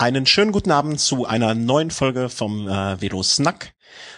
[0.00, 3.74] Einen schönen guten Abend zu einer neuen Folge vom äh, Velo Snack.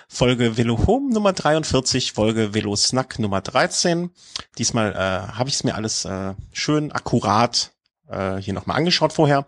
[0.07, 4.10] Folge Velo Home Nummer 43, Folge Velo Snack Nummer 13.
[4.58, 7.72] Diesmal äh, habe ich es mir alles äh, schön akkurat
[8.08, 9.45] äh, hier nochmal angeschaut vorher,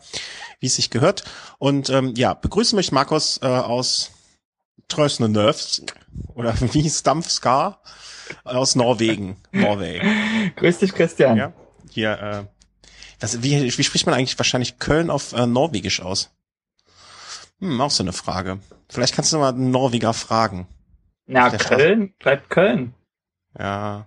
[0.59, 1.23] wie es sich gehört.
[1.59, 4.11] Und ähm, ja, begrüßen möchte Markus äh, aus
[4.89, 5.95] Trösnenövsk
[6.35, 7.81] oder wie Stampfskar
[8.43, 10.03] aus Norwegen, Norway.
[10.57, 11.37] Grüß dich, Christian.
[11.37, 11.53] Ja,
[11.93, 12.54] hier äh,
[13.25, 16.31] das, wie, wie spricht man eigentlich wahrscheinlich Köln auf äh, Norwegisch aus?
[17.61, 18.59] Hm, auch so eine Frage.
[18.89, 20.69] Vielleicht kannst du mal einen Norweger fragen.
[21.27, 22.19] Na, Köln Stadt.
[22.19, 22.95] bleibt Köln.
[23.59, 24.07] Ja.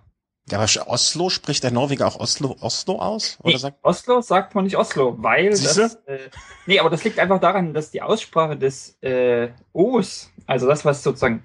[0.50, 3.38] Ja, aber Oslo spricht der Norweger auch Oslo, Oslo aus?
[3.42, 5.82] Oder nee, sagt Oslo sagt man nicht Oslo, weil Siehste?
[5.82, 6.30] das, äh,
[6.64, 11.02] nee, aber das liegt einfach daran, dass die Aussprache des äh, O's, also das, was
[11.02, 11.44] sozusagen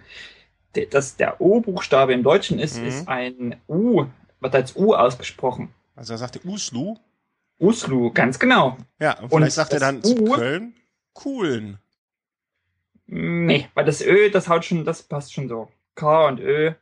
[0.76, 2.88] de, das, der O-Buchstabe im Deutschen ist, mhm.
[2.88, 4.05] ist ein U,
[4.40, 5.73] wird als U ausgesprochen.
[5.95, 6.95] Also er sagte Uslu?
[7.59, 8.77] Uslu, ganz genau.
[8.99, 10.73] Ja, und vielleicht sagt er dann U, zu Köln
[11.13, 11.77] Coolen.
[13.05, 15.69] Nee, weil das Ö, das haut schon, das passt schon so.
[15.95, 16.73] K und Ö.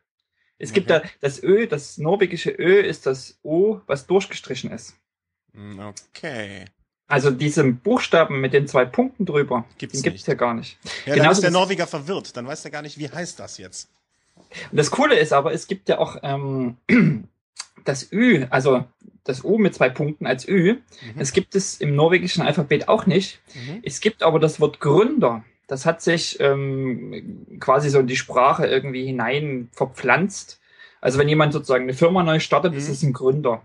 [0.57, 0.79] Es okay.
[0.79, 4.95] gibt da das Ö, das norwegische Ö ist das O, was durchgestrichen ist.
[5.53, 6.65] Hm, okay.
[7.07, 10.77] Also diesen Buchstaben mit den zwei Punkten drüber, gibt's den gibt's ja gar nicht.
[11.05, 13.89] Ja, dann ist der Norweger verwirrt, dann weiß er gar nicht, wie heißt das jetzt.
[14.71, 16.77] Und das Coole ist aber, es gibt ja auch ähm,
[17.85, 18.85] das Ü, also
[19.23, 20.73] das U mit zwei Punkten als Ü.
[20.73, 21.19] Mhm.
[21.19, 23.41] Das gibt es im norwegischen Alphabet auch nicht.
[23.53, 23.81] Mhm.
[23.83, 25.43] Es gibt aber das Wort Gründer.
[25.67, 30.59] Das hat sich ähm, quasi so in die Sprache irgendwie hinein verpflanzt.
[30.99, 32.77] Also wenn jemand sozusagen eine Firma neu startet, mhm.
[32.77, 33.63] ist es ein Gründer.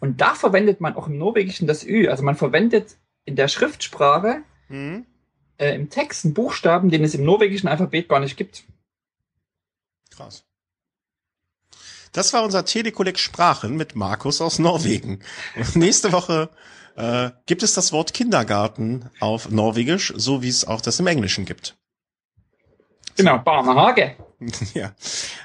[0.00, 2.08] Und da verwendet man auch im Norwegischen das Ü.
[2.08, 5.06] Also man verwendet in der Schriftsprache mhm.
[5.58, 8.64] äh, im Text einen Buchstaben, den es im norwegischen Alphabet gar nicht gibt.
[10.10, 10.44] Krass.
[12.14, 15.18] Das war unser Telekolleg Sprachen mit Markus aus Norwegen.
[15.56, 16.48] Und nächste Woche
[16.96, 21.44] äh, gibt es das Wort Kindergarten auf Norwegisch, so wie es auch das im Englischen
[21.44, 21.76] gibt.
[23.16, 24.16] Genau, Barnehage.
[24.74, 24.94] ja.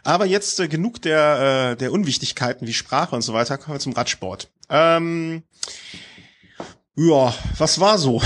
[0.03, 3.57] Aber jetzt äh, genug der, äh, der Unwichtigkeiten wie Sprache und so weiter.
[3.57, 4.51] Kommen wir zum Radsport.
[4.69, 5.44] Ähm,
[6.96, 8.22] ja, was war so?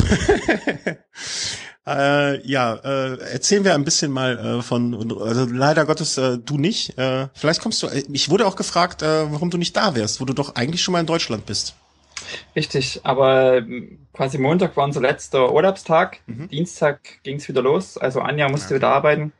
[1.85, 6.57] Äh, ja, äh, erzählen wir ein bisschen mal äh, von, also leider Gottes äh, du
[6.57, 6.97] nicht.
[6.97, 10.21] Äh, vielleicht kommst du, äh, ich wurde auch gefragt, äh, warum du nicht da wärst,
[10.21, 11.75] wo du doch eigentlich schon mal in Deutschland bist.
[12.55, 16.19] Richtig, aber ähm, quasi Montag war unser letzter Urlaubstag.
[16.25, 16.47] Mhm.
[16.47, 18.75] Dienstag ging's wieder los, also Anja musste okay.
[18.75, 19.33] wieder arbeiten.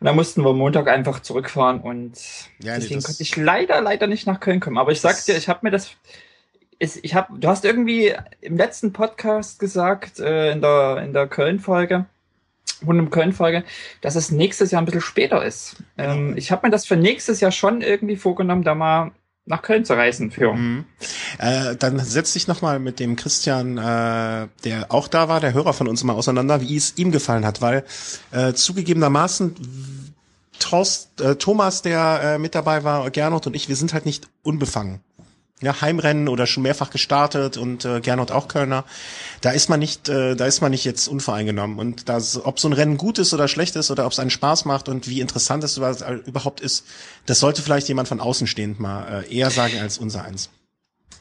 [0.00, 2.14] Und dann mussten wir Montag einfach zurückfahren und
[2.58, 4.78] ja, deswegen nee, konnte ich leider, leider nicht nach Köln kommen.
[4.78, 5.92] Aber ich sag dir, ich habe mir das
[6.82, 12.06] ich habe, du hast irgendwie im letzten Podcast gesagt, äh, in der, in der Köln-Folge,
[12.84, 13.64] und im Köln-Folge,
[14.00, 15.76] dass es nächstes Jahr ein bisschen später ist.
[15.96, 19.12] Ähm, ich habe mir das für nächstes Jahr schon irgendwie vorgenommen, da mal
[19.44, 20.52] nach Köln zu reisen für.
[20.52, 20.84] Mhm.
[21.38, 25.72] Äh, dann setz dich nochmal mit dem Christian, äh, der auch da war, der Hörer
[25.72, 27.84] von uns mal auseinander, wie es ihm gefallen hat, weil
[28.30, 29.54] äh, zugegebenermaßen
[30.58, 34.28] Trost, äh, Thomas, der äh, mit dabei war, Gernot und ich, wir sind halt nicht
[34.42, 35.00] unbefangen
[35.62, 38.84] ja, Heimrennen oder schon mehrfach gestartet und äh, Gernot auch Kölner.
[39.40, 41.78] Da ist man nicht, äh, da ist man nicht jetzt unvoreingenommen.
[41.78, 44.30] Und das, ob so ein Rennen gut ist oder schlecht ist oder ob es einen
[44.30, 46.86] Spaß macht und wie interessant es überhaupt ist,
[47.26, 50.50] das sollte vielleicht jemand von außen stehend mal äh, eher sagen als unser eins.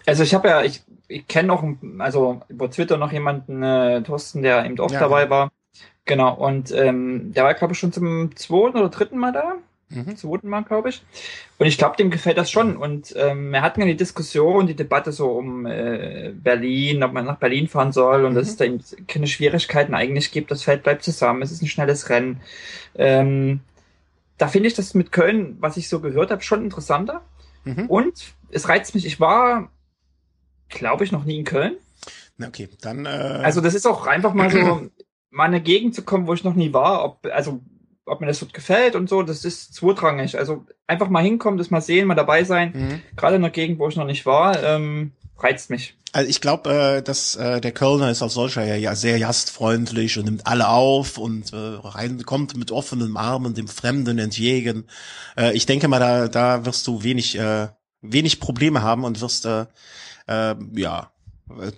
[0.06, 1.64] Also ich habe ja, ich, ich kenne noch,
[2.00, 5.52] also über Twitter noch jemanden, äh, Thorsten, der eben auch ja, dabei war.
[6.06, 9.54] Genau, und ähm, der war, glaube ich, schon zum zweiten oder dritten Mal da
[9.92, 10.16] mhm.
[10.16, 11.04] zweiten Mal, glaube ich.
[11.58, 12.78] Und ich glaube, dem gefällt das schon.
[12.78, 17.26] Und ähm, wir hatten ja die Diskussion, die Debatte so um äh, Berlin, ob man
[17.26, 18.36] nach Berlin fahren soll und mhm.
[18.36, 20.52] dass es da eben keine Schwierigkeiten eigentlich gibt.
[20.52, 22.42] Das Feld bleibt zusammen, es ist ein schnelles Rennen.
[22.96, 23.62] Ähm,
[24.38, 27.22] da finde ich das mit Köln, was ich so gehört habe, schon interessanter.
[27.64, 27.86] Mhm.
[27.88, 29.70] Und es reizt mich, ich war,
[30.70, 31.76] glaube ich, noch nie in Köln.
[32.38, 33.06] Na okay, dann.
[33.06, 34.90] Äh also das ist auch einfach mal so,
[35.30, 37.06] mal in eine Gegend zu kommen, wo ich noch nie war.
[37.06, 37.62] Ob, also
[38.06, 40.38] ob mir das dort gefällt und so, das ist zweitrangig.
[40.38, 42.72] Also einfach mal hinkommen, das mal sehen, mal dabei sein.
[42.74, 43.02] Mhm.
[43.16, 45.96] Gerade in der Gegend, wo ich noch nicht war, ähm, reizt mich.
[46.14, 50.18] Also ich glaube, äh, dass äh, der Kölner ist als solcher ja, ja sehr gastfreundlich
[50.18, 54.86] und nimmt alle auf und äh, rein, kommt mit offenen Armen dem Fremden entgegen.
[55.38, 57.70] Äh, ich denke mal, da, da wirst du wenig, äh,
[58.02, 59.68] wenig Probleme haben und wirst äh,
[60.28, 61.12] äh, ja,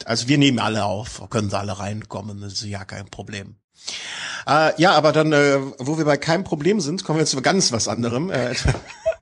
[0.06, 3.56] also wir nehmen alle auf, können da alle reinkommen, das ist ja kein Problem.
[4.48, 7.72] Äh, ja, aber dann, äh, wo wir bei keinem Problem sind, kommen wir zu ganz
[7.72, 8.30] was anderem.
[8.30, 8.54] Äh,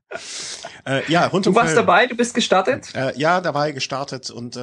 [0.86, 1.86] äh, ja, rund Du warst Köln.
[1.86, 2.94] dabei, du bist gestartet?
[2.96, 4.58] Äh, ja, dabei gestartet und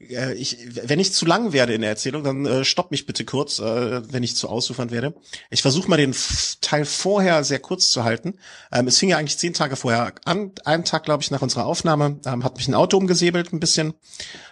[0.00, 0.58] äh, ich,
[0.88, 4.12] wenn ich zu lang werde in der Erzählung, dann äh, stopp mich bitte kurz, äh,
[4.12, 5.14] wenn ich zu ausufern werde.
[5.50, 6.14] Ich versuche mal den
[6.60, 8.38] Teil vorher sehr kurz zu halten.
[8.72, 10.52] Ähm, es fing ja eigentlich zehn Tage vorher an.
[10.64, 13.94] Einen Tag, glaube ich, nach unserer Aufnahme ähm, hat mich ein Auto umgesäbelt ein bisschen.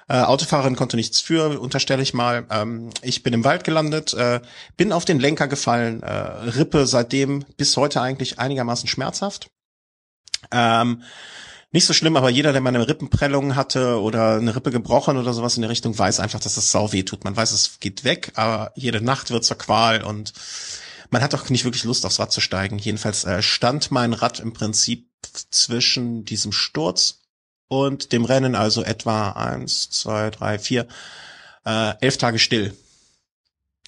[0.08, 2.46] Äh, Autofahrerin konnte nichts für, unterstelle ich mal.
[2.50, 4.40] Ähm, ich bin im Wald gelandet, äh,
[4.76, 9.50] bin auf den Lenker gefallen, äh, Rippe seitdem bis heute eigentlich einigermaßen schmerzhaft.
[10.50, 11.02] Ähm,
[11.72, 15.32] nicht so schlimm, aber jeder, der mal eine Rippenprellung hatte oder eine Rippe gebrochen oder
[15.32, 17.24] sowas in der Richtung, weiß einfach, dass das sau weh tut.
[17.24, 20.34] Man weiß, es geht weg, aber jede Nacht wird zur Qual und
[21.10, 22.78] man hat auch nicht wirklich Lust, aufs Rad zu steigen.
[22.78, 25.08] Jedenfalls äh, stand mein Rad im Prinzip
[25.50, 27.20] zwischen diesem Sturz
[27.68, 30.86] und dem Rennen, also etwa eins, zwei, drei, vier,
[31.64, 32.76] äh, elf Tage still.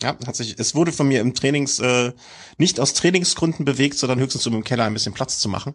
[0.03, 2.13] Ja, hat sich, es wurde von mir im Trainings, äh,
[2.57, 5.75] nicht aus Trainingsgründen bewegt, sondern höchstens um im Keller ein bisschen Platz zu machen.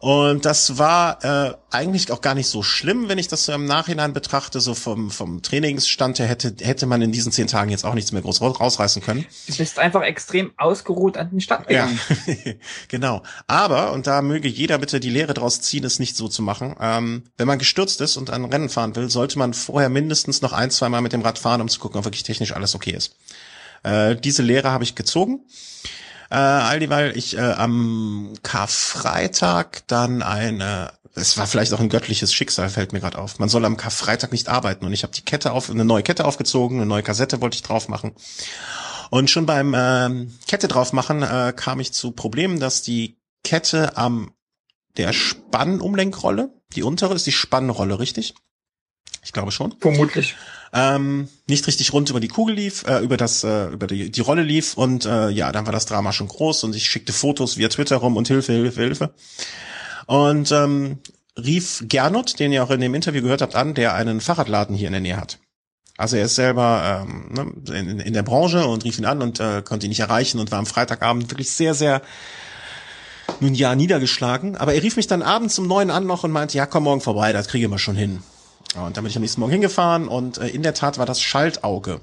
[0.00, 3.64] Und das war äh, eigentlich auch gar nicht so schlimm, wenn ich das so im
[3.64, 4.60] Nachhinein betrachte.
[4.60, 8.12] So vom, vom Trainingsstand her hätte, hätte man in diesen zehn Tagen jetzt auch nichts
[8.12, 9.26] mehr groß rausreißen können.
[9.48, 11.98] Du bist einfach extrem ausgeruht an den Start gegangen.
[12.26, 12.52] Ja,
[12.88, 13.22] genau.
[13.48, 16.76] Aber, und da möge jeder bitte die Lehre draus ziehen, es nicht so zu machen.
[16.80, 20.52] Ähm, wenn man gestürzt ist und ein Rennen fahren will, sollte man vorher mindestens noch
[20.52, 22.92] ein, zwei Mal mit dem Rad fahren, um zu gucken, ob wirklich technisch alles okay
[22.92, 23.16] ist.
[23.82, 25.40] Äh, diese Lehre habe ich gezogen.
[26.30, 32.34] Äh, all dieweil ich äh, am Karfreitag dann eine, es war vielleicht auch ein göttliches
[32.34, 33.38] Schicksal, fällt mir gerade auf.
[33.38, 36.26] Man soll am Karfreitag nicht arbeiten und ich habe die Kette auf, eine neue Kette
[36.26, 38.12] aufgezogen, eine neue Kassette wollte ich drauf machen.
[39.10, 43.96] Und schon beim äh, Kette drauf machen äh, kam ich zu Problemen, dass die Kette
[43.96, 44.32] am
[44.98, 48.34] der Spannumlenkrolle, die untere ist die Spannrolle, richtig?
[49.22, 49.76] Ich glaube schon.
[49.80, 50.34] Vermutlich
[50.72, 54.20] ähm, nicht richtig rund über die Kugel lief, äh, über das, äh, über die, die
[54.20, 57.56] Rolle lief und äh, ja, dann war das Drama schon groß und ich schickte Fotos
[57.56, 59.10] via Twitter rum und Hilfe, Hilfe, Hilfe.
[60.06, 60.98] Und ähm,
[61.36, 64.88] rief Gernot, den ihr auch in dem Interview gehört habt, an, der einen Fahrradladen hier
[64.88, 65.38] in der Nähe hat.
[65.96, 67.28] Also er ist selber ähm,
[67.66, 70.38] ne, in, in der Branche und rief ihn an und äh, konnte ihn nicht erreichen
[70.38, 72.02] und war am Freitagabend wirklich sehr, sehr
[73.40, 74.56] nun ja niedergeschlagen.
[74.56, 77.00] Aber er rief mich dann abends um neun an noch und meinte, ja, komm morgen
[77.00, 78.22] vorbei, das kriege wir schon hin.
[78.76, 81.20] Und dann bin ich am nächsten Morgen hingefahren und äh, in der Tat war das
[81.20, 82.00] Schaltauge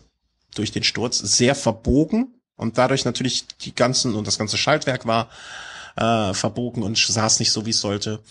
[0.56, 5.29] durch den Sturz sehr verbogen und dadurch natürlich die ganzen und das ganze Schaltwerk war
[5.95, 8.21] äh, verbogen und saß nicht so, wie es sollte.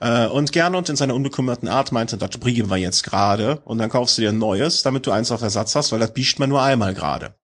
[0.00, 3.90] Äh, und Gernot in seiner unbekümmerten Art meinte, das bringen wir jetzt gerade und dann
[3.90, 6.50] kaufst du dir ein neues, damit du eins auf Ersatz hast, weil das biegt man
[6.50, 7.34] nur einmal gerade.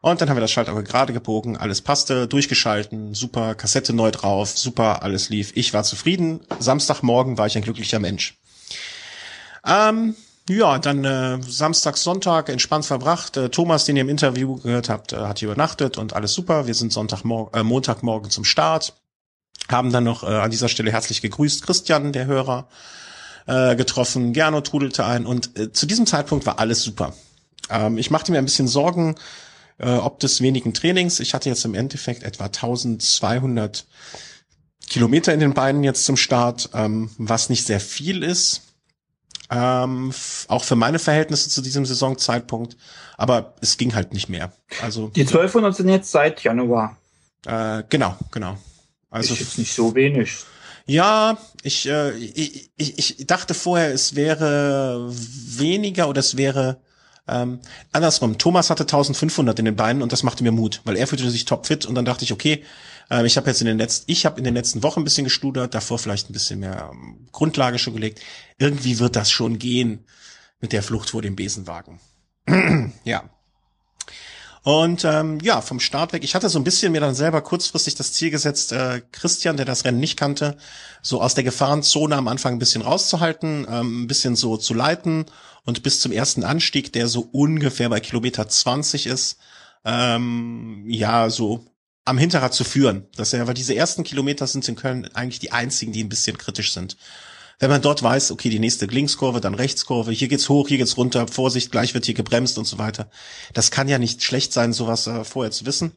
[0.00, 4.56] Und dann haben wir das Schaltauge gerade gebogen, alles passte, durchgeschalten, super, Kassette neu drauf,
[4.56, 5.52] super, alles lief.
[5.56, 6.40] Ich war zufrieden.
[6.60, 8.38] Samstagmorgen war ich ein glücklicher Mensch.
[9.66, 10.14] Ähm,
[10.48, 13.36] ja, dann äh, Samstag, Sonntag entspannt verbracht.
[13.36, 16.68] Äh, Thomas, den ihr im Interview gehört habt, äh, hat hier übernachtet und alles super.
[16.68, 18.94] Wir sind Sonntagmorgen, äh, Montagmorgen zum Start.
[19.68, 22.68] Haben dann noch äh, an dieser Stelle herzlich gegrüßt Christian, der Hörer,
[23.46, 24.32] äh, getroffen.
[24.32, 27.12] Gerno trudelte ein und äh, zu diesem Zeitpunkt war alles super.
[27.68, 29.16] Ähm, ich machte mir ein bisschen Sorgen,
[29.78, 31.18] äh, ob des wenigen Trainings.
[31.18, 33.84] Ich hatte jetzt im Endeffekt etwa 1200
[34.88, 38.65] Kilometer in den Beinen jetzt zum Start, ähm, was nicht sehr viel ist
[39.50, 40.12] ähm,
[40.48, 42.76] auch für meine Verhältnisse zu diesem Saisonzeitpunkt.
[43.16, 44.52] Aber es ging halt nicht mehr.
[44.82, 46.96] Also die 1200 sind jetzt seit Januar.
[47.46, 48.58] Äh, genau, genau.
[49.10, 50.44] Also ist jetzt nicht so wenig.
[50.86, 56.78] Ja, ich, äh, ich, ich, ich dachte vorher, es wäre weniger oder es wäre
[57.28, 57.60] ähm,
[57.92, 58.38] andersrum.
[58.38, 61.44] Thomas hatte 1500 in den Beinen und das machte mir Mut, weil er fühlte sich
[61.44, 62.62] topfit und dann dachte ich, okay,
[63.10, 65.24] ähm, ich habe jetzt in den letzten, ich habe in den letzten Wochen ein bisschen
[65.24, 68.20] gestudert, davor vielleicht ein bisschen mehr ähm, Grundlage schon gelegt.
[68.58, 70.04] Irgendwie wird das schon gehen
[70.60, 72.00] mit der Flucht vor dem Besenwagen.
[73.04, 73.24] ja.
[74.62, 77.94] Und ähm, ja, vom Start weg, ich hatte so ein bisschen mir dann selber kurzfristig
[77.94, 80.56] das Ziel gesetzt, äh, Christian, der das Rennen nicht kannte,
[81.02, 85.26] so aus der Gefahrenzone am Anfang ein bisschen rauszuhalten, ähm, ein bisschen so zu leiten
[85.64, 89.38] und bis zum ersten Anstieg, der so ungefähr bei Kilometer 20 ist,
[89.84, 91.64] ähm, ja, so
[92.06, 93.06] am Hinterrad zu führen.
[93.16, 96.38] Das ja, weil diese ersten Kilometer sind in Köln eigentlich die einzigen, die ein bisschen
[96.38, 96.96] kritisch sind.
[97.58, 100.96] Wenn man dort weiß, okay, die nächste Linkskurve, dann Rechtskurve, hier geht's hoch, hier geht's
[100.96, 103.10] runter, Vorsicht, gleich wird hier gebremst und so weiter.
[103.54, 105.92] Das kann ja nicht schlecht sein, sowas äh, vorher zu wissen.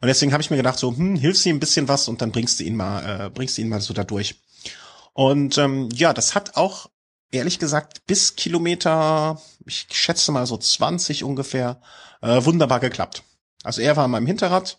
[0.00, 2.20] Und deswegen habe ich mir gedacht, so, hm, hilfst du ihm ein bisschen was und
[2.20, 4.36] dann bringst du ihn mal, äh, bringst du ihn mal so da durch.
[5.14, 6.90] Und ähm, ja, das hat auch
[7.30, 11.80] ehrlich gesagt bis Kilometer, ich schätze mal so 20 ungefähr,
[12.22, 13.22] äh, wunderbar geklappt.
[13.62, 14.78] Also er war an meinem Hinterrad,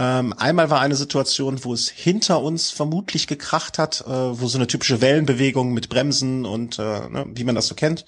[0.00, 4.56] ähm, einmal war eine Situation, wo es hinter uns vermutlich gekracht hat, äh, wo so
[4.56, 8.06] eine typische Wellenbewegung mit Bremsen und äh, ne, wie man das so kennt.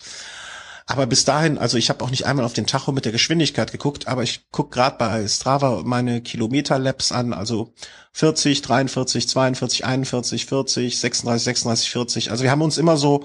[0.87, 3.73] Aber bis dahin, also ich habe auch nicht einmal auf den Tacho mit der Geschwindigkeit
[3.73, 7.75] geguckt, aber ich guck gerade bei Strava meine Kilometer-Labs an, also
[8.13, 12.31] 40, 43, 42, 41, 40, 36, 36, 40.
[12.31, 13.25] Also wir haben uns immer so,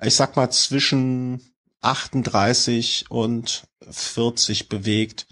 [0.00, 1.42] ich sag mal, zwischen
[1.80, 5.26] 38 und 40 bewegt.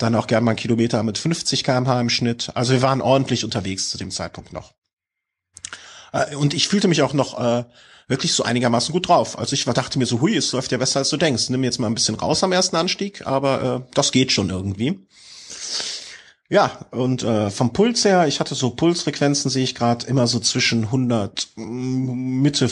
[0.00, 2.50] Dann auch gern mal einen Kilometer mit 50 kmh im Schnitt.
[2.54, 4.72] Also wir waren ordentlich unterwegs zu dem Zeitpunkt noch.
[6.12, 7.64] Äh, und ich fühlte mich auch noch äh,
[8.08, 9.38] wirklich so einigermaßen gut drauf.
[9.38, 11.50] Also ich dachte mir so, hui, es läuft ja besser als du denkst.
[11.50, 15.06] Nimm jetzt mal ein bisschen raus am ersten Anstieg, aber äh, das geht schon irgendwie.
[16.48, 20.40] Ja, und äh, vom Puls her, ich hatte so Pulsfrequenzen, sehe ich gerade immer so
[20.40, 22.70] zwischen 100, mm, Mitte,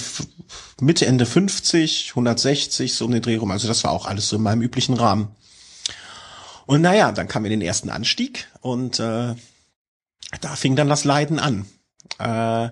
[0.80, 3.50] Mitte, Ende 50, 160, so um den Dreh rum.
[3.50, 5.28] Also das war auch alles so in meinem üblichen Rahmen.
[6.68, 9.34] Und naja, dann kam wir den ersten Anstieg und äh,
[10.42, 11.64] da fing dann das Leiden an.
[12.18, 12.68] Äh,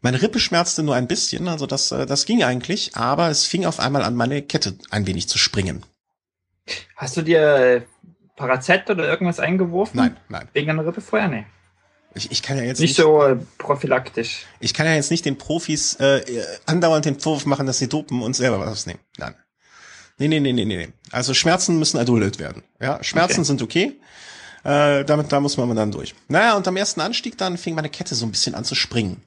[0.00, 3.66] meine Rippe schmerzte nur ein bisschen, also das, äh, das ging eigentlich, aber es fing
[3.66, 5.84] auf einmal an, meine Kette ein wenig zu springen.
[6.94, 7.84] Hast du dir
[8.36, 9.96] Parazett oder irgendwas eingeworfen?
[9.96, 10.48] Nein, nein.
[10.52, 11.26] Wegen einer Rippe vorher?
[11.26, 11.44] Nee.
[12.14, 14.46] Ich, ich kann ja jetzt nicht, nicht so äh, prophylaktisch.
[14.60, 18.22] Ich kann ja jetzt nicht den Profis äh, andauernd den Vorwurf machen, dass sie dopen
[18.22, 19.00] und selber was nehmen.
[19.18, 19.34] Nein.
[20.28, 20.88] Nee, nee, nee, nee, nee.
[21.10, 22.62] Also Schmerzen müssen erduldet werden.
[22.80, 23.44] Ja, Schmerzen okay.
[23.44, 24.00] sind okay.
[24.64, 26.14] Äh, damit, da muss man dann durch.
[26.28, 29.22] Naja, und am ersten Anstieg dann fing meine Kette so ein bisschen an zu springen.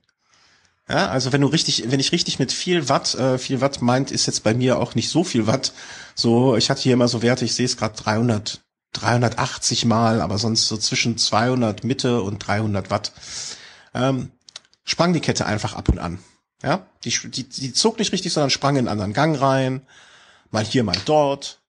[0.88, 4.12] Ja, also wenn du richtig, wenn ich richtig mit viel Watt, äh, viel Watt meint,
[4.12, 5.74] ist jetzt bei mir auch nicht so viel Watt.
[6.14, 8.62] So, ich hatte hier immer so Werte, ich sehe es gerade 300
[8.94, 13.12] 380 Mal, aber sonst so zwischen 200 Mitte und 300 Watt,
[13.94, 14.32] ähm,
[14.86, 16.20] sprang die Kette einfach ab und an.
[16.64, 19.82] Ja, die, die, die zog nicht richtig, sondern sprang in einen anderen Gang rein,
[20.55, 21.62] mal hier, mal dort.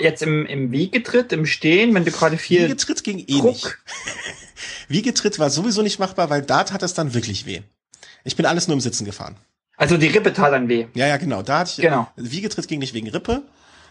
[0.00, 2.64] Jetzt im, im Wiegetritt, im Stehen, wenn du gerade viel.
[2.64, 3.44] Wiegetritt ging eh Druck.
[3.44, 3.78] nicht.
[4.88, 7.62] Wiegetritt war sowieso nicht machbar, weil da tat es dann wirklich weh.
[8.24, 9.36] Ich bin alles nur im Sitzen gefahren.
[9.76, 10.86] Also die Rippe tat dann weh.
[10.94, 11.42] Ja, ja, genau.
[11.42, 12.08] Da hatte ich, genau.
[12.16, 13.42] Wiegetritt ging nicht wegen Rippe,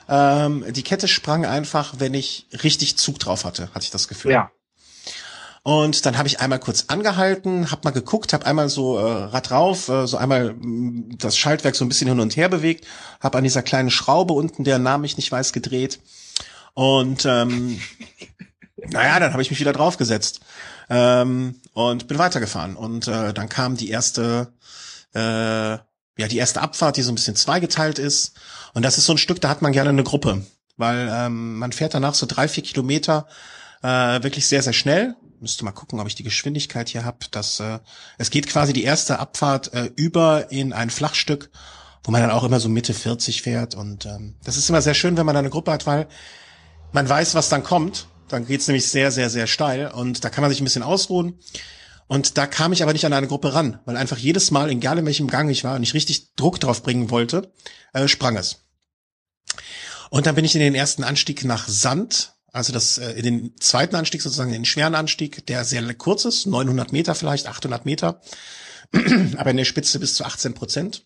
[0.07, 4.31] ähm, die Kette sprang einfach, wenn ich richtig Zug drauf hatte, hatte ich das Gefühl.
[4.31, 4.51] Ja.
[5.63, 9.51] Und dann habe ich einmal kurz angehalten, habe mal geguckt, habe einmal so äh, Rad
[9.51, 12.88] drauf, äh, so einmal mh, mm, das Schaltwerk so ein bisschen hin und her bewegt,
[13.20, 16.00] habe an dieser kleinen Schraube unten, deren Namen ich nicht weiß, gedreht.
[16.74, 17.80] Und ähm,
[18.77, 20.41] naja, dann habe ich mich wieder draufgesetzt
[20.89, 22.75] ähm, und bin weitergefahren.
[22.75, 24.53] Und äh, dann kam die erste,
[25.13, 28.34] äh, ja, die erste Abfahrt, die so ein bisschen zweigeteilt ist.
[28.74, 30.44] Und das ist so ein Stück, da hat man gerne eine Gruppe,
[30.77, 33.27] weil ähm, man fährt danach so drei, vier Kilometer
[33.84, 35.15] äh, wirklich sehr, sehr schnell.
[35.41, 37.17] Müsste mal gucken, ob ich die Geschwindigkeit hier habe.
[37.31, 37.79] Das, äh,
[38.19, 41.50] es geht quasi die erste Abfahrt äh, über in ein Flachstück,
[42.03, 43.74] wo man dann auch immer so Mitte 40 fährt.
[43.74, 46.07] Und ähm, das ist immer sehr schön, wenn man eine Gruppe hat, weil
[46.91, 48.07] man weiß, was dann kommt.
[48.27, 51.39] Dann geht's nämlich sehr, sehr, sehr steil und da kann man sich ein bisschen ausruhen.
[52.07, 55.00] Und da kam ich aber nicht an eine Gruppe ran, weil einfach jedes Mal, egal
[55.00, 57.51] in welchem Gang ich war und ich richtig Druck drauf bringen wollte,
[57.93, 58.60] äh, sprang es.
[60.12, 63.60] Und dann bin ich in den ersten Anstieg nach Sand, also das äh, in den
[63.60, 68.22] zweiten Anstieg sozusagen, den schweren Anstieg, der sehr kurz ist, 900 Meter vielleicht, 800 Meter,
[69.38, 71.05] aber in der Spitze bis zu 18 Prozent.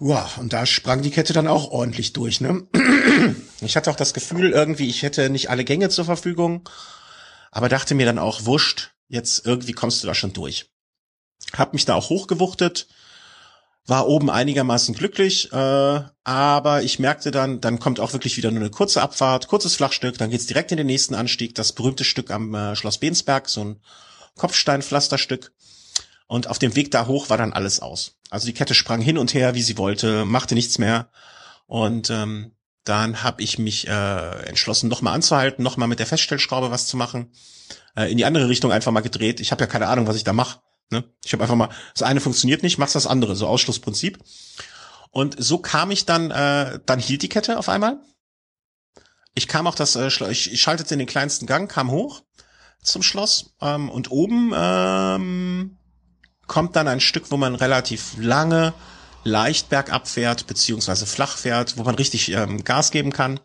[0.00, 2.40] Ja, und da sprang die Kette dann auch ordentlich durch.
[2.40, 2.66] Ne?
[3.60, 6.68] Ich hatte auch das Gefühl, irgendwie, ich hätte nicht alle Gänge zur Verfügung,
[7.50, 10.70] aber dachte mir dann auch, wurscht, jetzt irgendwie kommst du da schon durch.
[11.54, 12.86] Hab mich da auch hochgewuchtet,
[13.88, 18.60] war oben einigermaßen glücklich, äh, aber ich merkte dann, dann kommt auch wirklich wieder nur
[18.60, 22.30] eine kurze Abfahrt, kurzes Flachstück, dann geht's direkt in den nächsten Anstieg, das berühmte Stück
[22.30, 23.80] am äh, Schloss Bensberg, so ein
[24.36, 25.52] Kopfsteinpflasterstück.
[26.26, 28.18] Und auf dem Weg da hoch war dann alles aus.
[28.28, 31.08] Also die Kette sprang hin und her, wie sie wollte, machte nichts mehr.
[31.66, 32.52] Und ähm,
[32.84, 37.32] dann habe ich mich äh, entschlossen, nochmal anzuhalten, nochmal mit der Feststellschraube was zu machen.
[37.96, 39.40] Äh, in die andere Richtung einfach mal gedreht.
[39.40, 40.60] Ich habe ja keine Ahnung, was ich da mache.
[40.90, 41.04] Ne?
[41.24, 44.18] Ich habe einfach mal, das eine funktioniert nicht, machst das andere, so Ausschlussprinzip.
[45.10, 47.98] Und so kam ich dann, äh, dann hielt die Kette auf einmal.
[49.34, 52.22] Ich kam auch das, äh, ich schaltete in den kleinsten Gang, kam hoch
[52.82, 55.76] zum Schloss ähm, und oben ähm,
[56.46, 58.72] kommt dann ein Stück, wo man relativ lange
[59.24, 63.40] leicht bergab fährt, beziehungsweise flach fährt, wo man richtig ähm, Gas geben kann.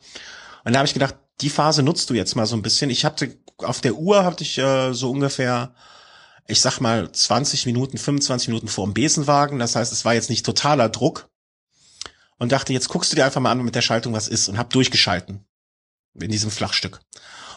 [0.63, 2.89] Und da habe ich gedacht, die Phase nutzt du jetzt mal so ein bisschen.
[2.89, 5.73] Ich hatte auf der Uhr hatte ich äh, so ungefähr
[6.47, 9.59] ich sag mal 20 Minuten, 25 Minuten vor dem Besenwagen.
[9.59, 11.29] Das heißt, es war jetzt nicht totaler Druck.
[12.37, 14.57] Und dachte, jetzt guckst du dir einfach mal an mit der Schaltung, was ist und
[14.57, 15.45] hab durchgeschalten.
[16.19, 16.99] In diesem Flachstück.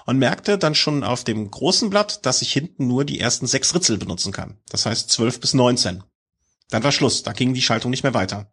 [0.05, 3.75] Und merkte dann schon auf dem großen Blatt, dass ich hinten nur die ersten sechs
[3.75, 4.59] Ritzel benutzen kann.
[4.69, 6.05] Das heißt 12 bis 19.
[6.71, 7.23] Dann war Schluss.
[7.23, 8.53] Da ging die Schaltung nicht mehr weiter.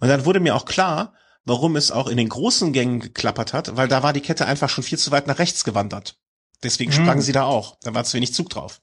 [0.00, 1.14] Und dann wurde mir auch klar,
[1.44, 4.68] warum es auch in den großen Gängen geklappert hat, weil da war die Kette einfach
[4.68, 6.18] schon viel zu weit nach rechts gewandert.
[6.62, 7.22] Deswegen sprang mhm.
[7.22, 7.76] sie da auch.
[7.82, 8.80] Da war zu wenig Zug drauf.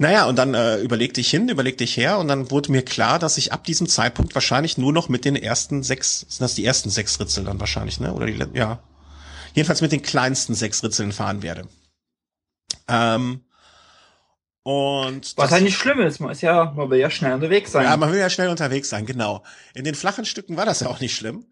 [0.00, 3.18] Naja, und dann äh, überlegte ich hin, überlegte ich her und dann wurde mir klar,
[3.18, 6.64] dass ich ab diesem Zeitpunkt wahrscheinlich nur noch mit den ersten sechs, sind das die
[6.64, 8.14] ersten sechs Ritzel dann wahrscheinlich, ne?
[8.14, 8.82] Oder die, ja.
[9.52, 11.68] Jedenfalls mit den kleinsten sechs Ritzeln fahren werde.
[12.88, 13.42] Ähm,
[14.62, 17.84] Und Was halt nicht schlimm ist, man ist ja, man will ja schnell unterwegs sein.
[17.84, 19.42] Ja, man will ja schnell unterwegs sein, genau.
[19.74, 21.44] In den flachen Stücken war das ja auch nicht schlimm.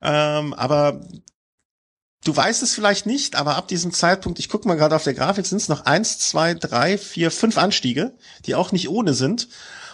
[0.00, 1.00] Ähm, aber
[2.24, 5.14] du weißt es vielleicht nicht, aber ab diesem Zeitpunkt, ich gucke mal gerade auf der
[5.14, 9.48] Grafik, sind es noch eins, zwei, drei, vier, fünf Anstiege, die auch nicht ohne sind.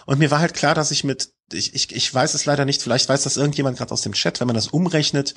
[0.05, 2.81] Und mir war halt klar, dass ich mit, ich, ich, ich weiß es leider nicht,
[2.81, 5.35] vielleicht weiß das irgendjemand gerade aus dem Chat, wenn man das umrechnet,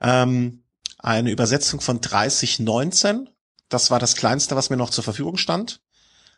[0.00, 0.64] ähm,
[0.98, 3.28] eine Übersetzung von 3019,
[3.68, 5.80] das war das kleinste, was mir noch zur Verfügung stand.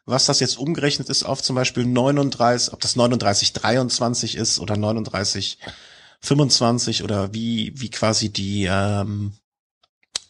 [0.07, 7.03] Was das jetzt umgerechnet ist auf zum Beispiel 39, ob das 3923 ist oder 3925
[7.03, 9.33] oder wie, wie quasi die, ähm,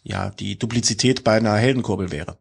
[0.05, 2.39] ja, die Duplizität bei einer Heldenkurbel wäre.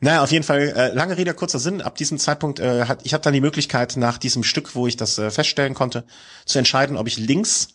[0.00, 1.80] Naja, auf jeden Fall, äh, lange Rede, kurzer Sinn.
[1.80, 4.96] Ab diesem Zeitpunkt äh, hat ich habe dann die Möglichkeit, nach diesem Stück, wo ich
[4.96, 6.04] das äh, feststellen konnte,
[6.44, 7.68] zu entscheiden, ob ich links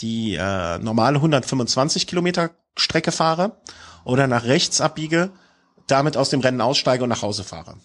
[0.00, 3.60] die äh, normale 125 Kilometer Strecke fahre
[4.04, 5.30] oder nach rechts abbiege,
[5.86, 7.76] damit aus dem Rennen aussteige und nach Hause fahre.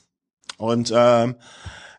[0.58, 1.36] Und ähm,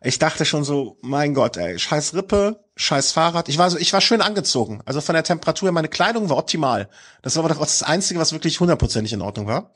[0.00, 3.48] ich dachte schon so, mein Gott, ey, scheiß Rippe, scheiß Fahrrad.
[3.48, 4.80] Ich war so, ich war schön angezogen.
[4.84, 6.88] Also von der Temperatur, meine Kleidung war optimal.
[7.22, 9.72] Das war aber doch das Einzige, was wirklich hundertprozentig in Ordnung war.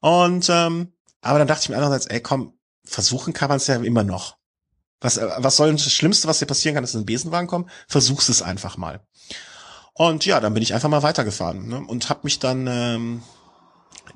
[0.00, 2.54] Und ähm, aber dann dachte ich mir andererseits, ey, komm,
[2.84, 4.36] versuchen kann man es ja immer noch.
[5.00, 7.70] Was, äh, was soll das Schlimmste, was dir passieren kann, ist ein Besenwagen kommen?
[7.86, 9.00] Versuch's es einfach mal.
[9.94, 11.78] Und ja, dann bin ich einfach mal weitergefahren ne?
[11.86, 13.22] und habe mich dann ähm,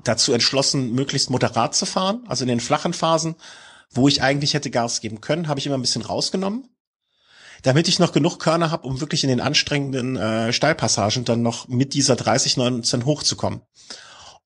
[0.03, 2.25] dazu entschlossen, möglichst moderat zu fahren.
[2.29, 3.37] Also in den flachen Phasen,
[3.91, 6.69] wo ich eigentlich hätte Gas geben können, habe ich immer ein bisschen rausgenommen,
[7.63, 11.69] damit ich noch genug Körner habe, um wirklich in den anstrengenden äh, Steilpassagen dann noch
[11.69, 13.63] mit dieser 3019 hochzukommen.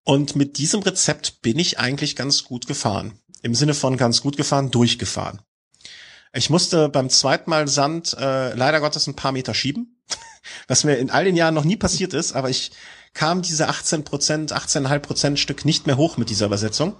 [0.04, 3.18] Und mit diesem Rezept bin ich eigentlich ganz gut gefahren.
[3.42, 5.40] Im Sinne von ganz gut gefahren, durchgefahren.
[6.32, 10.00] Ich musste beim zweiten Mal Sand äh, leider Gottes ein paar Meter schieben,
[10.68, 12.70] was mir in all den Jahren noch nie passiert ist, aber ich
[13.14, 16.94] kam diese 18 Prozent, 18,5 Prozent Stück nicht mehr hoch mit dieser Übersetzung.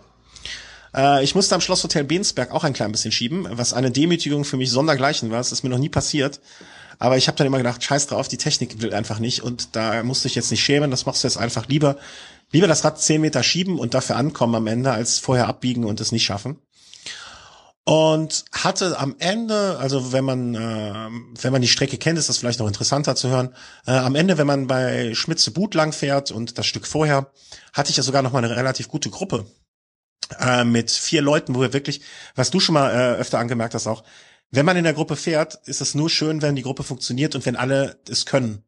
[0.95, 4.57] Äh, ich musste am Schlosshotel Bensberg auch ein klein bisschen schieben, was eine Demütigung für
[4.57, 5.39] mich sondergleichen war.
[5.39, 6.41] Das ist mir noch nie passiert.
[6.99, 10.03] Aber ich habe dann immer gedacht, scheiß drauf, die Technik will einfach nicht und da
[10.03, 11.97] musste ich jetzt nicht schämen, das machst du jetzt einfach lieber.
[12.53, 16.01] Lieber das Rad 10 Meter schieben und dafür ankommen am Ende, als vorher abbiegen und
[16.01, 16.59] es nicht schaffen
[17.85, 21.09] und hatte am Ende, also wenn man äh,
[21.41, 23.55] wenn man die Strecke kennt, ist das vielleicht noch interessanter zu hören.
[23.87, 27.33] Äh, am Ende, wenn man bei Schmitze But lang fährt und das Stück vorher,
[27.73, 29.47] hatte ich ja sogar noch mal eine relativ gute Gruppe
[30.39, 32.02] äh, mit vier Leuten, wo wir wirklich,
[32.35, 34.04] was du schon mal äh, öfter angemerkt hast auch,
[34.50, 37.47] wenn man in der Gruppe fährt, ist es nur schön, wenn die Gruppe funktioniert und
[37.47, 38.65] wenn alle es können.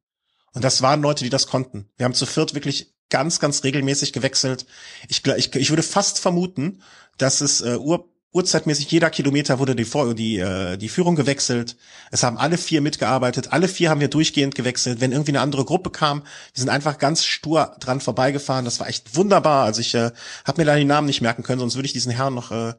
[0.53, 1.89] Und das waren Leute, die das konnten.
[1.97, 4.67] Wir haben zu viert wirklich ganz, ganz regelmäßig gewechselt.
[5.09, 6.83] Ich, ich, ich würde fast vermuten,
[7.19, 11.77] dass es äh, Ur Uhrzeitmäßig jeder Kilometer wurde die, die, äh, die Führung gewechselt.
[12.11, 13.53] Es haben alle vier mitgearbeitet.
[13.53, 15.03] Alle vier haben wir durchgehend gewechselt.
[15.03, 18.65] Wenn irgendwie eine andere Gruppe kam, wir sind einfach ganz stur dran vorbeigefahren.
[18.65, 19.65] Das war echt wunderbar.
[19.65, 20.13] Also ich äh,
[20.47, 22.73] habe mir da die Namen nicht merken können, sonst würde ich diesen Herrn noch äh,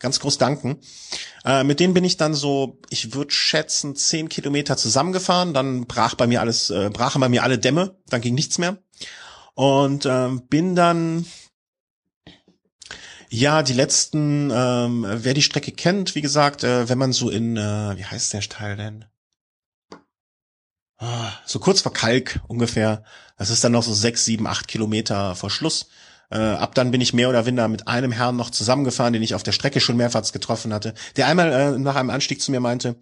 [0.00, 0.78] ganz groß danken.
[1.44, 5.54] Äh, mit denen bin ich dann so, ich würde schätzen, zehn Kilometer zusammengefahren.
[5.54, 7.96] Dann brach bei mir alles, äh, brachen bei mir alle Dämme.
[8.08, 8.78] Dann ging nichts mehr.
[9.54, 11.24] Und ähm, bin dann
[13.30, 17.56] ja, die letzten, ähm, wer die Strecke kennt, wie gesagt, äh, wenn man so in,
[17.56, 19.04] äh, wie heißt der Teil denn?
[20.98, 23.04] Ah, so kurz vor Kalk ungefähr.
[23.36, 25.88] Das ist dann noch so sechs, sieben, acht Kilometer vor Schluss.
[26.30, 29.34] Äh, ab dann bin ich mehr oder weniger mit einem Herrn noch zusammengefahren, den ich
[29.34, 32.60] auf der Strecke schon mehrfach getroffen hatte, der einmal äh, nach einem Anstieg zu mir
[32.60, 32.96] meinte,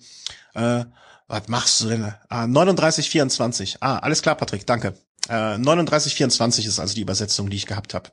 [0.54, 0.84] äh,
[1.26, 2.14] was machst du denn?
[2.28, 3.78] Ah, 39, 24.
[3.80, 4.94] Ah, alles klar, Patrick, danke.
[5.28, 8.10] Äh, 39, 24 ist also die Übersetzung, die ich gehabt habe.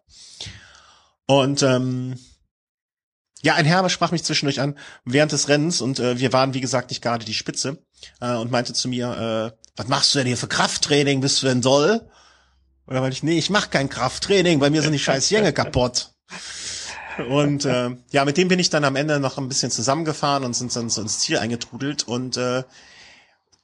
[1.25, 2.17] Und ähm,
[3.41, 6.61] ja, ein Herr sprach mich zwischendurch an während des Rennens und äh, wir waren, wie
[6.61, 7.83] gesagt, nicht gerade die Spitze
[8.21, 11.19] äh, und meinte zu mir, äh, was machst du denn hier für Krafttraining?
[11.21, 12.09] Bist du denn doll?
[12.87, 16.13] Oder weil ich, nee, ich mach kein Krafttraining, bei mir sind die scheiß Jänge kaputt.
[17.29, 20.55] Und äh, ja, mit dem bin ich dann am Ende noch ein bisschen zusammengefahren und
[20.55, 22.07] sind dann so ins Ziel eingetrudelt.
[22.07, 22.63] Und äh,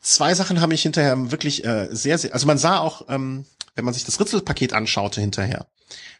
[0.02, 3.46] zwei Sachen haben mich hinterher wirklich äh, sehr, sehr, also man sah auch, ähm,
[3.76, 5.68] wenn man sich das Ritzelpaket anschaute hinterher,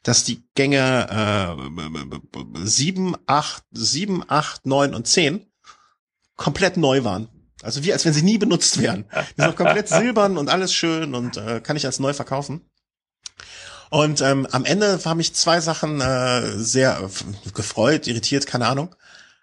[0.04, 5.46] dass die Gänge äh, 7, 8, 7, 8, 9 und 10
[6.36, 7.30] komplett neu waren.
[7.62, 9.06] Also wie als wenn sie nie benutzt wären.
[9.38, 12.62] Die sind komplett silbern und alles schön und äh, kann ich als neu verkaufen.
[13.90, 18.96] Und ähm, am Ende haben mich zwei Sachen äh, sehr äh, gefreut, irritiert, keine Ahnung.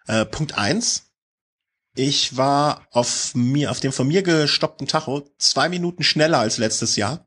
[0.07, 1.11] Äh, Punkt eins:
[1.95, 6.97] Ich war auf mir, auf dem von mir gestoppten Tacho zwei Minuten schneller als letztes
[6.97, 7.27] Jahr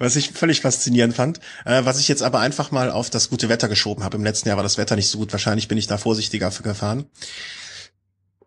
[0.00, 3.48] was ich völlig faszinierend fand, äh, was ich jetzt aber einfach mal auf das gute
[3.48, 4.16] Wetter geschoben habe.
[4.16, 7.06] Im letzten Jahr war das Wetter nicht so gut, wahrscheinlich bin ich da vorsichtiger gefahren.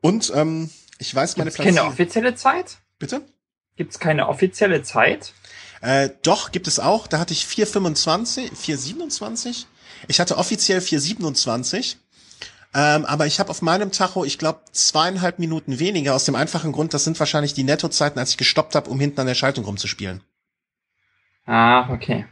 [0.01, 2.77] Und ähm, ich weiß meine Gibt's keine offizielle Zeit?
[2.97, 3.21] Bitte?
[3.75, 5.33] Gibt's keine offizielle Zeit?
[5.81, 7.07] Äh, doch, gibt es auch.
[7.07, 9.65] Da hatte ich 4,25, 4,27.
[10.07, 11.97] Ich hatte offiziell 4,27.
[12.75, 16.71] Ähm, aber ich habe auf meinem Tacho, ich glaube, zweieinhalb Minuten weniger, aus dem einfachen
[16.71, 19.65] Grund, das sind wahrscheinlich die Nettozeiten, als ich gestoppt habe, um hinten an der Schaltung
[19.65, 20.23] rumzuspielen.
[21.45, 22.25] Ah, okay.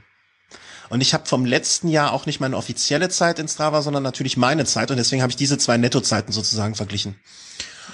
[0.89, 4.35] Und ich habe vom letzten Jahr auch nicht meine offizielle Zeit in Strava, sondern natürlich
[4.35, 4.91] meine Zeit.
[4.91, 7.17] Und deswegen habe ich diese zwei Nettozeiten sozusagen verglichen.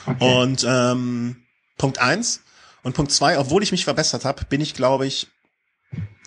[0.08, 0.42] Okay.
[0.42, 1.44] Und ähm,
[1.78, 2.42] Punkt eins
[2.82, 5.28] und Punkt zwei, obwohl ich mich verbessert habe, bin ich, glaube ich,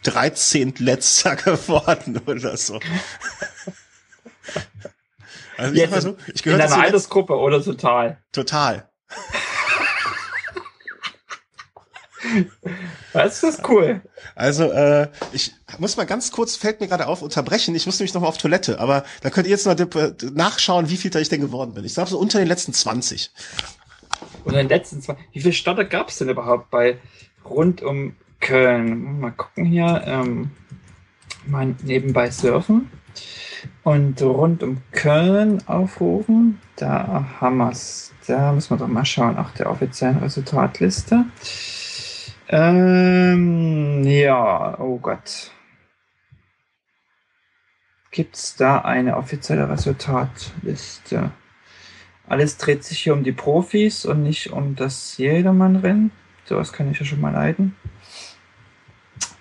[0.04, 0.74] 13.
[0.78, 2.78] letzter geworden oder so.
[5.56, 8.22] Also ich, Jetzt, so, ich gehöre in deiner Altersgruppe oder total?
[8.32, 8.88] Total.
[13.12, 14.00] Das ist cool.
[14.34, 17.74] Also, äh, ich muss mal ganz kurz, fällt mir gerade auf, unterbrechen.
[17.74, 19.76] Ich muss nämlich noch mal auf Toilette, aber da könnt ihr jetzt mal
[20.34, 21.84] nachschauen, wie viel da ich denn geworden bin.
[21.84, 23.30] Ich glaube so unter den letzten 20.
[24.44, 25.24] Unter den letzten 20.
[25.32, 26.98] Wie viele Starter gab es denn überhaupt bei
[27.44, 29.20] rund um Köln?
[29.20, 30.02] Mal gucken hier.
[30.06, 30.50] Ähm,
[31.46, 32.90] mal nebenbei surfen.
[33.82, 36.60] Und rund um Köln aufrufen.
[36.76, 38.12] Da haben wir es.
[38.26, 41.24] Da müssen wir doch mal schauen, nach der offiziellen Resultatliste.
[42.52, 45.52] Ähm, ja, oh Gott.
[48.10, 51.30] Gibt es da eine offizielle Resultatliste?
[52.26, 56.10] Alles dreht sich hier um die Profis und nicht um das Jedermann-Rennen.
[56.44, 57.76] Sowas kann ich ja schon mal leiden.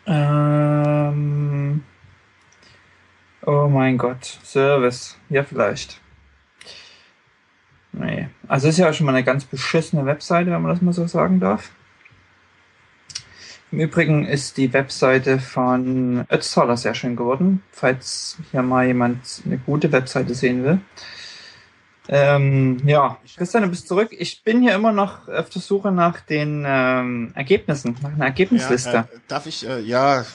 [0.05, 1.83] Ähm,
[3.43, 5.17] oh mein Gott, Service.
[5.29, 5.99] Ja, vielleicht.
[7.91, 8.29] Nee.
[8.47, 11.39] Also ist ja schon mal eine ganz beschissene Webseite, wenn man das mal so sagen
[11.39, 11.71] darf.
[13.71, 19.59] Im Übrigen ist die Webseite von Ötztaler sehr schön geworden, falls hier mal jemand eine
[19.59, 20.79] gute Webseite sehen will.
[22.07, 24.09] Ähm, ja, Christian, du bist zurück.
[24.11, 28.91] Ich bin hier immer noch auf der Suche nach den ähm, Ergebnissen, nach einer Ergebnisliste.
[28.91, 30.25] Ja, äh, darf ich, äh, ja,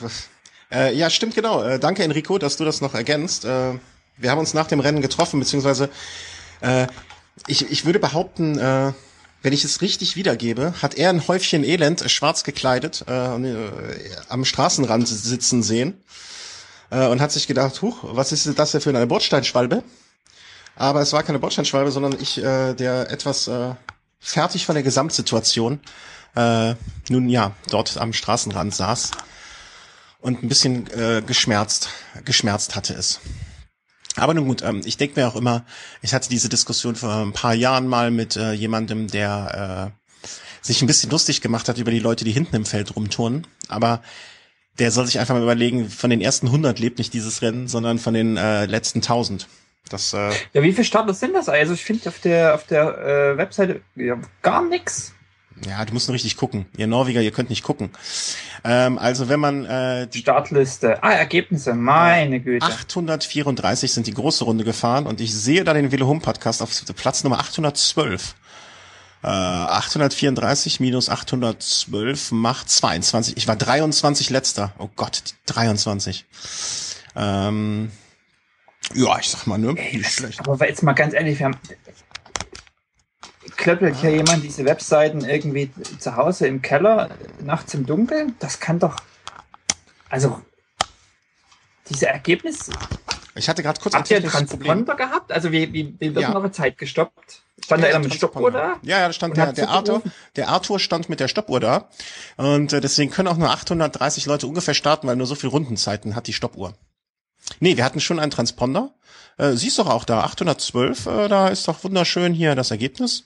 [0.71, 1.65] äh, ja, stimmt genau.
[1.65, 3.45] Äh, danke Enrico, dass du das noch ergänzt.
[3.45, 3.73] Äh,
[4.17, 5.91] wir haben uns nach dem Rennen getroffen, beziehungsweise
[6.61, 6.87] äh,
[7.49, 8.61] ich, ich würde behaupten,
[9.45, 13.71] wenn ich es richtig wiedergebe, hat er ein Häufchen Elend, äh, schwarz gekleidet, äh, äh,
[14.31, 16.03] am Straßenrand sitzen sehen
[16.91, 19.85] äh, und hat sich gedacht, huch, was ist das denn für eine Bordsteinschwalbe?
[20.77, 23.75] Aber es war keine Bordsteinschwalbe, sondern ich, äh, der etwas äh,
[24.19, 25.79] fertig von der Gesamtsituation,
[26.37, 26.75] äh,
[27.11, 29.11] nun ja, dort am Straßenrand saß
[30.23, 31.91] und ein bisschen äh, geschmerzt,
[32.25, 33.21] geschmerzt hatte es.
[34.17, 35.65] Aber nun gut, ähm, ich denke mir auch immer,
[36.03, 40.27] ich hatte diese Diskussion vor ein paar Jahren mal mit äh, jemandem, der äh,
[40.61, 43.47] sich ein bisschen lustig gemacht hat über die Leute, die hinten im Feld rumturnen.
[43.69, 44.03] Aber
[44.79, 47.99] der soll sich einfach mal überlegen, von den ersten 100 lebt nicht dieses Rennen, sondern
[47.99, 49.47] von den äh, letzten 1000.
[49.89, 51.49] Das, äh, ja, wie viele Starter sind das?
[51.49, 55.15] Also ich finde auf der auf der äh, Webseite ja, gar nix.
[55.67, 56.67] Ja, du musst nur richtig gucken.
[56.77, 57.91] Ihr Norweger, ihr könnt nicht gucken.
[58.65, 62.67] Ähm, also wenn man äh, die Startliste, ah Ergebnisse, meine Güte.
[62.67, 66.71] 834 sind die große Runde gefahren und ich sehe da den Velo Home Podcast auf
[66.97, 68.35] Platz Nummer 812.
[69.23, 73.37] Äh, 834 minus 812 macht 22.
[73.37, 74.73] Ich war 23 letzter.
[74.79, 76.27] Oh Gott, 23.
[77.17, 77.91] Ähm,
[78.93, 79.75] ja, ich sag mal, ne?
[79.77, 81.57] Ey, das, aber jetzt mal ganz ehrlich, wir haben
[83.57, 88.35] klöppelt hier jemand diese Webseiten irgendwie zu Hause im Keller nachts im Dunkeln?
[88.39, 88.97] Das kann doch.
[90.09, 90.41] Also,
[91.89, 92.73] diese Ergebnisse.
[93.35, 95.33] Ich hatte gerade kurz Habt ihr einen Transponder gehabt?
[95.33, 96.35] Also, wie, wie, wie wird ja.
[96.35, 97.43] eure Zeit gestoppt?
[97.65, 98.77] Stand ja, da einer mit Stoppuhr da?
[98.83, 100.03] Ja, ja, da stand der, der Arthur.
[100.37, 101.89] Der Arthur stand mit der Stoppuhr da.
[102.37, 106.15] Und äh, deswegen können auch nur 830 Leute ungefähr starten, weil nur so viel Rundenzeiten
[106.15, 106.75] hat die Stoppuhr.
[107.61, 108.95] Nee, wir hatten schon einen Transponder.
[109.37, 113.25] Äh, siehst doch auch da, 812, äh, da ist doch wunderschön hier das Ergebnis.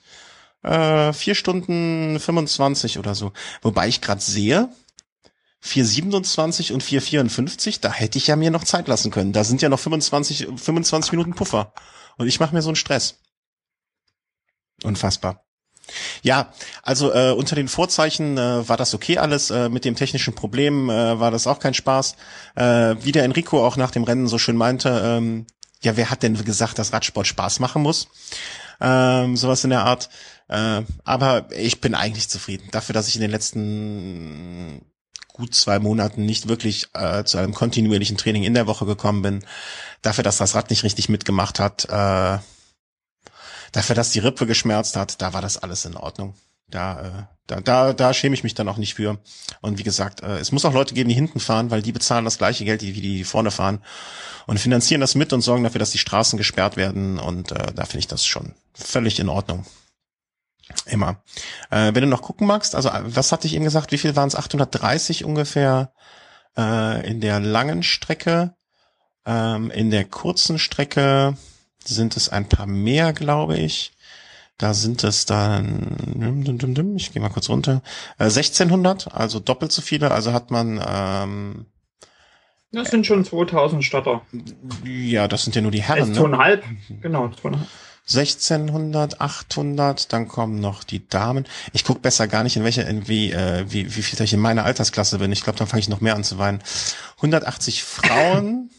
[0.63, 3.31] Äh, 4 Stunden 25 oder so.
[3.61, 4.69] Wobei ich gerade sehe,
[5.63, 9.33] 4,27 und 4,54, da hätte ich ja mir noch Zeit lassen können.
[9.33, 11.73] Da sind ja noch 25, 25 Minuten Puffer.
[12.17, 13.19] Und ich mache mir so einen Stress.
[14.83, 15.43] Unfassbar.
[16.21, 19.49] Ja, also äh, unter den Vorzeichen äh, war das okay alles.
[19.49, 22.15] Äh, mit dem technischen Problem äh, war das auch kein Spaß.
[22.55, 25.47] Äh, wie der Enrico auch nach dem Rennen so schön meinte, ähm,
[25.81, 28.07] ja, wer hat denn gesagt, dass Radsport Spaß machen muss?
[28.81, 30.09] Ähm, sowas in der Art.
[30.47, 32.67] Äh, aber ich bin eigentlich zufrieden.
[32.71, 34.81] Dafür, dass ich in den letzten
[35.31, 39.45] gut zwei Monaten nicht wirklich äh, zu einem kontinuierlichen Training in der Woche gekommen bin.
[40.01, 41.85] Dafür, dass das Rad nicht richtig mitgemacht hat.
[41.85, 42.39] Äh,
[43.71, 46.35] dafür, dass die Rippe geschmerzt hat, da war das alles in Ordnung.
[46.69, 49.19] Da, äh, da, da, da schäme ich mich dann auch nicht für.
[49.61, 52.25] Und wie gesagt, äh, es muss auch Leute geben, die hinten fahren, weil die bezahlen
[52.25, 53.81] das gleiche Geld, wie die, die vorne fahren
[54.45, 57.19] und finanzieren das mit und sorgen dafür, dass die Straßen gesperrt werden.
[57.19, 59.65] Und äh, da finde ich das schon völlig in Ordnung.
[60.85, 61.23] Immer.
[61.71, 64.27] Äh, wenn du noch gucken magst, also was hatte ich eben gesagt, wie viel waren
[64.27, 64.35] es?
[64.35, 65.91] 830 ungefähr
[66.57, 68.53] äh, in der langen Strecke,
[69.25, 71.35] ähm, in der kurzen Strecke
[71.83, 73.93] sind es ein paar mehr, glaube ich.
[74.59, 77.81] Da sind es dann, ich gehe mal kurz runter,
[78.17, 80.11] 1600, äh, also doppelt so viele.
[80.11, 81.65] Also hat man ähm,
[82.71, 84.21] das sind schon 2000 Statter.
[84.85, 86.09] Ja, das sind ja nur die Herren.
[86.11, 86.15] Ne?
[86.15, 86.63] Zweieinhalb,
[87.01, 87.67] genau, zweieinhalb.
[88.07, 91.45] 1600, 800, dann kommen noch die Damen.
[91.73, 94.39] Ich guck besser gar nicht, in welcher, in wie, äh, wie, wie viel ich in
[94.39, 95.31] meiner Altersklasse bin.
[95.31, 96.61] Ich glaube, dann fange ich noch mehr an zu weinen.
[97.17, 98.71] 180 Frauen.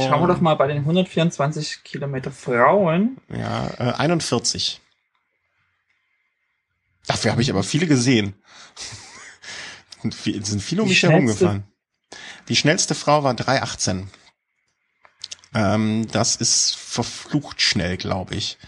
[0.00, 3.18] Schauen wir doch mal bei den 124 Kilometer Frauen.
[3.28, 4.80] Ja, äh, 41.
[7.06, 8.34] Dafür habe ich aber viele gesehen.
[10.02, 11.64] sind viele um mich herum gefahren.
[12.48, 14.08] Die schnellste Frau war 318.
[15.54, 18.58] Ähm, das ist verflucht schnell, glaube ich.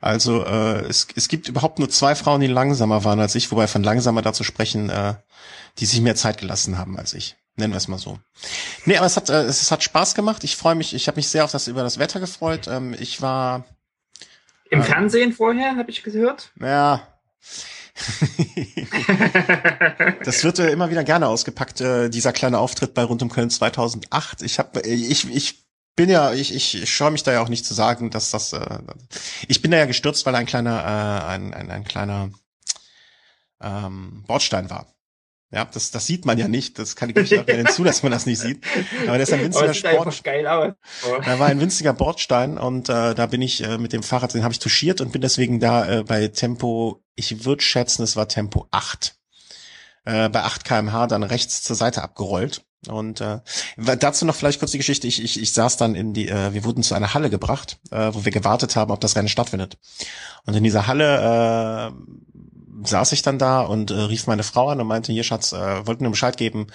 [0.00, 3.66] Also äh, es, es gibt überhaupt nur zwei Frauen, die langsamer waren als ich, wobei
[3.66, 5.14] von langsamer dazu sprechen, äh,
[5.78, 7.36] die sich mehr Zeit gelassen haben als ich.
[7.56, 8.18] Nennen wir es mal so.
[8.86, 10.44] Nee, aber es hat, äh, es, es hat Spaß gemacht.
[10.44, 12.68] Ich freue mich, ich habe mich sehr auf das über das Wetter gefreut.
[12.68, 13.64] Ähm, ich war
[14.70, 16.52] im ähm, Fernsehen vorher, habe ich gehört.
[16.60, 17.06] Ja.
[20.24, 23.50] das wird äh, immer wieder gerne ausgepackt, äh, dieser kleine Auftritt bei Rund um Köln
[23.50, 24.42] 2008.
[24.42, 27.66] Ich habe, ich, ich bin ja, ich, ich, ich scheue mich da ja auch nicht
[27.66, 28.78] zu sagen, dass das, äh,
[29.48, 32.30] ich bin da ja gestürzt, weil ein kleiner, äh, ein, ein, ein kleiner
[33.60, 34.86] ähm, Bordstein war.
[35.52, 36.78] Ja, das, das sieht man ja nicht.
[36.78, 38.62] Das kann ich nicht gerne zu, dass man das nicht sieht.
[39.06, 40.22] Aber das ist ein winziger Sport.
[40.22, 40.74] Geil aus.
[41.24, 44.44] Da war ein winziger Bordstein und äh, da bin ich äh, mit dem Fahrrad, den
[44.44, 48.28] habe ich touchiert und bin deswegen da äh, bei Tempo, ich würde schätzen, es war
[48.28, 49.16] Tempo 8.
[50.04, 52.62] Äh, bei 8 kmh dann rechts zur Seite abgerollt.
[52.88, 53.40] Und äh,
[53.76, 55.06] dazu noch vielleicht kurz die Geschichte.
[55.06, 58.14] Ich, ich, ich saß dann in die, äh, wir wurden zu einer Halle gebracht, äh,
[58.14, 59.76] wo wir gewartet haben, ob das Rennen stattfindet.
[60.46, 62.12] Und in dieser Halle äh,
[62.84, 65.86] saß ich dann da und äh, rief meine Frau an und meinte, hier Schatz, äh,
[65.86, 66.68] wollten nur Bescheid geben,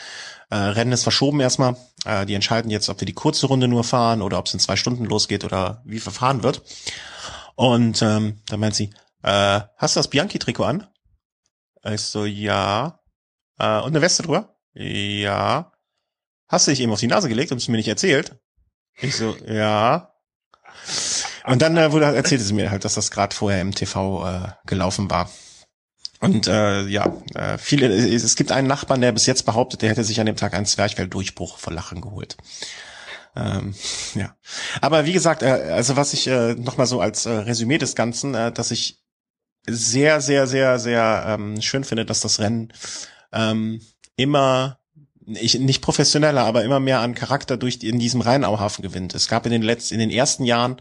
[0.50, 1.76] äh, Rennen ist verschoben erstmal.
[2.06, 4.60] Äh, die entscheiden jetzt, ob wir die kurze Runde nur fahren oder ob es in
[4.60, 6.62] zwei Stunden losgeht oder wie verfahren wird.
[7.56, 10.88] Und ähm, dann meint sie, äh, hast du das Bianchi-Trikot an?
[11.84, 13.00] Ich so, ja.
[13.58, 14.56] Äh, und eine Weste drüber?
[14.74, 15.72] Ja.
[16.48, 18.38] Hast du dich eben auf die Nase gelegt und es mir nicht erzählt?
[18.98, 20.12] Ich so, ja.
[21.46, 24.48] Und dann äh, wurde, erzählte sie mir halt, dass das gerade vorher im TV äh,
[24.65, 25.30] gelaufen war.
[26.21, 30.04] Und äh, ja, äh, viele, es gibt einen Nachbarn, der bis jetzt behauptet, der hätte
[30.04, 32.38] sich an dem Tag einen Zwerchfelldurchbruch vor Lachen geholt.
[33.36, 33.75] Ähm,
[34.15, 34.36] ja.
[34.82, 38.34] Aber wie gesagt, äh, also was ich äh, nochmal so als äh, Resümee des Ganzen,
[38.34, 39.01] äh, dass ich
[39.67, 42.71] sehr, sehr, sehr, sehr ähm, schön finde, dass das Rennen
[43.34, 43.82] ähm,
[44.15, 44.80] immer
[45.25, 49.15] ich, nicht professioneller, aber immer mehr an Charakter durch in diesem Rheinauhafen gewinnt.
[49.15, 50.78] Es gab in den letzten, in den ersten Jahren,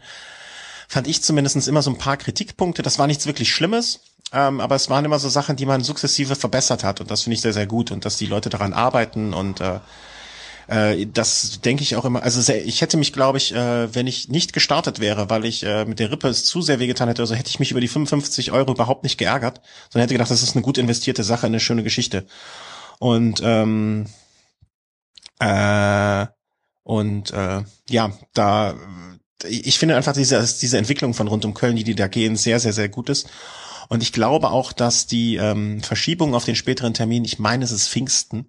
[0.87, 2.83] fand ich zumindest immer so ein paar Kritikpunkte.
[2.83, 6.35] Das war nichts wirklich Schlimmes, ähm, aber es waren immer so Sachen, die man sukzessive
[6.35, 9.33] verbessert hat und das finde ich sehr, sehr gut und dass die Leute daran arbeiten
[9.33, 9.79] und äh,
[10.67, 12.23] äh, das denke ich auch immer.
[12.23, 15.63] Also sehr, ich hätte mich, glaube ich, äh, wenn ich nicht gestartet wäre, weil ich
[15.63, 17.87] äh, mit der Rippe es zu sehr wehgetan hätte, also hätte ich mich über die
[17.87, 21.59] 55 Euro überhaupt nicht geärgert, sondern hätte gedacht, das ist eine gut investierte Sache, eine
[21.59, 22.25] schöne Geschichte.
[22.99, 24.05] Und ähm,
[25.39, 26.25] äh,
[26.83, 28.75] und äh, ja, da
[29.47, 32.59] ich finde einfach diese, diese Entwicklung von rund um Köln, die die da gehen, sehr,
[32.59, 33.27] sehr, sehr gut ist.
[33.89, 37.71] Und ich glaube auch, dass die ähm, Verschiebung auf den späteren Termin, ich meine, es
[37.71, 38.47] ist Pfingsten,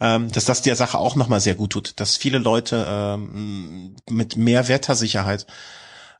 [0.00, 4.36] ähm, dass das der Sache auch nochmal sehr gut tut, dass viele Leute ähm, mit
[4.36, 5.46] mehr Wettersicherheit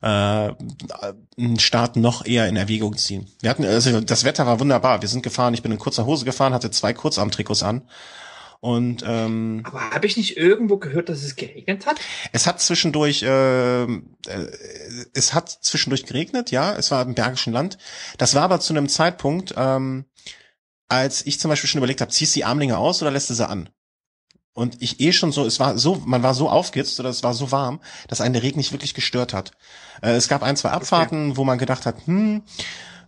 [0.01, 3.27] äh, einen Start noch eher in Erwägung ziehen.
[3.41, 5.01] Wir hatten, also das Wetter war wunderbar.
[5.01, 7.83] Wir sind gefahren, ich bin in kurzer Hose gefahren, hatte zwei Kurzarmtrikots an
[8.61, 11.99] und ähm, aber habe ich nicht irgendwo gehört, dass es geregnet hat?
[12.31, 13.97] Es hat zwischendurch, äh, äh,
[15.15, 16.75] es hat zwischendurch geregnet, ja.
[16.75, 17.79] Es war im Bergischen Land.
[18.19, 20.05] Das war aber zu einem Zeitpunkt, ähm,
[20.89, 23.33] als ich zum Beispiel schon überlegt habe, ziehst du die Armlinge aus oder lässt du
[23.33, 23.69] sie an?
[24.53, 27.33] Und ich eh schon so, es war so, man war so aufgehitzt oder es war
[27.33, 29.53] so warm, dass einen der Regen nicht wirklich gestört hat.
[30.03, 31.37] Äh, es gab ein, zwei Abfahrten, okay.
[31.37, 32.43] wo man gedacht hat, hm,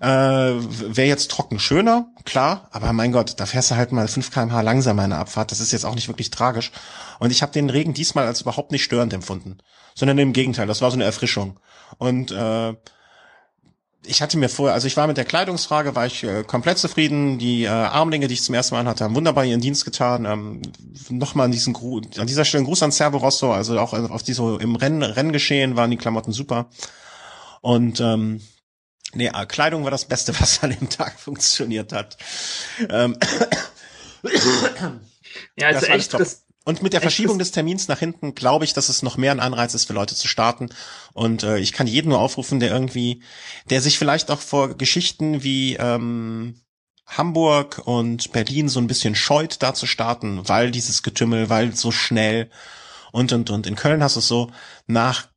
[0.03, 4.31] äh, Wäre jetzt trocken schöner, klar, aber mein Gott, da fährst du halt mal 5
[4.31, 5.51] kmh langsamer in der Abfahrt.
[5.51, 6.71] Das ist jetzt auch nicht wirklich tragisch.
[7.19, 9.59] Und ich habe den Regen diesmal als überhaupt nicht störend empfunden,
[9.95, 11.57] sondern im Gegenteil, das war so eine Erfrischung.
[11.99, 12.73] Und äh,
[14.05, 17.39] ich hatte mir vorher, also ich war mit der Kleidungsfrage, war ich äh, komplett zufrieden.
[17.39, 20.25] Die äh, Armlinge, die ich zum ersten Mal anhatte, haben wunderbar ihren Dienst getan.
[20.25, 20.61] Ähm,
[21.09, 24.23] Nochmal an diesen Gru an dieser Stelle ein Gruß an Servo Rosso, also auch auf
[24.23, 26.67] die so im Rennen, Renngeschehen waren die Klamotten super.
[27.61, 28.41] Und ähm,
[29.13, 32.17] Nee, äh, Kleidung war das Beste, was an dem Tag funktioniert hat.
[32.89, 33.17] Ähm,
[35.56, 38.88] ja, also echt, das, und mit der Verschiebung des Termins nach hinten glaube ich, dass
[38.88, 40.69] es noch mehr ein Anreiz ist für Leute zu starten.
[41.13, 43.21] Und äh, ich kann jeden nur aufrufen, der irgendwie,
[43.69, 46.62] der sich vielleicht auch vor Geschichten wie ähm,
[47.06, 51.91] Hamburg und Berlin so ein bisschen scheut, da zu starten, weil dieses Getümmel, weil so
[51.91, 52.49] schnell
[53.12, 53.67] und und und.
[53.67, 54.49] In Köln hast du es so
[54.88, 55.28] nach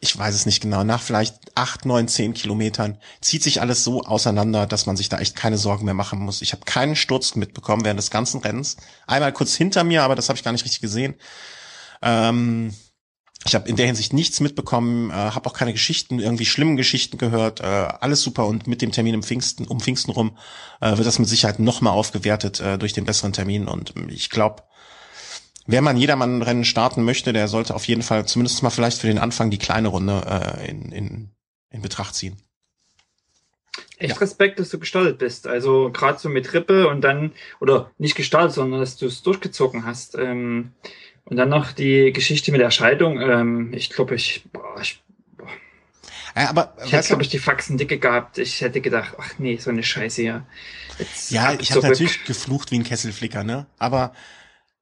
[0.00, 4.02] ich weiß es nicht genau, nach vielleicht acht, neun, zehn Kilometern zieht sich alles so
[4.02, 6.42] auseinander, dass man sich da echt keine Sorgen mehr machen muss.
[6.42, 8.76] Ich habe keinen Sturz mitbekommen während des ganzen Rennens.
[9.06, 11.14] Einmal kurz hinter mir, aber das habe ich gar nicht richtig gesehen.
[12.02, 12.74] Ähm,
[13.46, 17.16] ich habe in der Hinsicht nichts mitbekommen, äh, habe auch keine Geschichten, irgendwie schlimmen Geschichten
[17.16, 17.60] gehört.
[17.60, 20.36] Äh, alles super und mit dem Termin im Pfingsten, um Pfingsten rum
[20.80, 23.68] äh, wird das mit Sicherheit nochmal aufgewertet äh, durch den besseren Termin.
[23.68, 24.64] Und ich glaube,
[25.66, 29.18] wer man Jedermann-Rennen starten möchte, der sollte auf jeden Fall zumindest mal vielleicht für den
[29.18, 31.30] Anfang die kleine Runde äh, in, in,
[31.70, 32.36] in Betracht ziehen.
[33.98, 34.18] Echt ja.
[34.18, 35.46] Respekt, dass du gestartet bist.
[35.46, 39.86] Also gerade so mit Rippe und dann, oder nicht gestartet, sondern dass du es durchgezogen
[39.86, 40.16] hast.
[40.16, 40.72] Ähm,
[41.24, 43.20] und dann noch die Geschichte mit der Scheidung.
[43.20, 45.02] Ähm, ich glaube, ich, boah, ich
[45.36, 45.48] boah.
[46.36, 48.38] Ja, aber ich hätte, glaube ich, die Faxen dicke gehabt.
[48.38, 50.46] Ich hätte gedacht, ach nee, so eine Scheiße hier.
[50.98, 53.66] Jetzt ja, ich habe natürlich geflucht wie ein Kesselflicker, ne?
[53.78, 54.12] Aber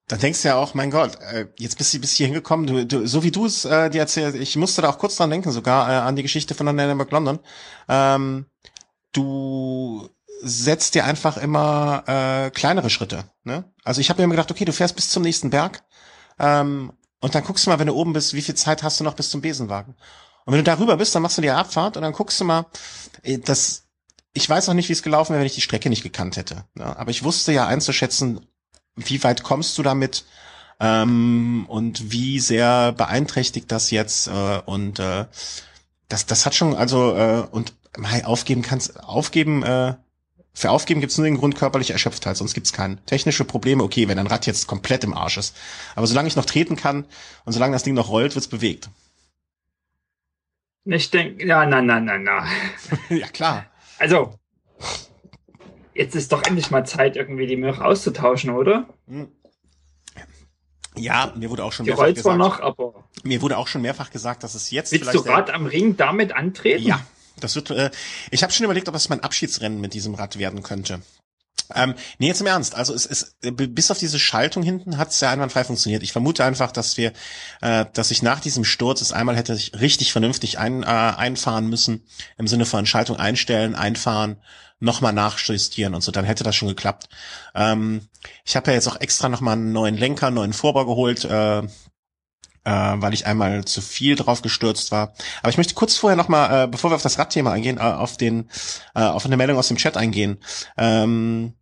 [0.09, 2.85] dann denkst du ja auch, mein Gott, äh, jetzt bist du bis hier hingekommen, du,
[2.85, 5.51] du, so wie du es äh, dir erzählst, ich musste da auch kurz dran denken,
[5.51, 7.39] sogar äh, an die Geschichte von Dynamic London.
[7.89, 8.47] Ähm,
[9.13, 10.11] du
[10.43, 13.25] setzt dir einfach immer äh, kleinere Schritte.
[13.45, 13.65] Ne?
[13.83, 15.83] Also ich habe mir immer gedacht, okay, du fährst bis zum nächsten Berg
[16.39, 19.05] ähm, und dann guckst du mal, wenn du oben bist, wie viel Zeit hast du
[19.05, 19.95] noch bis zum Besenwagen.
[20.45, 22.67] Und wenn du darüber bist, dann machst du die Abfahrt und dann guckst du mal,
[23.23, 23.85] äh, das,
[24.35, 26.65] ich weiß auch nicht, wie es gelaufen wäre, wenn ich die Strecke nicht gekannt hätte.
[26.75, 26.95] Ne?
[26.97, 28.47] Aber ich wusste ja einzuschätzen,
[28.97, 30.25] wie weit kommst du damit
[30.81, 35.27] ähm, und wie sehr beeinträchtigt das jetzt äh, und äh,
[36.09, 39.95] das das hat schon also äh, und mal aufgeben kannst aufgeben äh,
[40.57, 43.05] für Aufgeben gibt's nur den Grund körperliche Erschöpftheit, sonst gibt's keinen.
[43.07, 45.57] Technische Probleme, okay, wenn ein Rad jetzt komplett im Arsch ist.
[45.97, 47.07] Aber solange ich noch treten kann
[47.45, 48.89] und solange das Ding noch rollt, wird's bewegt.
[50.85, 52.47] Ich denke, ja, na, na, na, na.
[53.09, 53.67] ja, klar.
[53.99, 54.39] Also,
[55.95, 58.89] jetzt ist doch endlich mal Zeit, irgendwie die Möhre auszutauschen, oder?
[59.07, 59.29] Hm.
[60.97, 62.23] Ja, mir wurde auch schon die mehrfach gesagt.
[62.23, 65.25] Zwar noch, aber mir wurde auch schon mehrfach gesagt, dass es jetzt Willst vielleicht du
[65.25, 66.87] gerade am Ring damit antreten?
[66.87, 67.05] Ja,
[67.41, 67.71] das wird.
[67.71, 67.91] Äh,
[68.31, 71.01] ich habe schon überlegt, ob das mein Abschiedsrennen mit diesem Rad werden könnte.
[71.75, 72.75] Ähm, nee, jetzt im Ernst.
[72.75, 76.03] Also es ist bis auf diese Schaltung hinten hat es ja einwandfrei funktioniert.
[76.03, 77.13] Ich vermute einfach, dass wir,
[77.61, 81.69] äh, dass ich nach diesem Sturz es einmal hätte ich richtig vernünftig ein, äh, einfahren
[81.69, 82.05] müssen
[82.37, 84.37] im Sinne von Schaltung einstellen, einfahren,
[84.81, 86.13] nochmal nachjustieren und so.
[86.13, 87.09] Dann hätte das schon geklappt.
[87.55, 88.09] Ähm,
[88.45, 91.25] ich habe ja jetzt auch extra nochmal einen neuen Lenker, einen neuen Vorbau geholt.
[91.25, 91.63] Äh,
[92.65, 95.15] äh, weil ich einmal zu viel drauf gestürzt war.
[95.43, 98.17] Aber ich möchte kurz vorher nochmal, äh, bevor wir auf das Radthema eingehen, äh, auf
[98.17, 98.49] den,
[98.95, 100.39] äh, auf eine Meldung aus dem Chat eingehen.
[100.77, 101.55] Ähm,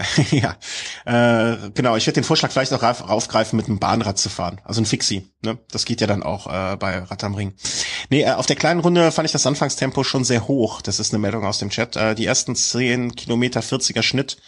[0.30, 0.56] ja,
[1.04, 1.96] äh, genau.
[1.96, 5.30] Ich werde den Vorschlag vielleicht auch aufgreifen, mit einem Bahnrad zu fahren, also ein Fixie.
[5.42, 5.58] Ne?
[5.70, 7.54] Das geht ja dann auch äh, bei Rad am Ring.
[8.08, 10.80] Nee, äh, auf der kleinen Runde fand ich das Anfangstempo schon sehr hoch.
[10.80, 11.96] Das ist eine Meldung aus dem Chat.
[11.96, 14.38] Äh, die ersten 10 Kilometer 40er Schnitt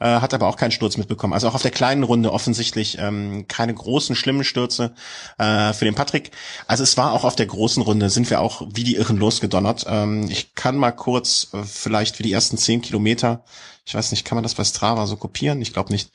[0.00, 1.32] äh, hat aber auch keinen Sturz mitbekommen.
[1.32, 4.94] Also auch auf der kleinen Runde offensichtlich ähm, keine großen, schlimmen Stürze
[5.38, 6.30] äh, für den Patrick.
[6.66, 9.86] Also es war auch auf der großen Runde, sind wir auch wie die Irren losgedonnert.
[9.88, 13.42] Ähm, ich kann mal kurz äh, vielleicht für die ersten zehn Kilometer,
[13.88, 15.62] ich weiß nicht, kann man das bei Strava so kopieren?
[15.62, 16.10] Ich glaube nicht.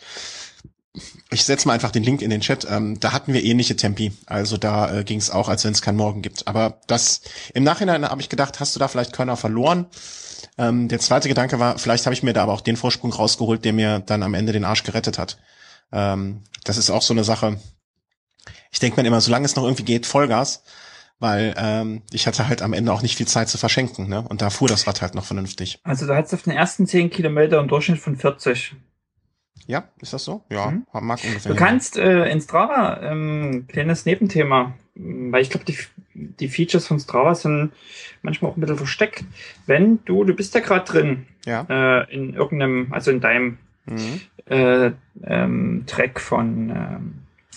[1.32, 2.68] Ich setze mal einfach den Link in den Chat.
[2.70, 4.14] Ähm, da hatten wir ähnliche Tempi.
[4.28, 6.48] Also da äh, ging es auch, als wenn es keinen Morgen gibt.
[6.48, 7.22] Aber das
[7.56, 9.88] im Nachhinein habe ich gedacht, hast du da vielleicht Körner verloren?
[10.58, 13.66] Ähm, der zweite Gedanke war, vielleicht habe ich mir da aber auch den Vorsprung rausgeholt,
[13.66, 15.38] der mir dann am Ende den Arsch gerettet hat.
[15.92, 17.60] Ähm, das ist auch so eine Sache.
[18.72, 20.64] Ich denke mir immer, solange es noch irgendwie geht, Vollgas,
[21.20, 24.22] weil ähm, ich hatte halt am Ende auch nicht viel Zeit zu verschenken, ne?
[24.28, 25.80] Und da fuhr das Rad halt noch vernünftig.
[25.84, 28.76] Also du hattest auf den ersten zehn Kilometer einen Durchschnitt von 40.
[29.68, 30.44] Ja, ist das so?
[30.50, 30.86] Ja, mhm.
[30.92, 31.52] mag ungefähr.
[31.52, 35.78] Du kannst äh, in Strava, ähm, kleines Nebenthema, weil ich glaube, die,
[36.14, 37.72] die Features von Strava sind
[38.22, 39.24] manchmal auch ein bisschen versteckt.
[39.66, 41.66] Wenn du, du bist ja gerade drin, ja.
[41.70, 44.22] Äh, in irgendeinem, also in deinem mhm.
[44.46, 44.92] äh,
[45.24, 46.70] ähm, Track von,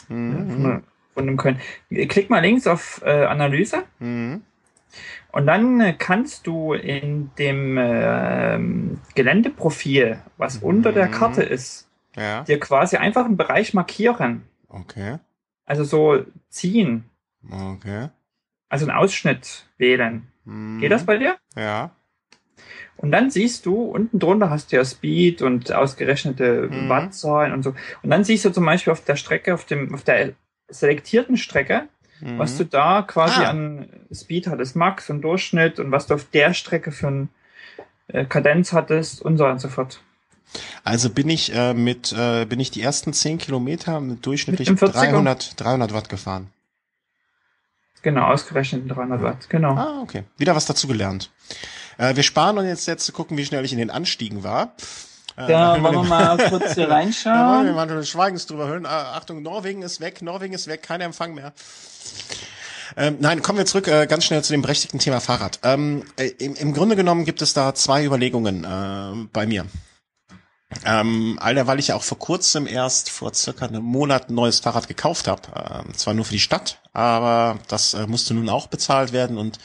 [0.08, 0.50] ähm, mhm.
[0.50, 0.82] von,
[1.14, 1.58] von dem Köln.
[1.90, 3.84] Klick mal links auf äh, Analyse.
[3.98, 4.42] Mhm.
[5.32, 8.58] Und dann äh, kannst du in dem äh,
[9.14, 11.12] Geländeprofil, was unter der mhm.
[11.12, 12.42] Karte ist, ja.
[12.44, 14.44] dir quasi einfach einen Bereich markieren.
[14.68, 15.18] Okay.
[15.66, 17.04] Also so ziehen.
[17.50, 18.08] Okay.
[18.68, 20.26] Also einen Ausschnitt wählen.
[20.44, 20.80] Mhm.
[20.80, 21.36] Geht das bei dir?
[21.56, 21.90] Ja.
[22.96, 26.88] Und dann siehst du, unten drunter hast du ja Speed und ausgerechnete mhm.
[26.88, 27.74] Wattzahlen und so.
[28.02, 30.32] Und dann siehst du zum Beispiel auf der Strecke, auf dem, auf der
[30.68, 31.88] selektierten Strecke,
[32.20, 32.38] mhm.
[32.38, 33.50] was du da quasi ah.
[33.50, 37.28] an Speed hattest, Max und Durchschnitt und was du auf der Strecke für ein
[38.08, 40.00] äh, Kadenz hattest und so und so fort.
[40.84, 44.80] Also bin ich äh, mit äh, bin ich die ersten zehn Kilometer mit durchschnittlich mit
[44.80, 46.50] 300 300 Watt gefahren.
[48.06, 49.74] Genau, ausgerechnet 300 Watt, genau.
[49.74, 50.22] Ah, okay.
[50.38, 51.32] Wieder was dazu gelernt.
[51.98, 54.74] Äh, wir sparen uns jetzt, jetzt zu gucken, wie schnell ich in den Anstiegen war.
[55.36, 57.34] Äh, da wollen wir mal kurz hier reinschauen.
[57.34, 58.84] Da wir mal Schweigens drüber hören.
[58.84, 61.52] Äh, Achtung, Norwegen ist weg, Norwegen ist weg, kein Empfang mehr.
[62.96, 65.58] Ähm, nein, kommen wir zurück äh, ganz schnell zu dem berechtigten Thema Fahrrad.
[65.64, 69.66] Ähm, äh, im, Im Grunde genommen gibt es da zwei Überlegungen äh, bei mir.
[70.84, 74.60] Ähm, Alter, weil ich ja auch vor kurzem erst vor circa einem Monat ein neues
[74.60, 75.42] Fahrrad gekauft habe.
[75.54, 79.58] Ähm, zwar nur für die Stadt, aber das äh, musste nun auch bezahlt werden und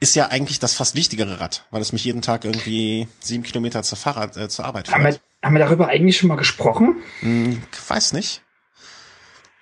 [0.00, 3.82] ist ja eigentlich das fast wichtigere Rad, weil es mich jeden Tag irgendwie sieben Kilometer
[3.82, 4.96] zur Fahrrad, äh, zur Arbeit führt.
[4.96, 6.96] Haben wir, haben wir darüber eigentlich schon mal gesprochen?
[7.20, 8.42] Hm, weiß nicht.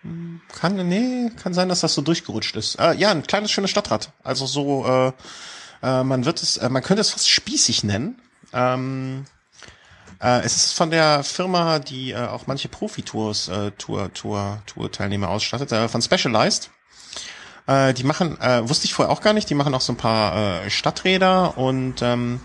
[0.02, 2.76] Hm, kann, nee, kann sein, dass das so durchgerutscht ist.
[2.76, 4.12] Äh, ja, ein kleines, schönes Stadtrad.
[4.22, 5.12] Also so, äh,
[5.82, 8.20] äh, man wird es, äh, man könnte es fast spießig nennen.
[8.52, 9.24] Ähm,
[10.22, 15.28] äh, es ist von der Firma, die äh, auch manche Profitours, äh, Tour, Tour, Tour-Teilnehmer
[15.28, 16.70] ausstattet, äh, von Specialized.
[17.66, 19.96] Äh, die machen, äh, wusste ich vorher auch gar nicht, die machen auch so ein
[19.96, 22.40] paar äh, Stadträder und ähm,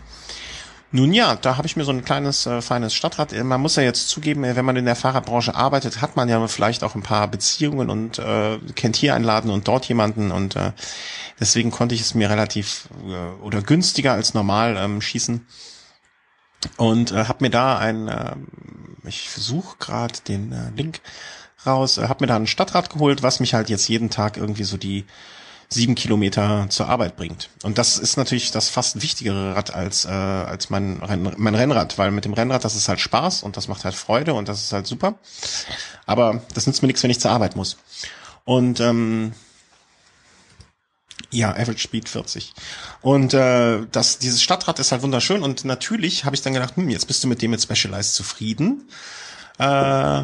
[0.91, 3.33] nun ja, da habe ich mir so ein kleines, äh, feines Stadtrad.
[3.43, 6.83] Man muss ja jetzt zugeben, wenn man in der Fahrradbranche arbeitet, hat man ja vielleicht
[6.83, 10.71] auch ein paar Beziehungen und äh, kennt hier einladen und dort jemanden und äh,
[11.39, 15.45] deswegen konnte ich es mir relativ äh, oder günstiger als normal ähm, schießen
[16.77, 18.35] und äh, habe mir da ein, äh,
[19.05, 21.01] ich versuche gerade den äh, Link
[21.65, 24.63] raus, äh, habe mir da ein Stadtrad geholt, was mich halt jetzt jeden Tag irgendwie
[24.63, 25.05] so die
[25.69, 27.49] sieben Kilometer zur Arbeit bringt.
[27.63, 31.97] Und das ist natürlich das fast wichtigere Rad als äh, als mein, Renn, mein Rennrad,
[31.97, 34.63] weil mit dem Rennrad das ist halt Spaß und das macht halt Freude und das
[34.63, 35.15] ist halt super.
[36.05, 37.77] Aber das nützt mir nichts, wenn ich zur Arbeit muss.
[38.45, 39.33] Und ähm,
[41.31, 42.53] ja, Average Speed 40.
[43.01, 46.89] Und äh, das, dieses Stadtrad ist halt wunderschön und natürlich habe ich dann gedacht, hm,
[46.89, 48.87] jetzt bist du mit dem mit Specialized zufrieden.
[49.57, 50.23] Äh,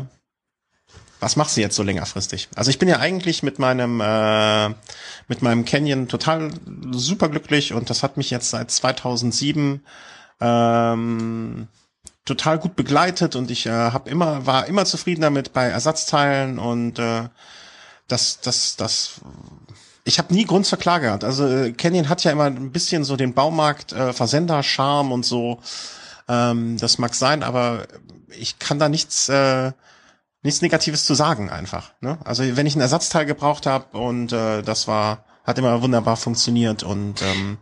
[1.24, 2.49] was machst du jetzt so längerfristig?
[2.56, 4.70] Also ich bin ja eigentlich mit meinem äh,
[5.30, 6.51] mit meinem Canyon total
[6.91, 9.86] superglücklich und das hat mich jetzt seit 2007
[10.41, 11.68] ähm,
[12.26, 16.99] total gut begleitet und ich äh, habe immer war immer zufrieden damit bei Ersatzteilen und
[16.99, 17.30] äh,
[18.10, 19.22] das das das
[20.04, 21.24] ich habe nie Grund zur Klage gehabt.
[21.24, 25.60] Also äh, Canyon hat ja immer ein bisschen so den Baumarkt äh, Versender-Charme und so.
[26.28, 27.88] Ähm, das mag sein, aber
[28.30, 29.72] ich kann da nichts äh,
[30.41, 31.93] nichts Negatives zu sagen einfach.
[32.01, 32.18] Ne?
[32.26, 36.84] Also wenn ich ein Ersatzteil gebraucht habe und äh, das war hat immer wunderbar funktioniert
[36.84, 37.58] und ähm,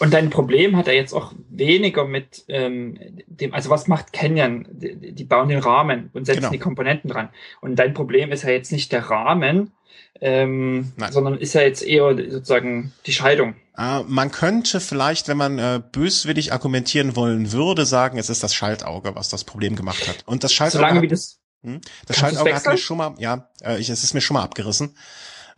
[0.00, 2.98] und dein Problem hat er jetzt auch weniger mit ähm,
[3.28, 4.66] dem, also was macht Canyon?
[4.70, 6.50] Die, die bauen den Rahmen und setzen genau.
[6.50, 7.28] die Komponenten dran.
[7.60, 9.70] Und dein Problem ist ja jetzt nicht der Rahmen,
[10.20, 13.54] ähm, sondern ist ja jetzt eher sozusagen die Schaltung.
[13.78, 18.52] Uh, man könnte vielleicht, wenn man äh, böswillig argumentieren wollen würde, sagen, es ist das
[18.52, 20.24] Schaltauge, was das Problem gemacht hat.
[20.26, 20.82] Und das Schaltauge.
[20.82, 21.38] Solange wie das.
[21.62, 24.42] Hm, das Schaltauge hat mir schon mal, ja, äh, ich, es ist mir schon mal
[24.42, 24.96] abgerissen.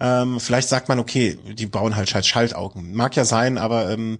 [0.00, 2.94] Ähm, vielleicht sagt man, okay, die bauen halt Schaltaugen.
[2.94, 4.18] Mag ja sein, aber ähm,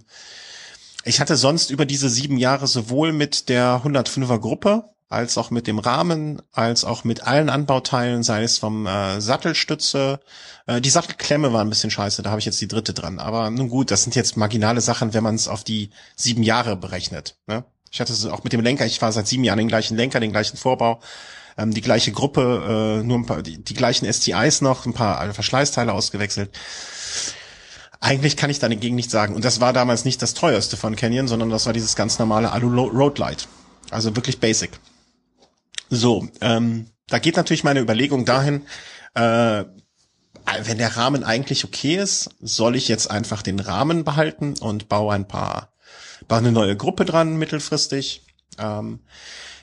[1.05, 5.67] ich hatte sonst über diese sieben Jahre sowohl mit der 105er Gruppe als auch mit
[5.67, 10.21] dem Rahmen, als auch mit allen Anbauteilen, sei es vom äh, Sattelstütze.
[10.67, 13.19] Äh, die Sattelklemme war ein bisschen scheiße, da habe ich jetzt die dritte dran.
[13.19, 16.77] Aber nun gut, das sind jetzt marginale Sachen, wenn man es auf die sieben Jahre
[16.77, 17.37] berechnet.
[17.49, 17.65] Ne?
[17.91, 20.21] Ich hatte es auch mit dem Lenker, ich war seit sieben Jahren den gleichen Lenker,
[20.21, 21.01] den gleichen Vorbau,
[21.59, 25.35] ähm, die gleiche Gruppe, äh, nur ein paar, die, die gleichen STIs noch, ein paar
[25.35, 26.57] Verschleißteile ausgewechselt.
[27.99, 29.35] Eigentlich kann ich dagegen nicht sagen.
[29.35, 32.53] Und das war damals nicht das teuerste von Canyon, sondern das war dieses ganz normale
[32.53, 33.49] Alu Roadlight.
[33.91, 34.71] Also wirklich basic.
[35.91, 38.63] So, ähm, da geht natürlich meine Überlegung dahin,
[39.15, 39.65] äh,
[40.63, 45.15] wenn der Rahmen eigentlich okay ist, soll ich jetzt einfach den Rahmen behalten und baue
[45.15, 45.73] ein paar,
[46.29, 48.23] baue eine neue Gruppe dran mittelfristig.
[48.59, 49.01] Ähm,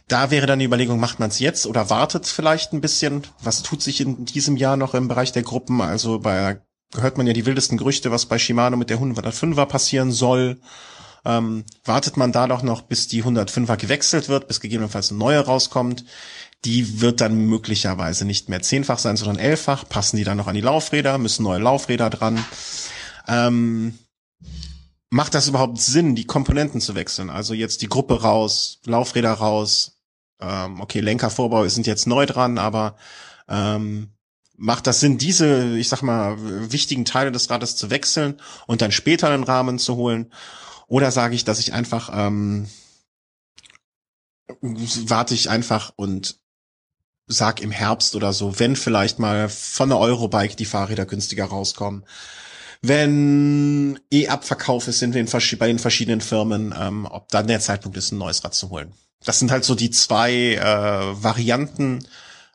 [0.08, 3.24] da wäre dann die Überlegung, macht man es jetzt oder wartet vielleicht ein bisschen?
[3.42, 5.82] Was tut sich in diesem Jahr noch im Bereich der Gruppen?
[5.82, 6.62] Also bei
[6.96, 10.60] hört man ja die wildesten Gerüchte, was bei Shimano mit der 105er passieren soll.
[11.28, 15.40] Ähm, wartet man da doch noch, bis die 105er gewechselt wird, bis gegebenenfalls eine neue
[15.40, 16.06] rauskommt.
[16.64, 19.90] Die wird dann möglicherweise nicht mehr zehnfach sein, sondern elffach.
[19.90, 21.18] Passen die dann noch an die Laufräder?
[21.18, 22.44] Müssen neue Laufräder dran?
[23.28, 24.00] Ähm,
[25.10, 27.30] macht das überhaupt Sinn, die Komponenten zu wechseln?
[27.30, 30.00] Also jetzt die Gruppe raus, Laufräder raus.
[30.40, 32.96] Ähm, okay, Lenkervorbau sind jetzt neu dran, aber
[33.50, 34.14] ähm,
[34.56, 36.38] macht das Sinn, diese, ich sag mal,
[36.72, 40.32] wichtigen Teile des Rades zu wechseln und dann später einen Rahmen zu holen?
[40.88, 42.68] Oder sage ich, dass ich einfach ähm,
[44.62, 46.40] warte ich einfach und
[47.28, 52.06] sag im Herbst oder so, wenn vielleicht mal von der Eurobike die Fahrräder günstiger rauskommen,
[52.82, 55.28] wenn E-Abverkauf ist in den,
[55.60, 58.94] bei den verschiedenen Firmen, ähm, ob dann der Zeitpunkt ist, ein neues Rad zu holen.
[59.26, 62.08] Das sind halt so die zwei äh, Varianten,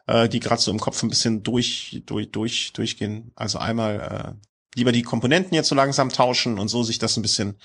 [0.06, 3.32] äh, die gerade so im Kopf ein bisschen durch, durch, durch, durchgehen.
[3.34, 4.38] Also einmal
[4.74, 7.56] lieber die Komponenten jetzt so langsam tauschen und so sich das ein bisschen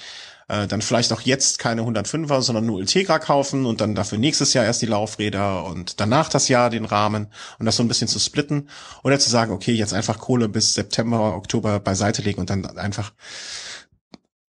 [0.49, 4.53] äh, dann vielleicht auch jetzt keine 105er, sondern nur Ultegra kaufen und dann dafür nächstes
[4.53, 7.27] Jahr erst die Laufräder und danach das Jahr den Rahmen
[7.59, 8.69] und das so ein bisschen zu splitten
[9.03, 13.13] oder zu sagen, okay, jetzt einfach Kohle bis September, Oktober beiseite legen und dann einfach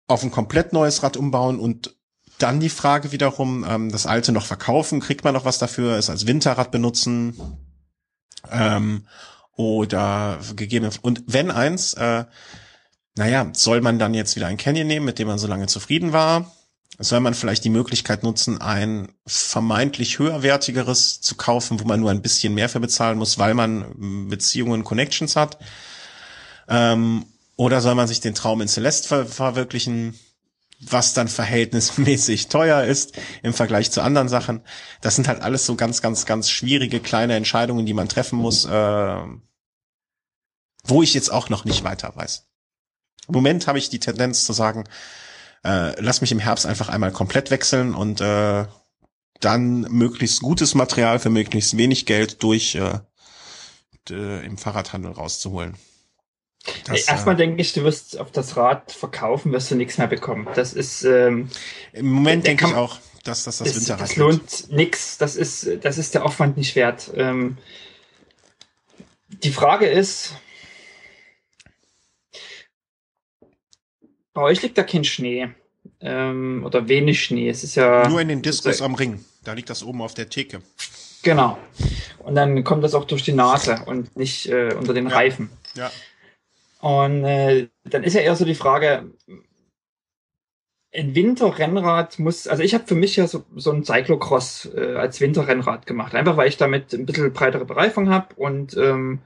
[0.07, 1.95] auf ein komplett neues Rad umbauen und
[2.37, 6.09] dann die Frage wiederum, ähm, das alte noch verkaufen, kriegt man noch was dafür, es
[6.09, 7.35] als Winterrad benutzen.
[8.51, 9.07] Ähm,
[9.57, 12.23] oder gegeben und wenn eins, äh,
[13.17, 16.13] naja, soll man dann jetzt wieder ein Canyon nehmen, mit dem man so lange zufrieden
[16.13, 16.53] war?
[16.99, 22.21] Soll man vielleicht die Möglichkeit nutzen, ein vermeintlich höherwertigeres zu kaufen, wo man nur ein
[22.21, 25.57] bisschen mehr für bezahlen muss, weil man Beziehungen, Connections hat?
[26.67, 30.17] Ähm, oder soll man sich den Traum in Celeste ver verwirklichen,
[30.79, 34.61] was dann verhältnismäßig teuer ist im Vergleich zu anderen Sachen?
[35.01, 38.65] Das sind halt alles so ganz, ganz, ganz schwierige kleine Entscheidungen, die man treffen muss,
[38.65, 39.23] äh,
[40.83, 42.47] wo ich jetzt auch noch nicht weiter weiß.
[43.27, 44.85] Im Moment habe ich die Tendenz zu sagen,
[45.63, 48.65] äh, lass mich im Herbst einfach einmal komplett wechseln und äh,
[49.39, 52.99] dann möglichst gutes Material für möglichst wenig Geld durch äh,
[54.09, 55.75] im Fahrradhandel rauszuholen.
[56.85, 60.07] Das, Erstmal äh, denke ich, du wirst auf das Rad verkaufen, wirst du nichts mehr
[60.07, 60.47] bekommen.
[60.55, 61.49] Das ist ähm,
[61.93, 65.17] im Moment denke ich auch, dass, dass das, das Winterrad Das lohnt nix.
[65.17, 67.11] Das ist das ist der Aufwand nicht wert.
[67.15, 67.57] Ähm,
[69.43, 70.33] die Frage ist,
[74.37, 75.49] Bei euch liegt da kein Schnee.
[75.99, 77.49] Ähm, oder wenig Schnee.
[77.49, 78.07] Es ist ja.
[78.07, 79.25] Nur in den Diskus am Ring.
[79.43, 80.61] Da liegt das oben auf der Theke.
[81.23, 81.57] Genau.
[82.19, 85.15] Und dann kommt das auch durch die Nase und nicht äh, unter den ja.
[85.15, 85.49] Reifen.
[85.73, 85.91] Ja.
[86.87, 89.11] Und äh, dann ist ja eher so die Frage,
[90.93, 95.19] ein Winterrennrad muss, also ich habe für mich ja so, so ein Cyclocross äh, als
[95.19, 99.19] Winterrennrad gemacht, einfach weil ich damit ein bisschen breitere Bereifung habe und ähm,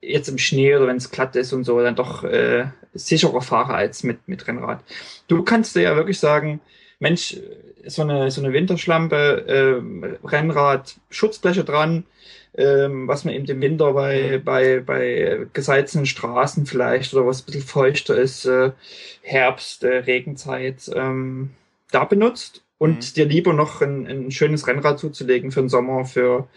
[0.00, 3.74] jetzt im Schnee oder wenn es glatt ist und so, dann doch äh, sicherer fahre
[3.74, 4.84] als mit, mit Rennrad.
[5.26, 6.60] Du kannst dir ja wirklich sagen,
[7.00, 7.36] Mensch,
[7.84, 12.04] so eine, so eine Winterschlampe, äh, Rennrad, Schutzbleche dran,
[12.54, 17.46] ähm, was man eben im Winter bei, bei, bei gesalzenen Straßen vielleicht oder was ein
[17.46, 18.72] bisschen feuchter ist, äh,
[19.22, 21.50] Herbst, äh, Regenzeit, ähm,
[21.90, 23.14] da benutzt und mhm.
[23.14, 26.48] dir lieber noch ein, ein schönes Rennrad zuzulegen für den Sommer, für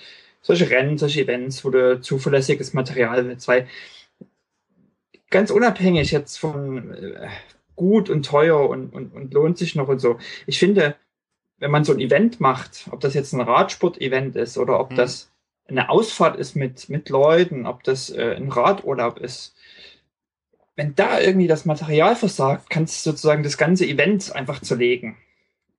[0.41, 3.67] solche Rennen, solche Events, wo du zuverlässiges Material willst, weil
[5.29, 7.27] ganz unabhängig jetzt von äh,
[7.75, 10.17] gut und teuer und, und, und lohnt sich noch und so.
[10.45, 10.95] Ich finde,
[11.59, 14.95] wenn man so ein Event macht, ob das jetzt ein Radsport-Event ist oder ob mhm.
[14.95, 15.32] das
[15.67, 19.55] eine Ausfahrt ist mit, mit Leuten, ob das äh, ein Radurlaub ist,
[20.75, 25.17] wenn da irgendwie das Material versagt, kannst du sozusagen das ganze Event einfach zerlegen.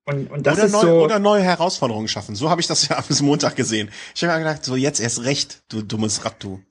[0.07, 2.35] Und, und das oder, ist neu, so, oder neue Herausforderungen schaffen.
[2.35, 3.91] So habe ich das ja bis Montag gesehen.
[4.15, 6.63] Ich habe mir gedacht, so jetzt erst recht, du dummes Rad, du.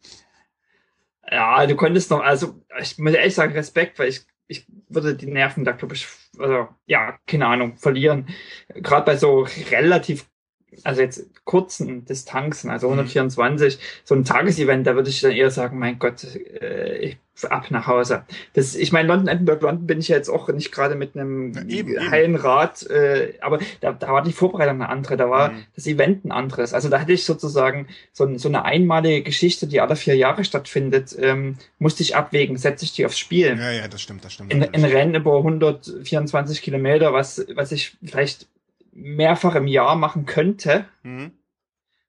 [1.29, 5.25] Ja, du konntest noch, also ich muss ehrlich sagen, Respekt, weil ich, ich würde die
[5.25, 6.07] Nerven da, glaube ich,
[6.37, 8.27] also ja, keine Ahnung, verlieren.
[8.67, 10.25] Gerade bei so relativ
[10.83, 13.81] also jetzt kurzen Distanzen, also 124, mhm.
[14.03, 16.23] so ein Tagesevent, da würde ich dann eher sagen, mein Gott,
[16.61, 17.17] äh, ich
[17.49, 18.23] ab nach Hause.
[18.53, 21.53] Das, ich meine, London, Edinburgh, London bin ich ja jetzt auch nicht gerade mit einem
[21.53, 25.51] ja, eben, heilen Rad, äh, aber da, da war die Vorbereitung eine andere, da war
[25.51, 25.65] mhm.
[25.75, 26.73] das Event ein anderes.
[26.73, 31.15] Also da hatte ich sozusagen so, so eine einmalige Geschichte, die alle vier Jahre stattfindet,
[31.19, 33.57] ähm, musste ich abwägen, setze ich die aufs Spiel.
[33.57, 34.53] Ja, ja, das stimmt, das stimmt.
[34.53, 38.47] In, in Rennen über 124 Kilometer, was, was ich vielleicht
[38.93, 41.31] mehrfach im Jahr machen könnte, mhm.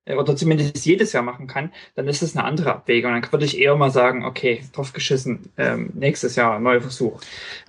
[0.04, 3.12] Äh, oder zumindest jedes Jahr machen kann, dann ist das eine andere Abwägung.
[3.12, 7.20] Dann würde ich eher mal sagen, okay, drauf geschissen, ähm, nächstes Jahr neuer Versuch.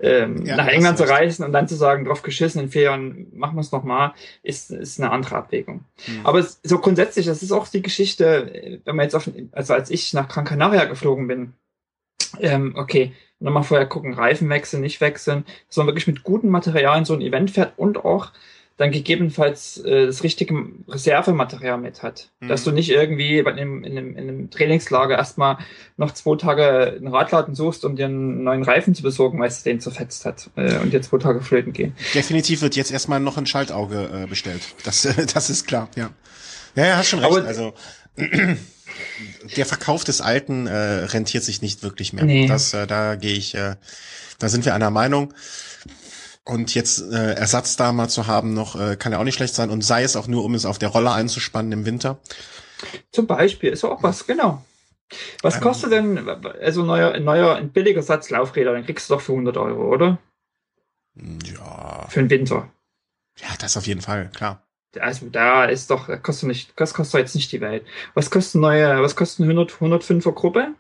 [0.01, 3.27] Ähm, ja, nach England zu reisen und dann zu sagen, drauf geschissen, in vier Jahren
[3.33, 4.13] machen wir es nochmal,
[4.43, 5.85] ist, ist eine andere Abwägung.
[6.07, 6.25] Mhm.
[6.25, 10.13] Aber so grundsätzlich, das ist auch die Geschichte, wenn man jetzt auf, also als ich
[10.13, 11.53] nach Gran Canaria geflogen bin,
[12.39, 17.05] ähm, okay, nochmal vorher gucken, Reifen wechseln, nicht wechseln, dass man wirklich mit guten Materialien
[17.05, 18.31] so ein Event fährt und auch
[18.77, 20.53] dann gegebenenfalls äh, das richtige
[20.87, 22.29] Reservematerial mit hat.
[22.41, 22.49] Mhm.
[22.49, 25.57] Dass du nicht irgendwie bei einem, in, einem, in einem Trainingslager erstmal
[25.95, 29.63] noch zwei Tage einen Radladen suchst, um dir einen neuen Reifen zu besorgen, weil es
[29.63, 31.95] den zerfetzt hat äh, und jetzt zwei Tage flöten gehen.
[32.13, 34.61] Definitiv wird jetzt erstmal noch ein Schaltauge äh, bestellt.
[34.83, 36.09] Das, äh, das ist klar, ja.
[36.75, 37.37] Ja, ja, hast schon recht.
[37.37, 37.73] Aber, also
[39.55, 42.25] der Verkauf des Alten äh, rentiert sich nicht wirklich mehr.
[42.25, 42.47] Nee.
[42.47, 43.75] Das, äh, da gehe ich, äh,
[44.39, 45.33] da sind wir einer Meinung.
[46.45, 49.55] Und jetzt äh, Ersatz da mal zu haben noch, äh, kann ja auch nicht schlecht
[49.55, 49.71] sein.
[49.71, 52.19] Und sei es auch nur, um es auf der Rolle einzuspannen im Winter.
[53.11, 54.63] Zum Beispiel, ist auch was, genau.
[55.41, 59.15] Was ähm, kostet denn, also neuer, ein neuer, ein billiger Satz Laufräder, dann kriegst du
[59.15, 60.19] doch für 100 Euro, oder?
[61.15, 62.05] Ja.
[62.09, 62.69] Für den Winter.
[63.39, 64.61] Ja, das auf jeden Fall, klar.
[64.99, 67.85] Also da ist doch, das kostet nicht, das kostet jetzt nicht die Welt.
[68.13, 70.73] Was kostet neue, was kostet eine 100, 105er Gruppe?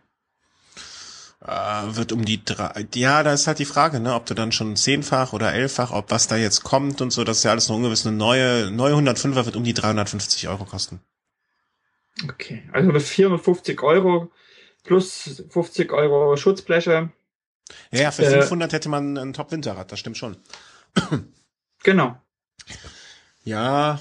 [1.41, 2.87] Äh, wird um die drei.
[2.95, 6.09] Ja, da ist halt die Frage, ne, ob du dann schon zehnfach oder elffach, ob
[6.11, 8.05] was da jetzt kommt und so, das ist ja alles noch ungewiss.
[8.05, 11.01] Eine neue, neue 105er wird um die 350 Euro kosten.
[12.23, 14.31] Okay, also das 450 Euro
[14.83, 17.11] plus 50 Euro Schutzbleche.
[17.91, 20.37] Ja, ja für äh, 500 hätte man ein Top-Winterrad, das stimmt schon.
[21.83, 22.19] genau.
[23.43, 23.99] Ja,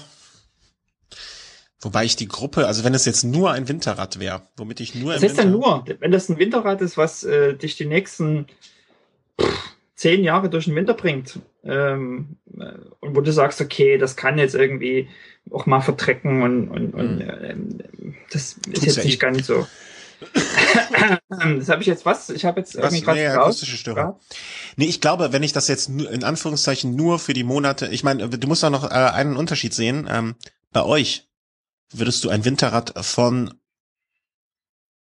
[1.85, 5.13] Wobei ich die Gruppe, also wenn es jetzt nur ein Winterrad wäre, womit ich nur.
[5.13, 5.85] Was ist denn nur?
[5.99, 8.47] Wenn das ein Winterrad ist, was äh, dich die nächsten
[9.93, 12.71] zehn Jahre durch den Winter bringt, ähm, äh,
[13.01, 15.09] und wo du sagst, okay, das kann jetzt irgendwie
[15.51, 17.29] auch mal vertrecken und, und, und hm.
[17.29, 17.55] äh,
[18.31, 19.25] das ist Tut's jetzt ja nicht eh.
[19.27, 19.67] ganz so.
[21.59, 22.31] das habe ich jetzt was?
[22.31, 24.03] Ich habe jetzt irgendwie gerade nee, akustische Störung.
[24.03, 24.19] Ja?
[24.75, 28.27] Nee, ich glaube, wenn ich das jetzt in Anführungszeichen nur für die Monate, ich meine,
[28.27, 30.09] du musst auch noch äh, einen Unterschied sehen.
[30.11, 30.33] Ähm,
[30.73, 31.27] bei euch
[31.91, 33.53] würdest du ein Winterrad von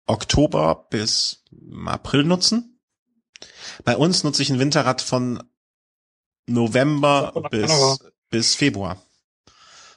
[0.10, 1.44] Oktober bis
[1.86, 2.80] April nutzen.
[3.84, 5.42] Bei uns nutze ich ein Winterrad von
[6.48, 8.00] November bis,
[8.30, 9.02] bis Februar.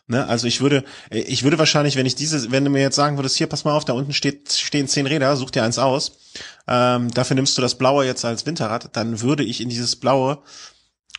[0.09, 3.17] Ne, also ich würde, ich würde wahrscheinlich, wenn ich diese, wenn du mir jetzt sagen
[3.17, 6.19] würdest, hier, pass mal auf, da unten steht, stehen zehn Räder, such dir eins aus.
[6.67, 10.43] Ähm, dafür nimmst du das Blaue jetzt als Winterrad, dann würde ich in dieses Blaue,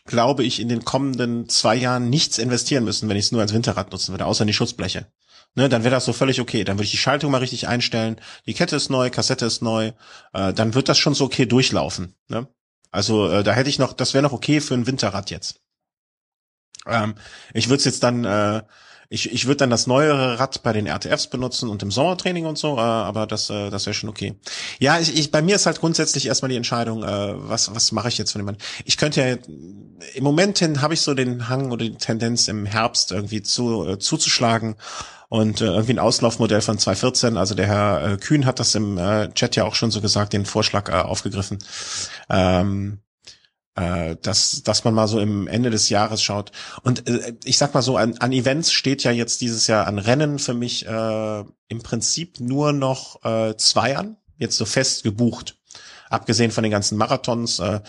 [0.06, 3.54] glaube ich, in den kommenden zwei Jahren nichts investieren müssen, wenn ich es nur als
[3.54, 5.08] Winterrad nutzen würde, außer in die Schutzbleche
[5.56, 6.64] ne, dann wäre das so völlig okay.
[6.64, 9.92] Dann würde ich die Schaltung mal richtig einstellen, die Kette ist neu, Kassette ist neu,
[10.34, 12.16] äh, dann wird das schon so okay durchlaufen.
[12.28, 12.48] Ne?
[12.92, 15.62] Also äh, da hätte ich noch, das wäre noch okay für ein Winterrad jetzt.
[16.86, 17.16] Ähm,
[17.54, 18.62] ich würde jetzt dann, äh,
[19.10, 22.58] ich, ich würde dann das neuere Rad bei den RTFs benutzen und im Sommertraining und
[22.58, 24.36] so, äh, aber das, äh, das wäre schon okay.
[24.80, 28.10] Ja, ich, ich, bei mir ist halt grundsätzlich erstmal die Entscheidung, äh, was, was mache
[28.10, 28.58] ich jetzt von dem Mann.
[28.86, 29.38] Ich könnte ja,
[30.16, 34.00] im Moment habe ich so den Hang oder die Tendenz im Herbst irgendwie zu, äh,
[34.00, 34.76] zuzuschlagen
[35.34, 37.38] und äh, irgendwie ein Auslaufmodell von 2014.
[37.38, 40.32] Also der Herr äh, Kühn hat das im äh, Chat ja auch schon so gesagt,
[40.32, 41.58] den Vorschlag äh, aufgegriffen.
[42.30, 43.00] Ähm,
[43.74, 46.52] äh, dass, dass man mal so im Ende des Jahres schaut.
[46.84, 49.98] Und äh, ich sag mal so, an, an Events steht ja jetzt dieses Jahr an
[49.98, 55.58] Rennen für mich äh, im Prinzip nur noch äh, zwei an, jetzt so fest gebucht.
[56.12, 57.58] Abgesehen von den ganzen Marathons.
[57.58, 57.80] Äh,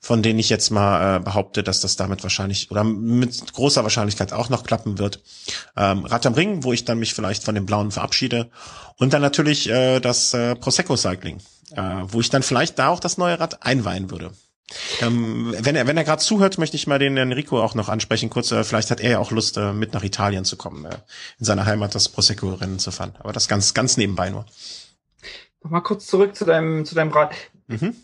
[0.00, 4.32] von denen ich jetzt mal äh, behaupte, dass das damit wahrscheinlich oder mit großer Wahrscheinlichkeit
[4.32, 5.20] auch noch klappen wird.
[5.76, 8.50] Ähm, Rad am Ring, wo ich dann mich vielleicht von dem Blauen verabschiede.
[8.96, 11.38] Und dann natürlich äh, das äh, Prosecco Cycling,
[11.72, 14.32] äh, wo ich dann vielleicht da auch das neue Rad einweihen würde.
[15.00, 18.30] Ähm, wenn er, wenn er gerade zuhört, möchte ich mal den Enrico auch noch ansprechen.
[18.30, 20.96] Kurz, äh, vielleicht hat er ja auch Lust, äh, mit nach Italien zu kommen, äh,
[21.38, 23.14] in seiner Heimat das Prosecco-Rennen zu fahren.
[23.18, 24.46] Aber das ganz, ganz nebenbei nur.
[25.62, 27.34] Noch kurz zurück zu deinem, zu deinem Rad.
[27.66, 27.96] Mhm.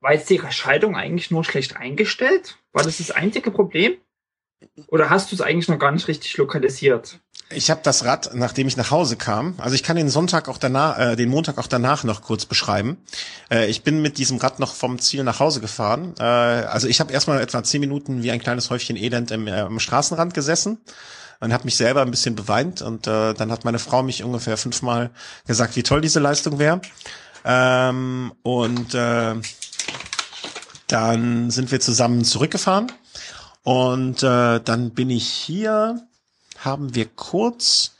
[0.00, 2.56] War jetzt die Schaltung eigentlich nur schlecht eingestellt?
[2.72, 3.98] War das das einzige Problem?
[4.88, 7.20] Oder hast du es eigentlich noch gar nicht richtig lokalisiert?
[7.52, 10.58] Ich habe das Rad, nachdem ich nach Hause kam, also ich kann den Sonntag auch
[10.58, 12.98] danach, äh, den Montag auch danach noch kurz beschreiben.
[13.50, 16.14] Äh, ich bin mit diesem Rad noch vom Ziel nach Hause gefahren.
[16.18, 19.60] Äh, also ich habe erstmal etwa zehn Minuten wie ein kleines Häufchen Elend im, äh,
[19.60, 20.78] am Straßenrand gesessen
[21.40, 24.56] und habe mich selber ein bisschen beweint und äh, dann hat meine Frau mich ungefähr
[24.56, 25.10] fünfmal
[25.46, 26.80] gesagt, wie toll diese Leistung wäre.
[27.44, 29.34] Ähm, und äh,
[30.92, 32.92] dann sind wir zusammen zurückgefahren
[33.62, 36.06] und äh, dann bin ich hier,
[36.58, 37.92] haben wir kurz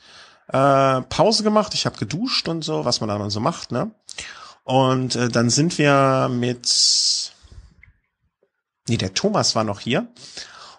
[0.49, 1.75] äh, Pause gemacht.
[1.75, 3.91] Ich habe geduscht und so, was man dann so macht, ne?
[4.65, 7.33] Und äh, dann sind wir mit,
[8.89, 10.09] nee, der Thomas war noch hier.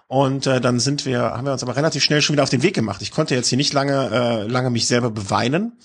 [0.08, 2.64] Und äh, dann sind wir, haben wir uns aber relativ schnell schon wieder auf den
[2.64, 3.02] Weg gemacht.
[3.02, 5.78] Ich konnte jetzt hier nicht lange, äh, lange mich selber beweinen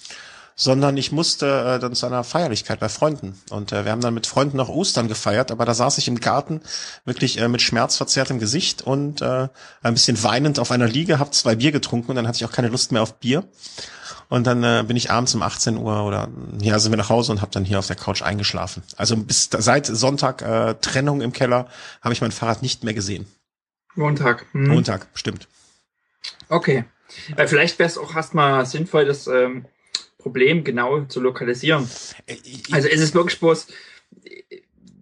[0.58, 3.38] sondern ich musste äh, dann zu einer Feierlichkeit bei Freunden.
[3.50, 6.18] Und äh, wir haben dann mit Freunden noch Ostern gefeiert, aber da saß ich im
[6.18, 6.62] Garten
[7.04, 9.48] wirklich äh, mit schmerzverzerrtem Gesicht und äh,
[9.82, 12.52] ein bisschen weinend auf einer Liege, habe zwei Bier getrunken und dann hatte ich auch
[12.52, 13.44] keine Lust mehr auf Bier.
[14.28, 16.28] Und dann äh, bin ich abends um 18 Uhr oder
[16.60, 18.82] ja, sind wir nach Hause und habe dann hier auf der Couch eingeschlafen.
[18.96, 21.68] Also bis seit Sonntag äh, Trennung im Keller
[22.00, 23.26] habe ich mein Fahrrad nicht mehr gesehen.
[23.94, 24.46] Montag.
[24.52, 24.68] Hm.
[24.68, 25.48] Montag, stimmt.
[26.48, 26.84] Okay.
[27.36, 29.66] Äh, vielleicht wäre es auch erstmal sinnvoll, dass ähm,
[30.26, 31.88] Problem genau zu lokalisieren.
[32.26, 32.34] Äh,
[32.72, 33.68] also ist es wirklich bloß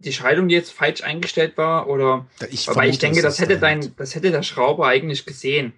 [0.00, 3.96] die Schaltung, die jetzt falsch eingestellt war, oder ich aber ich denke, das hätte dein,
[3.96, 5.72] das hätte der Schrauber eigentlich gesehen.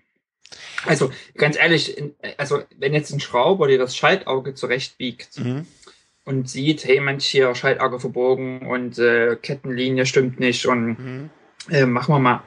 [0.84, 1.96] Also ganz ehrlich,
[2.38, 5.64] also wenn jetzt ein Schrauber dir das Schaltauge zurechtbiegt mhm.
[6.24, 11.30] und sieht, hey Mensch, hier Schaltauge verbogen und äh, Kettenlinie stimmt nicht und mhm.
[11.70, 12.42] äh, machen wir mal,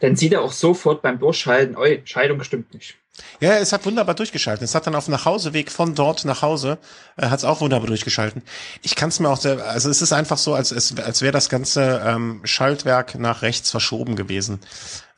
[0.00, 2.96] dann sieht er auch sofort beim Durchschalten, oi, Schaltung stimmt nicht.
[3.40, 4.64] Ja, es hat wunderbar durchgeschalten.
[4.64, 6.78] Es hat dann auf Nachhauseweg von dort nach Hause,
[7.16, 8.42] äh, hat es auch wunderbar durchgeschalten.
[8.82, 11.32] Ich kann es mir auch, sehr, also es ist einfach so, als, als, als wäre
[11.32, 14.60] das ganze ähm, Schaltwerk nach rechts verschoben gewesen.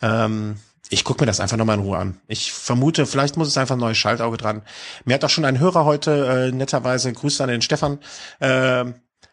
[0.02, 0.56] Ähm,
[0.88, 2.20] ich gucke mir das einfach nochmal in Ruhe an.
[2.28, 4.62] Ich vermute, vielleicht muss es einfach ein neues Schaltauge dran.
[5.04, 7.98] Mir hat auch schon ein Hörer heute äh, netterweise, Grüße an den Stefan,
[8.40, 8.84] äh,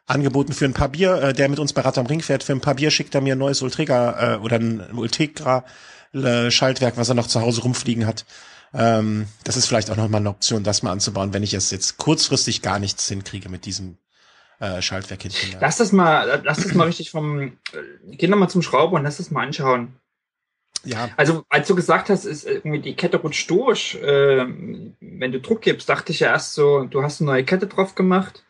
[0.05, 2.53] angeboten für ein paar Bier, äh, der mit uns bei Rad am Ring fährt, für
[2.53, 5.64] ein paar Bier schickt er mir ein neues Ultegra äh, oder ein Ultegra
[6.14, 8.26] äh, was er noch zu Hause rumfliegen hat.
[8.74, 11.98] Ähm, das ist vielleicht auch nochmal eine Option, das mal anzubauen, wenn ich es jetzt
[11.98, 13.98] kurzfristig gar nichts hinkriege mit diesem
[14.60, 15.58] äh, Schaltwerk hinten.
[15.60, 17.52] Lass das mal, lass das mal richtig vom, äh,
[18.06, 19.94] geh noch mal zum Schrauber und lass das mal anschauen.
[20.86, 21.10] Ja.
[21.16, 24.46] Also, als du gesagt hast, ist irgendwie die Kette rutscht durch, äh,
[25.00, 27.96] wenn du Druck gibst, dachte ich ja erst so, du hast eine neue Kette drauf
[27.96, 28.44] gemacht.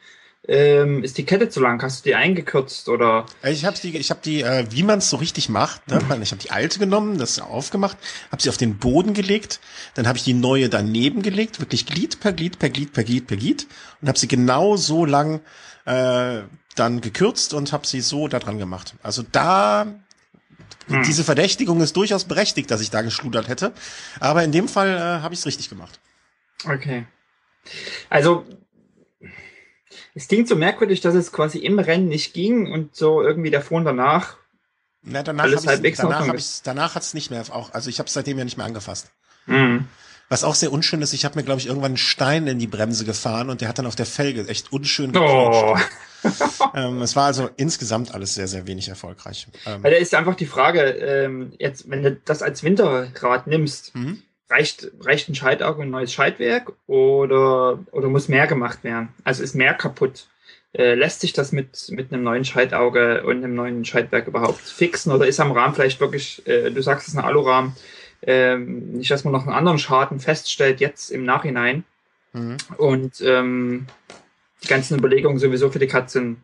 [0.45, 1.81] Ähm, ist die Kette zu lang?
[1.81, 3.25] Hast du die eingekürzt oder?
[3.43, 5.87] Ich habe die, ich habe die, äh, wie man es so richtig macht.
[5.87, 6.01] Ne?
[6.21, 7.97] Ich habe die alte genommen, das aufgemacht,
[8.29, 9.61] habe sie auf den Boden gelegt,
[9.93, 13.25] dann habe ich die neue daneben gelegt, wirklich Glied per Glied per Glied per Glied
[13.25, 13.67] per Glied
[14.01, 15.39] und habe sie genau so lang
[15.85, 16.41] äh,
[16.75, 18.95] dann gekürzt und habe sie so da dran gemacht.
[19.01, 19.85] Also da
[20.87, 21.03] hm.
[21.03, 23.71] diese Verdächtigung ist durchaus berechtigt, dass ich da geschludert hätte,
[24.19, 26.01] aber in dem Fall äh, habe ich es richtig gemacht.
[26.65, 27.05] Okay.
[28.09, 28.45] Also
[30.15, 33.77] es klingt so merkwürdig, dass es quasi im Rennen nicht ging und so irgendwie davor
[33.77, 34.37] und danach.
[35.01, 37.99] Na, danach alles ich's, danach, hab ich's, danach hat es nicht mehr auch, also ich
[37.99, 39.11] habe es seitdem ja nicht mehr angefasst.
[39.47, 39.87] Mhm.
[40.29, 42.67] Was auch sehr unschön ist, ich habe mir, glaube ich, irgendwann einen Stein in die
[42.67, 45.77] Bremse gefahren und der hat dann auf der Felge echt unschön oh.
[46.73, 49.47] ähm, es war also insgesamt alles sehr, sehr wenig erfolgreich.
[49.65, 53.93] Ähm, Weil da ist einfach die Frage, ähm, jetzt, wenn du das als Winterrad nimmst,
[53.95, 54.23] mhm
[54.53, 59.09] reicht, reicht ein Schaltauge ein neues Schaltwerk oder, oder muss mehr gemacht werden?
[59.23, 60.27] Also ist mehr kaputt?
[60.73, 65.11] Äh, lässt sich das mit, mit einem neuen Schaltauge und einem neuen Schaltwerk überhaupt fixen
[65.11, 67.75] oder ist am Rahmen vielleicht wirklich, äh, du sagst es ist ein Alurahmen,
[68.21, 71.83] äh, nicht, dass man noch einen anderen Schaden feststellt jetzt im Nachhinein
[72.33, 72.57] mhm.
[72.77, 73.87] und ähm,
[74.63, 76.37] die ganzen Überlegungen sowieso für die Katze sind.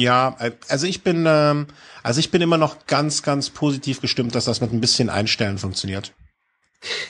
[0.00, 0.36] Ja,
[0.68, 1.66] also ich bin, ähm,
[2.02, 5.58] also ich bin immer noch ganz, ganz positiv gestimmt, dass das mit ein bisschen Einstellen
[5.58, 6.14] funktioniert.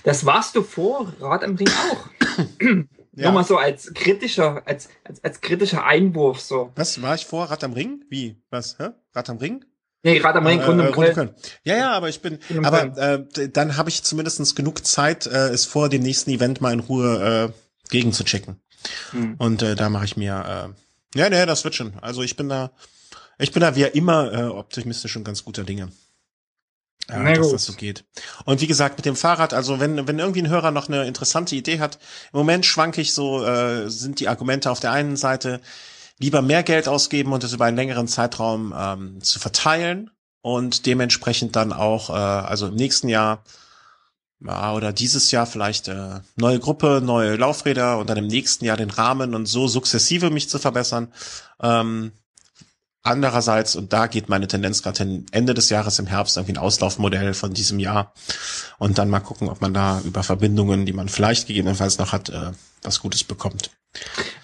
[0.05, 2.09] Das warst du vor Rad am Ring auch.
[3.13, 3.25] ja.
[3.25, 6.73] Nur mal so als kritischer, als, als, als kritischer Einwurf so.
[6.77, 8.05] Was war ich vor Rad am Ring?
[8.09, 8.41] Wie?
[8.51, 8.79] Was?
[8.79, 8.91] Hä?
[9.15, 9.65] Rad am Ring?
[10.05, 11.35] Nee, Rad am Ring, äh, Runde äh, Runde Köln.
[11.65, 15.67] Ja, ja, aber ich bin, aber äh, dann habe ich zumindest genug Zeit, äh, es
[15.67, 18.61] vor dem nächsten Event mal in Ruhe äh, gegen zu checken.
[19.11, 19.35] Hm.
[19.39, 20.73] Und äh, da mache ich mir,
[21.15, 21.99] äh, ja, nee, das wird schon.
[22.01, 22.71] Also ich bin da,
[23.39, 25.91] ich bin da wie immer äh, optimistisch und ganz guter Dinge
[27.09, 28.05] äh, dass das so geht.
[28.45, 31.57] Und wie gesagt, mit dem Fahrrad, also wenn, wenn irgendwie ein Hörer noch eine interessante
[31.57, 31.99] Idee hat,
[32.33, 35.61] im Moment schwank ich so, äh, sind die Argumente auf der einen Seite,
[36.19, 40.11] lieber mehr Geld ausgeben und es über einen längeren Zeitraum ähm, zu verteilen
[40.43, 43.45] und dementsprechend dann auch, äh, also im nächsten Jahr
[44.41, 48.77] ja, oder dieses Jahr vielleicht äh, neue Gruppe, neue Laufräder und dann im nächsten Jahr
[48.77, 51.13] den Rahmen und so sukzessive mich zu verbessern.
[51.61, 52.13] Ähm,
[53.09, 56.59] Andererseits, und da geht meine Tendenz gerade hin, Ende des Jahres im Herbst irgendwie ein
[56.59, 58.13] Auslaufmodell von diesem Jahr
[58.77, 62.29] und dann mal gucken, ob man da über Verbindungen, die man vielleicht gegebenenfalls noch hat,
[62.29, 62.51] äh,
[62.83, 63.71] was Gutes bekommt.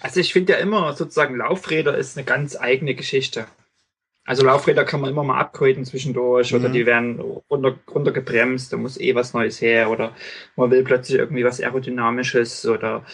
[0.01, 3.45] Also ich finde ja immer sozusagen Laufräder ist eine ganz eigene Geschichte.
[4.25, 6.59] Also Laufräder kann man immer mal upgraden zwischendurch mhm.
[6.59, 10.15] oder die werden runter, runtergebremst, da muss eh was Neues her oder
[10.55, 13.05] man will plötzlich irgendwie was Aerodynamisches oder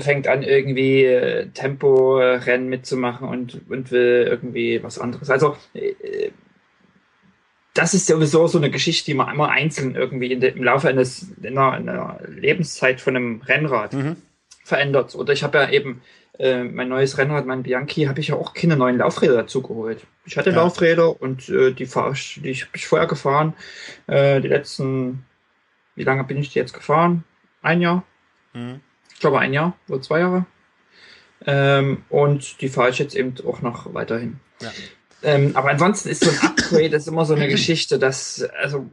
[0.00, 5.30] fängt an, irgendwie äh, Tempo-Rennen mitzumachen und, und will irgendwie was anderes.
[5.30, 6.30] Also äh,
[7.74, 11.32] das ist sowieso so eine Geschichte, die man immer einzeln irgendwie der, im Laufe eines
[11.42, 14.16] in einer, in einer Lebenszeit von einem Rennrad mhm.
[14.62, 15.14] verändert.
[15.14, 16.02] Oder ich habe ja eben
[16.38, 20.06] äh, mein neues Rennrad, mein Bianchi, habe ich ja auch keine neuen Laufräder dazu geholt.
[20.26, 20.56] Ich hatte ja.
[20.56, 23.54] Laufräder und äh, die ich, die habe ich vorher gefahren.
[24.06, 25.24] Äh, die letzten,
[25.94, 27.24] wie lange bin ich die jetzt gefahren?
[27.62, 28.04] Ein Jahr.
[28.52, 28.80] Mhm
[29.22, 30.44] glaube ein Jahr oder zwei Jahre.
[31.46, 34.38] Ähm, und die fahre ich jetzt eben auch noch weiterhin.
[34.60, 34.70] Ja.
[35.24, 38.90] Ähm, aber ansonsten ist so ein Upgrade ist immer so eine Geschichte, dass also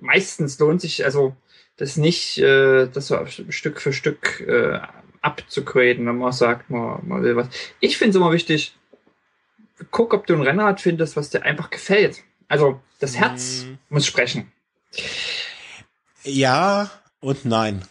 [0.00, 1.34] meistens lohnt sich also
[1.76, 4.80] das nicht, äh, das so Stück für Stück äh,
[5.20, 7.48] abzugraden, wenn man sagt, man, man will was.
[7.80, 8.76] Ich finde es immer wichtig,
[9.90, 12.22] guck, ob du ein Rennrad findest, was dir einfach gefällt.
[12.48, 13.94] Also das Herz mm.
[13.94, 14.52] muss sprechen.
[16.22, 16.90] Ja
[17.20, 17.82] und nein.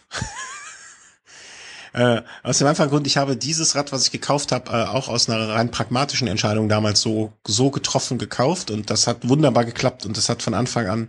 [1.96, 5.08] Äh, aus dem einfachen Grund, ich habe dieses Rad, was ich gekauft habe, äh, auch
[5.08, 10.04] aus einer rein pragmatischen Entscheidung damals so, so getroffen gekauft und das hat wunderbar geklappt
[10.04, 11.08] und das hat von Anfang an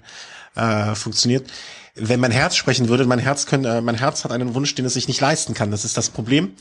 [0.55, 1.51] äh, funktioniert.
[1.95, 4.85] Wenn mein Herz sprechen würde, mein Herz könnte, äh, mein Herz hat einen Wunsch, den
[4.85, 5.71] es sich nicht leisten kann.
[5.71, 6.53] Das ist das Problem.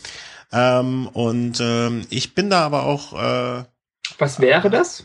[0.53, 3.12] Ähm, und ähm, ich bin da aber auch.
[3.12, 3.64] Äh,
[4.18, 5.05] was wäre das?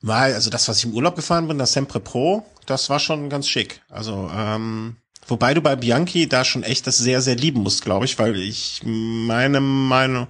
[0.00, 3.28] Weil, also das, was ich im Urlaub gefahren bin, das Sempre Pro, das war schon
[3.28, 3.82] ganz schick.
[3.90, 4.96] Also ähm,
[5.28, 8.36] Wobei du bei Bianchi da schon echt das sehr, sehr lieben musst, glaube ich, weil
[8.36, 10.26] ich meine Meinung,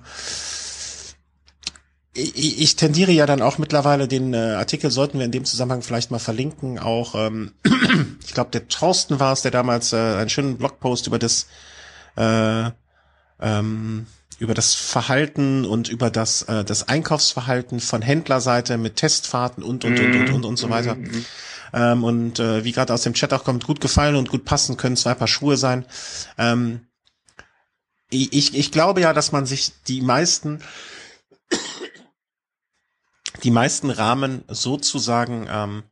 [2.13, 5.83] ich, ich tendiere ja dann auch mittlerweile, den äh, Artikel sollten wir in dem Zusammenhang
[5.83, 7.53] vielleicht mal verlinken, auch, ähm,
[8.25, 11.47] ich glaube, der Thorsten war es, der damals äh, einen schönen Blogpost über das
[12.17, 12.71] äh,
[13.41, 14.07] ähm,
[14.39, 19.99] über das Verhalten und über das, äh, das Einkaufsverhalten von Händlerseite mit Testfahrten und und
[19.99, 20.97] und und und, und so weiter.
[21.73, 24.77] Ähm, und äh, wie gerade aus dem Chat auch kommt, gut gefallen und gut passen
[24.77, 25.85] können zwei Paar Schuhe sein.
[26.37, 26.87] Ähm,
[28.11, 30.63] ich, ich glaube ja, dass man sich die meisten
[33.43, 35.83] die meisten Rahmen sozusagen ähm,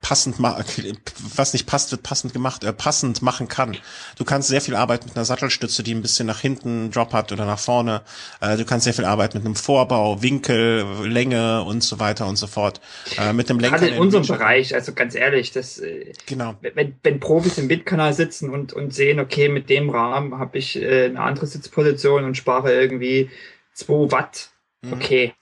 [0.00, 3.76] passend was nicht passt, wird passend gemacht, äh, passend machen kann.
[4.16, 7.32] Du kannst sehr viel arbeiten mit einer Sattelstütze, die ein bisschen nach hinten Drop hat
[7.32, 8.02] oder nach vorne.
[8.40, 12.36] Äh, du kannst sehr viel arbeiten mit einem Vorbau, Winkel, Länge und so weiter und
[12.36, 12.80] so fort.
[13.18, 13.78] Äh, mit einem Lenker.
[13.78, 16.54] Gerade in unserem Bereich, also ganz ehrlich, das äh, genau.
[16.60, 20.76] wenn, wenn Profis im Windkanal sitzen und, und sehen, okay, mit dem Rahmen habe ich
[20.76, 23.30] äh, eine andere Sitzposition und spare irgendwie
[23.74, 24.50] 2 Watt.
[24.82, 24.92] Mhm.
[24.92, 25.34] Okay.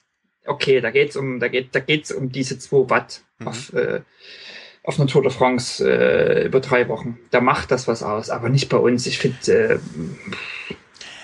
[0.46, 3.48] Okay, da geht's um, da geht, da geht's um diese 2 Watt mhm.
[3.48, 4.00] auf, äh,
[4.82, 7.18] auf einer Tour de France äh, über drei Wochen.
[7.30, 9.06] Da macht das was aus, aber nicht bei uns.
[9.06, 9.46] Ich finde.
[9.46, 9.78] Äh,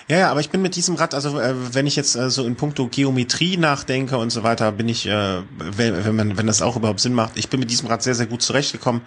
[0.07, 2.43] ja, ja, aber ich bin mit diesem Rad, also äh, wenn ich jetzt äh, so
[2.43, 6.63] in puncto Geometrie nachdenke und so weiter, bin ich, äh, wenn, wenn man, wenn das
[6.63, 9.01] auch überhaupt Sinn macht, ich bin mit diesem Rad sehr, sehr gut zurechtgekommen.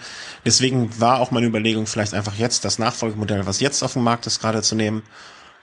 [0.45, 4.29] Deswegen war auch meine Überlegung, vielleicht einfach jetzt das Nachfolgemodell, was jetzt auf dem Markt
[4.29, 5.03] ist, gerade zu nehmen.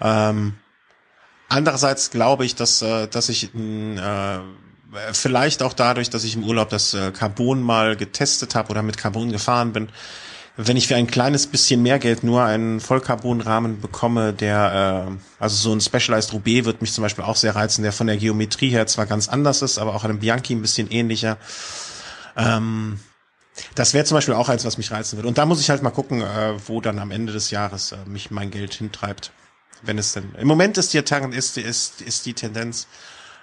[0.01, 0.55] Ähm,
[1.49, 4.39] andererseits glaube ich, dass, äh, dass ich äh,
[5.13, 8.97] vielleicht auch dadurch, dass ich im Urlaub das äh, Carbon mal getestet habe oder mit
[8.97, 9.89] Carbon gefahren bin,
[10.61, 15.55] wenn ich für ein kleines bisschen mehr Geld nur einen Vollcarbon-Rahmen bekomme, der, äh, also
[15.55, 18.69] so ein Specialized Roubaix wird mich zum Beispiel auch sehr reizen, der von der Geometrie
[18.69, 21.37] her zwar ganz anders ist, aber auch einem Bianchi ein bisschen ähnlicher.
[22.35, 22.99] Ähm,
[23.75, 25.29] das wäre zum Beispiel auch eins, was mich reizen würde.
[25.29, 27.97] Und da muss ich halt mal gucken, äh, wo dann am Ende des Jahres äh,
[28.05, 29.31] mich mein Geld hintreibt.
[29.81, 30.33] Wenn es denn.
[30.37, 32.87] Im Moment ist die, ist, ist, ist die Tendenz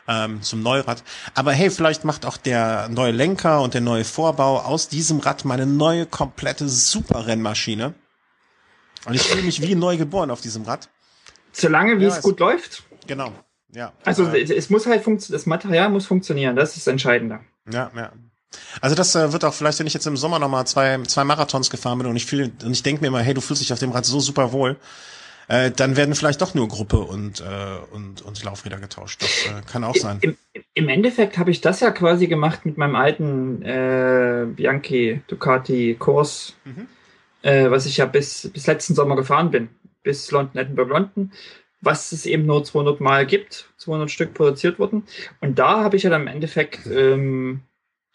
[0.09, 1.03] ähm, zum Neurad.
[1.35, 5.45] Aber hey, vielleicht macht auch der neue Lenker und der neue Vorbau aus diesem Rad
[5.45, 7.95] meine neue komplette Superrennmaschine.
[9.07, 10.89] Und ich fühle mich wie neu geboren auf diesem Rad.
[11.53, 12.83] Solange wie ja, es gut läuft.
[13.07, 13.33] Genau.
[13.73, 13.93] Ja.
[14.05, 17.41] Also äh, es muss halt funktionieren, das Material muss funktionieren, das ist entscheidender.
[17.71, 18.13] Ja, ja.
[18.81, 21.71] Also das äh, wird auch vielleicht, wenn ich jetzt im Sommer nochmal zwei, zwei Marathons
[21.71, 23.79] gefahren bin und ich fühle, und ich denke mir immer, hey, du fühlst dich auf
[23.79, 24.77] dem Rad so super wohl,
[25.49, 27.45] äh, dann werden vielleicht doch nur Gruppe und, äh,
[27.93, 29.23] und, und Laufräder getauscht.
[29.23, 30.19] Das äh, kann auch sein.
[30.21, 30.37] Im,
[30.75, 36.55] im Endeffekt habe ich das ja quasi gemacht mit meinem alten äh, Bianchi Ducati Kurs,
[36.65, 36.87] mhm.
[37.43, 39.69] äh, was ich ja bis, bis letzten Sommer gefahren bin,
[40.03, 41.33] bis London, Edinburgh, London
[41.81, 45.05] was es eben nur 200 Mal gibt, 200 Stück produziert wurden.
[45.41, 47.61] Und da habe ich ja dann im Endeffekt ähm,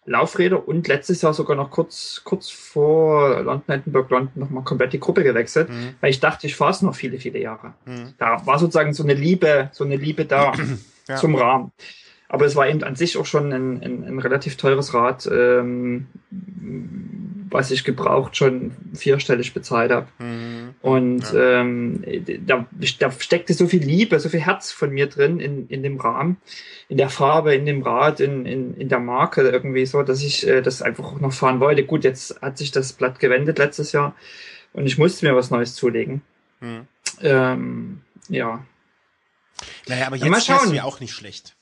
[0.06, 4.99] Laufräder und letztes Jahr sogar noch kurz, kurz vor London, Edinburgh, London nochmal komplett die
[4.99, 5.95] Gruppe gewechselt, mhm.
[6.02, 7.74] weil ich dachte, ich fahre es noch viele, viele Jahre.
[7.86, 8.14] Mhm.
[8.18, 10.54] Da war sozusagen so eine Liebe, so eine Liebe da
[11.08, 11.16] ja.
[11.18, 11.72] zum Rahmen.
[12.30, 16.08] Aber es war eben an sich auch schon ein, ein, ein relativ teures Rad, ähm,
[17.52, 20.08] was ich gebraucht schon vierstellig bezahlt habe.
[20.20, 20.76] Mhm.
[20.82, 21.62] Und ja.
[21.62, 22.04] ähm,
[22.45, 22.66] da,
[22.99, 26.38] da steckte so viel Liebe, so viel Herz von mir drin in, in dem Rahmen,
[26.88, 30.47] in der Farbe, in dem Rad, in, in, in der Marke irgendwie so, dass ich
[30.47, 31.84] äh, das einfach auch noch fahren wollte.
[31.84, 34.16] Gut, jetzt hat sich das Blatt gewendet letztes Jahr
[34.74, 36.22] und ich musste mir was Neues zulegen.
[36.62, 36.88] Mhm.
[37.22, 38.66] Ähm, ja.
[39.88, 41.56] Naja, aber jetzt ist mir auch nicht schlecht.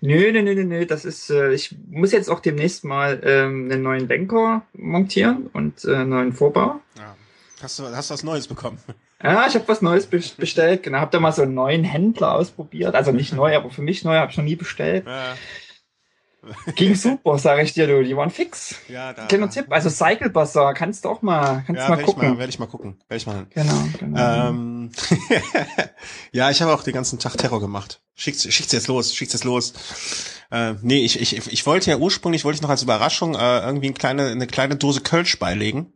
[0.00, 0.86] Nö, nö, nö, nö, nö.
[0.86, 5.84] Das ist, äh, ich muss jetzt auch demnächst mal ähm, einen neuen Lenker montieren und
[5.84, 6.80] äh, einen neuen Vorbau.
[6.98, 7.16] Ja.
[7.62, 8.78] Hast du, hast du was Neues bekommen?
[9.22, 10.82] Ja, ich habe was Neues bestellt.
[10.82, 12.94] Genau, hab da mal so einen neuen Händler ausprobiert.
[12.94, 15.04] Also nicht neu, aber für mich neu, habe ich noch nie bestellt.
[15.06, 15.36] Ja.
[16.74, 18.02] Ging super, sage ich dir, du.
[18.02, 18.74] Die waren fix.
[18.88, 19.26] Ja, da.
[19.26, 19.66] Kleiner Tipp.
[19.68, 22.22] Also Cycle Bazaar, kannst du auch mal, kannst ja, mal gucken.
[22.22, 22.98] Ja, werde ich mal gucken.
[23.08, 23.46] Werde ich mal.
[23.50, 24.48] Genau, genau.
[24.48, 24.90] Ähm,
[26.32, 28.00] ja, ich habe auch den ganzen Tag Terror gemacht.
[28.14, 29.74] Schickt's, schickt's jetzt los, schickt's jetzt los.
[30.50, 33.86] Äh, nee, ich, ich, ich wollte ja ursprünglich, wollte ich noch als Überraschung äh, irgendwie
[33.86, 35.92] eine kleine, eine kleine Dose Kölsch beilegen.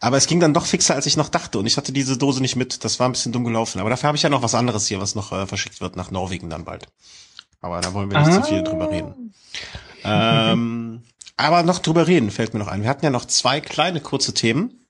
[0.00, 1.60] Aber es ging dann doch fixer, als ich noch dachte.
[1.60, 2.84] Und ich hatte diese Dose nicht mit.
[2.84, 3.80] Das war ein bisschen dumm gelaufen.
[3.80, 6.10] Aber dafür habe ich ja noch was anderes hier, was noch äh, verschickt wird nach
[6.10, 6.88] Norwegen dann bald.
[7.62, 8.42] Aber da wollen wir nicht ah.
[8.42, 9.32] zu viel drüber reden.
[10.04, 11.02] ähm,
[11.36, 12.82] aber noch drüber reden fällt mir noch ein.
[12.82, 14.86] Wir hatten ja noch zwei kleine kurze Themen,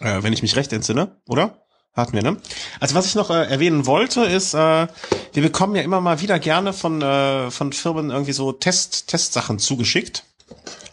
[0.00, 1.62] äh, wenn ich mich recht entsinne, oder?
[1.94, 2.36] Hatten wir, ne?
[2.80, 4.86] Also was ich noch äh, erwähnen wollte, ist, äh,
[5.32, 9.58] wir bekommen ja immer mal wieder gerne von, äh, von Firmen irgendwie so Test, Testsachen
[9.58, 10.24] zugeschickt.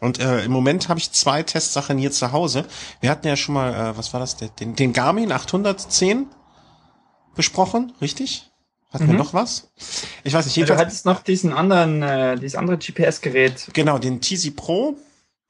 [0.01, 2.65] Und äh, im Moment habe ich zwei Testsachen hier zu Hause.
[3.01, 6.27] Wir hatten ja schon mal, äh, was war das, den, den Garmin 810
[7.35, 8.51] besprochen, richtig?
[8.95, 9.11] Hatten mhm.
[9.11, 9.67] wir noch was?
[10.23, 10.55] Ich weiß nicht.
[10.55, 13.67] Jedenfalls, du hattest noch diesen anderen, äh, dieses andere GPS-Gerät.
[13.73, 14.95] Genau, den TZ Pro.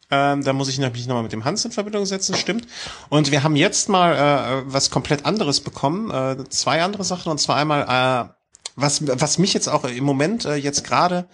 [0.10, 2.66] Ähm, da muss ich mich nochmal mit dem Hans in Verbindung setzen, stimmt.
[3.10, 7.32] Und wir haben jetzt mal äh, was komplett anderes bekommen, äh, zwei andere Sachen.
[7.32, 8.34] Und zwar einmal, äh,
[8.76, 11.28] was, was mich jetzt auch im Moment äh, jetzt gerade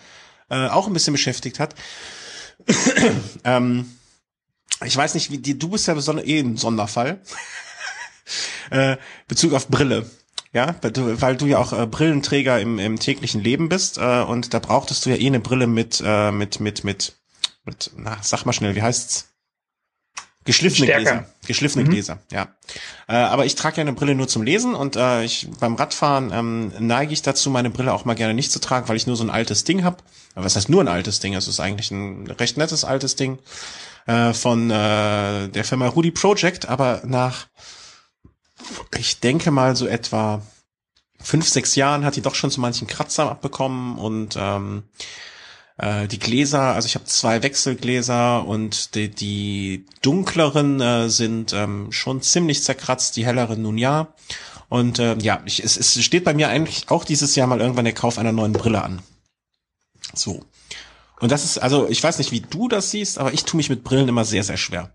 [0.49, 1.75] äh, auch ein bisschen beschäftigt hat.
[3.45, 3.89] ähm,
[4.83, 7.21] ich weiß nicht, wie die, du bist ja besonders eh ein Sonderfall.
[8.69, 8.97] äh,
[9.29, 10.09] Bezug auf Brille.
[10.53, 14.21] Ja, weil du, weil du ja auch äh, Brillenträger im, im täglichen Leben bist äh,
[14.21, 17.13] und da brauchtest du ja eh eine Brille mit, äh, mit, mit, mit,
[17.63, 19.29] mit, na, sag mal schnell, wie heißt's?
[20.43, 21.03] Geschliffene Stärker.
[21.03, 21.25] Gläser.
[21.45, 21.89] Geschliffene mhm.
[21.89, 22.47] Gläser, ja.
[23.07, 26.31] Äh, aber ich trage ja eine Brille nur zum Lesen und äh, ich beim Radfahren
[26.33, 29.15] ähm, neige ich dazu, meine Brille auch mal gerne nicht zu tragen, weil ich nur
[29.15, 30.03] so ein altes Ding hab.
[30.33, 31.35] Aber was heißt nur ein altes Ding?
[31.35, 33.37] Es ist eigentlich ein recht nettes altes Ding
[34.07, 37.47] äh, von äh, der Firma Rudy Project, aber nach,
[38.97, 40.41] ich denke mal so etwa
[41.19, 44.83] fünf, sechs Jahren hat die doch schon zu manchen Kratzer abbekommen und ähm,
[45.77, 51.91] äh, die Gläser, also ich habe zwei Wechselgläser und die, die dunkleren äh, sind ähm,
[51.91, 54.13] schon ziemlich zerkratzt, die helleren nun ja.
[54.69, 57.85] Und äh, ja, ich, es, es steht bei mir eigentlich auch dieses Jahr mal irgendwann
[57.85, 59.01] der Kauf einer neuen Brille an.
[60.13, 60.45] So.
[61.19, 63.69] Und das ist, also ich weiß nicht, wie du das siehst, aber ich tue mich
[63.69, 64.91] mit Brillen immer sehr, sehr schwer.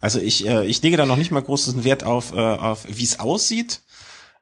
[0.00, 3.04] Also ich, äh, ich lege da noch nicht mal großen Wert auf, äh, auf wie
[3.04, 3.80] es aussieht.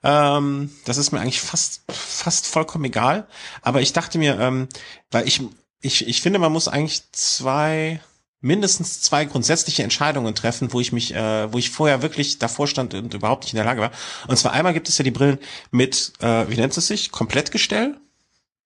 [0.02, 3.26] Ähm, das ist mir eigentlich fast, fast vollkommen egal.
[3.62, 4.68] Aber ich dachte mir, ähm,
[5.10, 5.40] weil ich,
[5.80, 8.00] ich, ich finde, man muss eigentlich zwei,
[8.40, 12.94] mindestens zwei grundsätzliche Entscheidungen treffen, wo ich mich, äh, wo ich vorher wirklich davor stand
[12.94, 13.92] und überhaupt nicht in der Lage war.
[14.26, 15.38] Und zwar einmal gibt es ja die Brillen
[15.70, 17.96] mit, äh, wie nennt es sich, Komplettgestell.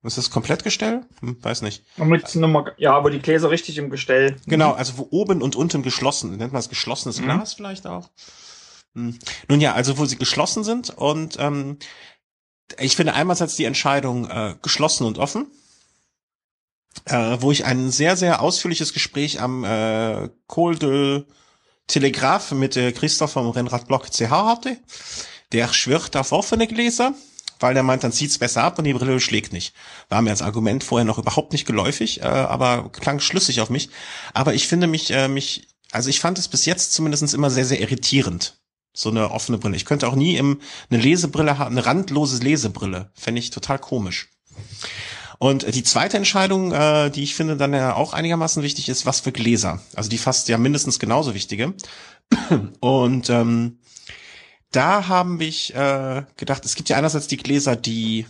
[0.07, 1.02] Ist das Komplettgestell?
[1.20, 1.84] Hm, weiß nicht.
[1.96, 4.36] Mit Nummer, ja, aber die Gläser richtig im Gestell.
[4.46, 7.24] Genau, also wo oben und unten geschlossen, nennt man es geschlossenes mhm.
[7.24, 8.09] Glas vielleicht auch.
[8.94, 9.18] Hm.
[9.48, 11.78] Nun ja, also wo sie geschlossen sind und ähm,
[12.78, 15.46] ich finde einerseits die Entscheidung äh, geschlossen und offen,
[17.04, 21.24] äh, wo ich ein sehr, sehr ausführliches Gespräch am äh, Col de
[21.86, 24.76] Telegraph mit äh, Christoph vom Rennradblock CH hatte.
[25.52, 27.14] Der schwirrt auf offene Gläser,
[27.61, 29.74] weil der meint, dann zieht's besser ab und die Brille schlägt nicht.
[30.09, 33.90] War mir als Argument vorher noch überhaupt nicht geläufig, äh, aber klang schlüssig auf mich.
[34.34, 37.64] Aber ich finde mich, äh, mich, also ich fand es bis jetzt zumindest immer sehr,
[37.64, 38.59] sehr irritierend
[38.96, 39.76] so eine offene Brille.
[39.76, 43.11] Ich könnte auch nie im, eine Lesebrille haben, eine randlose Lesebrille.
[43.14, 44.30] Fände ich total komisch.
[45.38, 49.20] Und die zweite Entscheidung, äh, die ich finde dann ja auch einigermaßen wichtig ist, was
[49.20, 49.82] für Gläser.
[49.94, 51.74] Also die fast ja mindestens genauso wichtige.
[52.80, 53.78] Und ähm,
[54.73, 58.27] da haben ich äh, gedacht, es gibt ja einerseits die Gläser, die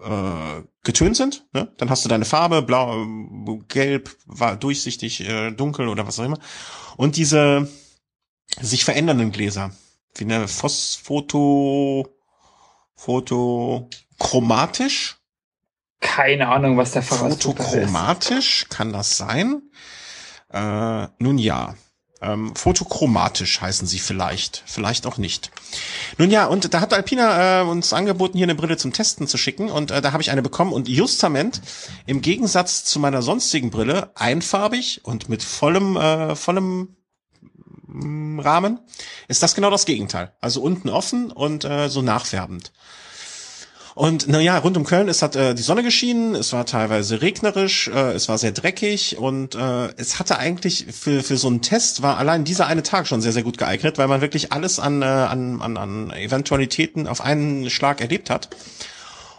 [0.00, 1.46] äh, getönt sind.
[1.52, 1.72] Ne?
[1.78, 3.06] Dann hast du deine Farbe, blau,
[3.68, 6.38] gelb, war durchsichtig, äh, dunkel oder was auch immer.
[6.96, 7.68] Und diese
[8.60, 9.72] sich verändernden Gläser.
[10.14, 12.06] Wie eine Phosphoto,
[12.94, 15.16] Photochromatisch?
[16.00, 17.66] Keine Ahnung, was der Fachausdruck ist.
[17.66, 19.62] Photochromatisch, kann das sein?
[20.50, 21.74] Äh, nun ja.
[22.24, 25.50] Ähm, photochromatisch heißen sie vielleicht, vielleicht auch nicht.
[26.16, 29.36] Nun ja, und da hat Alpina äh, uns angeboten, hier eine Brille zum Testen zu
[29.36, 31.60] schicken und äh, da habe ich eine bekommen und justament
[32.06, 36.96] im Gegensatz zu meiner sonstigen Brille einfarbig und mit vollem, äh, vollem
[37.96, 38.80] Rahmen,
[39.28, 40.32] ist das genau das Gegenteil.
[40.40, 42.72] Also unten offen und äh, so nachfärbend.
[43.94, 47.86] Und naja, rund um Köln, es hat äh, die Sonne geschienen, es war teilweise regnerisch,
[47.88, 52.02] äh, es war sehr dreckig und äh, es hatte eigentlich für, für so einen Test
[52.02, 55.02] war allein dieser eine Tag schon sehr, sehr gut geeignet, weil man wirklich alles an,
[55.02, 58.48] äh, an, an, an Eventualitäten auf einen Schlag erlebt hat.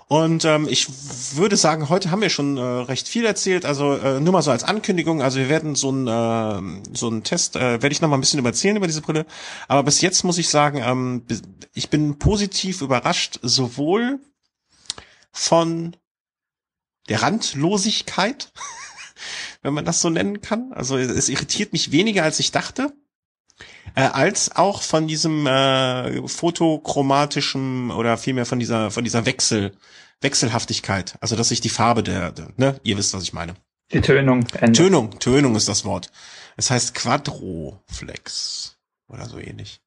[0.08, 0.88] Und ähm, ich
[1.34, 3.66] würde sagen, heute haben wir schon äh, recht viel erzählt.
[3.66, 5.24] Also äh, nur mal so als Ankündigung.
[5.24, 8.22] Also wir werden so ein äh, so einen Test äh, werde ich noch mal ein
[8.22, 9.26] bisschen überzählen über diese Brille.
[9.68, 11.24] Aber bis jetzt muss ich sagen, ähm,
[11.74, 14.20] ich bin positiv überrascht, sowohl
[15.36, 15.96] von
[17.10, 18.52] der Randlosigkeit,
[19.62, 20.74] wenn man das so nennen kann.
[20.74, 22.94] Also es irritiert mich weniger, als ich dachte.
[23.96, 29.78] Äh, als auch von diesem äh, fotochromatischen oder vielmehr von dieser von dieser Wechsel
[30.22, 33.56] Wechselhaftigkeit, also dass sich die Farbe der, der ne, ihr wisst, was ich meine.
[33.92, 34.48] Die Tönung.
[34.54, 34.76] Ändert.
[34.76, 36.12] Tönung, Tönung ist das Wort.
[36.58, 38.78] Es heißt Quadroflex
[39.08, 39.82] oder so ähnlich.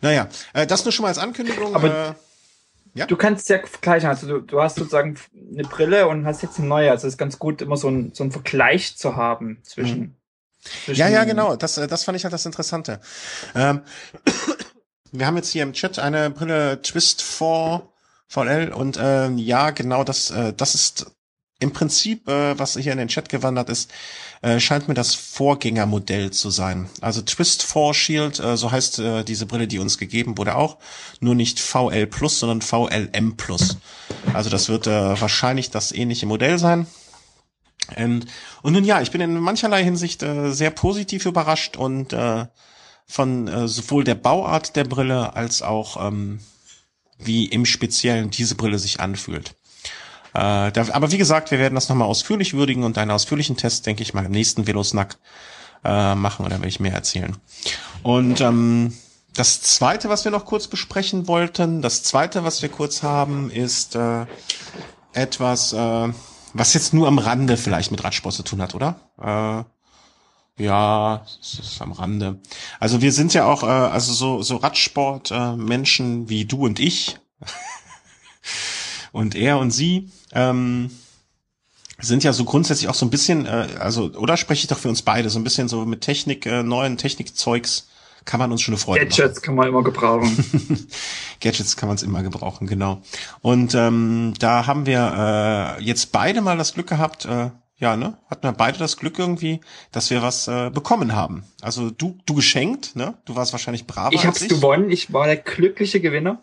[0.00, 1.74] Naja, äh, das nur schon mal als Ankündigung.
[1.74, 2.14] Aber äh,
[2.94, 3.06] ja?
[3.06, 4.08] Du kannst ja vergleichen.
[4.08, 5.16] Also du, du hast sozusagen
[5.52, 6.90] eine Brille und hast jetzt eine neue.
[6.90, 10.00] Also es ist ganz gut, immer so ein, so ein Vergleich zu haben zwischen.
[10.00, 10.14] Mhm.
[10.84, 11.56] zwischen ja, ja, genau.
[11.56, 13.00] Das, äh, das fand ich halt das Interessante.
[13.54, 13.82] Ähm,
[15.12, 17.82] wir haben jetzt hier im Chat eine Brille Twist 4
[18.30, 21.10] VL und äh, ja, genau das, äh, das ist
[21.58, 23.90] im Prinzip, äh, was hier in den Chat gewandert ist,
[24.42, 26.88] äh, scheint mir das Vorgängermodell zu sein.
[27.00, 30.78] Also Twist 4 Shield, äh, so heißt äh, diese Brille, die uns gegeben wurde auch,
[31.20, 33.76] nur nicht VL Plus, sondern VLM Plus.
[34.32, 36.86] Also das wird äh, wahrscheinlich das ähnliche Modell sein.
[37.96, 38.26] Und,
[38.62, 42.46] und nun ja, ich bin in mancherlei Hinsicht äh, sehr positiv überrascht und äh,
[43.06, 46.40] von äh, sowohl der Bauart der Brille als auch ähm,
[47.18, 49.54] wie im Speziellen diese Brille sich anfühlt.
[50.34, 53.86] Äh, da, aber wie gesagt, wir werden das nochmal ausführlich würdigen und einen ausführlichen Test,
[53.86, 55.18] denke ich mal, im nächsten Velosnack
[55.84, 57.36] äh, machen oder werde ich mehr erzählen.
[58.02, 58.92] Und ähm,
[59.34, 63.94] das zweite, was wir noch kurz besprechen wollten, das zweite, was wir kurz haben, ist
[63.96, 64.26] äh,
[65.12, 66.08] etwas, äh,
[66.52, 69.00] was jetzt nur am Rande vielleicht mit Radsport zu tun hat, oder?
[69.20, 69.64] Äh,
[70.62, 72.40] ja, es ist am Rande.
[72.80, 77.18] Also wir sind ja auch, äh, also so, so Radsport-Menschen äh, wie du und ich
[79.12, 80.10] und er und sie.
[80.32, 80.90] Ähm,
[81.98, 84.88] sind ja so grundsätzlich auch so ein bisschen, äh, also, oder spreche ich doch für
[84.88, 87.88] uns beide, so ein bisschen so mit Technik, äh, neuen Technikzeugs
[88.24, 89.42] kann man uns schon eine Freude Gadgets machen.
[89.42, 90.86] kann man immer gebrauchen.
[91.40, 93.02] Gadgets kann man es immer gebrauchen, genau.
[93.40, 98.18] Und ähm, da haben wir äh, jetzt beide mal das Glück gehabt, äh, ja, ne?
[98.28, 101.44] Hatten wir beide das Glück irgendwie, dass wir was äh, bekommen haben.
[101.62, 103.14] Also du, du geschenkt, ne?
[103.24, 104.12] Du warst wahrscheinlich braver.
[104.12, 104.50] Ich hab's ich.
[104.50, 106.42] gewonnen, ich war der glückliche Gewinner.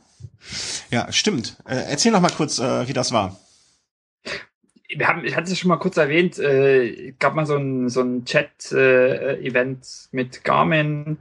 [0.90, 1.58] Ja, stimmt.
[1.66, 3.38] Äh, erzähl noch mal kurz, äh, wie das war
[4.90, 8.02] wir haben, ich hatte es schon mal kurz erwähnt, äh, gab mal so ein, so
[8.02, 11.18] ein Chat-Event äh, mit Garmin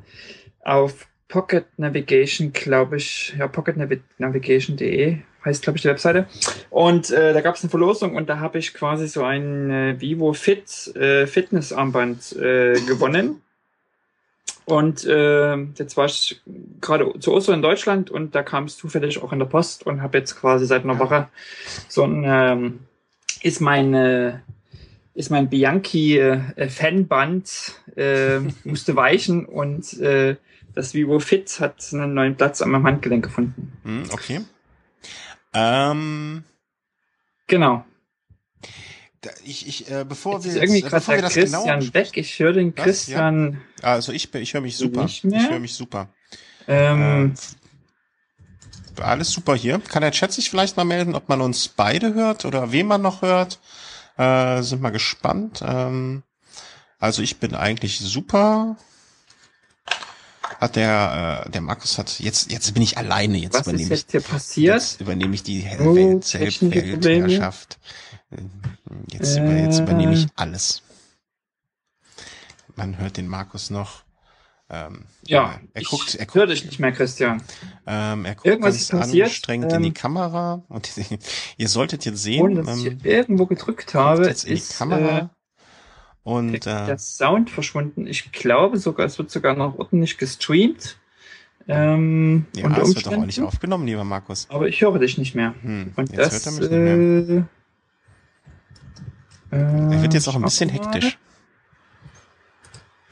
[0.62, 6.27] auf Pocket Navigation, glaube ich, ja, pocketnavigation.de heißt, glaube ich, die Webseite.
[6.71, 10.01] Und äh, da gab es eine Verlosung und da habe ich quasi so ein äh,
[10.01, 13.43] Vivo Fit äh, Fitness-Armband äh, gewonnen.
[14.64, 16.43] Und äh, jetzt war ich
[16.81, 20.03] gerade zu Ostern in Deutschland und da kam es zufällig auch in der Post und
[20.03, 21.29] habe jetzt quasi seit einer Woche
[21.89, 22.81] so ein ähm,
[23.43, 24.39] ist mein, äh,
[25.14, 30.37] ist mein Bianchi äh, Fanband äh, musste weichen und äh,
[30.74, 33.72] das Vivo Fit hat einen neuen Platz an meinem Handgelenk gefunden.
[33.82, 34.41] Hm, okay.
[35.55, 36.45] Ähm,
[37.47, 37.84] genau.
[39.43, 42.11] Ich, ich, äh, bevor jetzt wir irgendwie gerade der Christian genau weg.
[42.14, 43.62] Ich höre den Christian.
[43.82, 43.95] Ja.
[43.95, 45.07] Also ich, ich höre mich super.
[45.07, 46.11] Ich höre mich super.
[46.68, 47.66] Ähm, äh,
[49.01, 49.79] alles super hier.
[49.79, 53.03] Kann der Chat sich vielleicht mal melden, ob man uns beide hört oder wen man
[53.03, 53.61] noch hört?
[54.17, 55.63] Äh, sind mal gespannt.
[55.67, 56.23] Ähm,
[56.99, 58.77] also ich bin eigentlich super
[60.61, 64.01] hat der, äh, der Markus hat, jetzt, jetzt bin ich alleine, jetzt Was übernehme ist
[64.01, 64.75] jetzt hier passiert?
[64.77, 67.79] Jetzt übernehme ich die oh, Welt, Weltherrschaft.
[69.11, 70.83] Jetzt, äh, jetzt übernehme ich alles.
[72.75, 74.03] Man hört den Markus noch.
[74.69, 77.41] Ähm, ja, er guckt, er guckt, höre dich nicht mehr, Christian.
[77.87, 80.91] Ähm, er guckt Irgendwas ganz passiert, angestrengt ähm, in die ähm, Kamera und
[81.57, 84.77] ihr solltet jetzt sehen, ohne dass ich ähm, irgendwo gedrückt habe, jetzt in ist, die
[84.77, 85.19] Kamera.
[85.19, 85.27] Äh,
[86.25, 88.09] und äh, der Sound verschwunden.
[88.09, 90.99] Ich glaube sogar, es wird sogar noch ordentlich gestreamt.
[91.69, 94.47] Ähm, ja, es wird doch auch nicht aufgenommen, lieber Markus.
[94.51, 95.55] Aber ich höre dich nicht mehr.
[95.62, 97.49] Hm, und jetzt das, hört er mich nicht mehr.
[99.53, 101.19] Äh, er wird jetzt auch ein bisschen hektisch.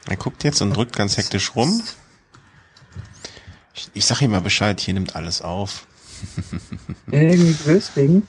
[0.07, 1.81] Er guckt jetzt und drückt ganz hektisch rum.
[3.73, 5.87] Ich, ich sag ihm mal Bescheid, hier nimmt alles auf.
[7.11, 8.27] Irgendwie deswegen.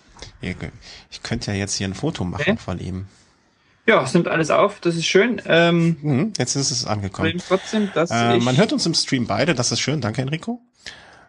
[1.11, 2.57] Ich könnte ja jetzt hier ein Foto machen okay.
[2.57, 3.07] von ihm.
[3.87, 5.41] Ja, es nimmt alles auf, das ist schön.
[5.47, 7.41] Ähm, mhm, jetzt ist es angekommen.
[7.47, 10.61] Trotzdem, dass äh, man hört uns im Stream beide, das ist schön, danke Enrico.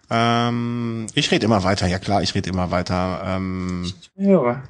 [0.10, 3.22] Ähm, ich rede immer weiter, ja klar, ich rede immer weiter.
[3.26, 4.64] Ähm, ich höre.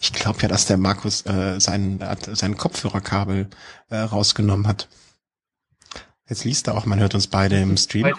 [0.00, 1.98] Ich glaube ja, dass der Markus äh, sein,
[2.32, 3.48] sein Kopfhörerkabel
[3.90, 4.88] äh, rausgenommen hat.
[6.28, 8.12] Jetzt liest er auch, man hört uns beide im Stream.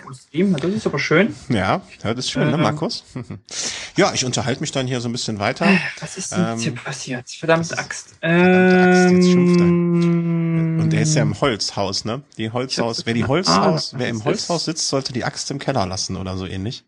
[0.54, 1.36] Das ist aber schön.
[1.50, 3.04] Ja, hört es schön, ne, ähm, ne, Markus?
[3.98, 5.66] ja, ich unterhalte mich dann hier so ein bisschen weiter.
[5.66, 7.30] Äh, was ist denn ähm, hier passiert?
[7.30, 8.16] Verdammte Axt.
[8.22, 9.66] Verdammte Axt, jetzt schimpft er.
[9.66, 12.22] Ähm, Und er ist ja im Holzhaus, ne?
[12.38, 15.86] Die Holzhaus, wer die Holzhaus, ah, wer im Holzhaus sitzt, sollte die Axt im Keller
[15.86, 16.86] lassen oder so ähnlich.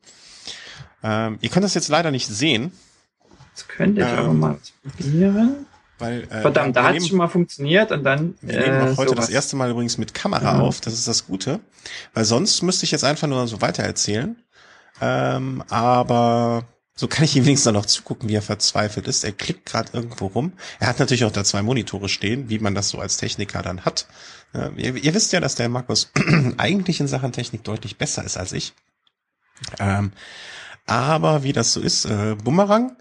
[1.03, 2.72] Ähm, ihr könnt das jetzt leider nicht sehen.
[3.55, 4.59] Das könnte ich ähm, aber mal
[4.97, 5.65] probieren.
[6.00, 8.36] Weil, äh, Verdammt, da hat es schon mal funktioniert und dann.
[8.41, 9.28] Wir nehmen äh, heute sowas.
[9.28, 10.62] das erste Mal übrigens mit Kamera mhm.
[10.62, 11.60] auf, das ist das Gute.
[12.14, 14.38] Weil sonst müsste ich jetzt einfach nur so weiter erzählen.
[15.02, 16.64] Ähm, aber
[16.95, 19.24] so kann ich ihm wenigstens noch zugucken, wie er verzweifelt ist.
[19.24, 20.54] Er klickt gerade irgendwo rum.
[20.80, 23.86] Er hat natürlich auch da zwei Monitore stehen, wie man das so als Techniker dann
[23.86, 24.08] hat.
[24.54, 26.12] Äh, ihr, ihr, wisst ja, dass der Markus
[26.58, 28.74] eigentlich in Sachen Technik deutlich besser ist als ich.
[29.80, 30.14] Ähm,
[30.86, 32.95] aber wie das so ist, äh, Bumerang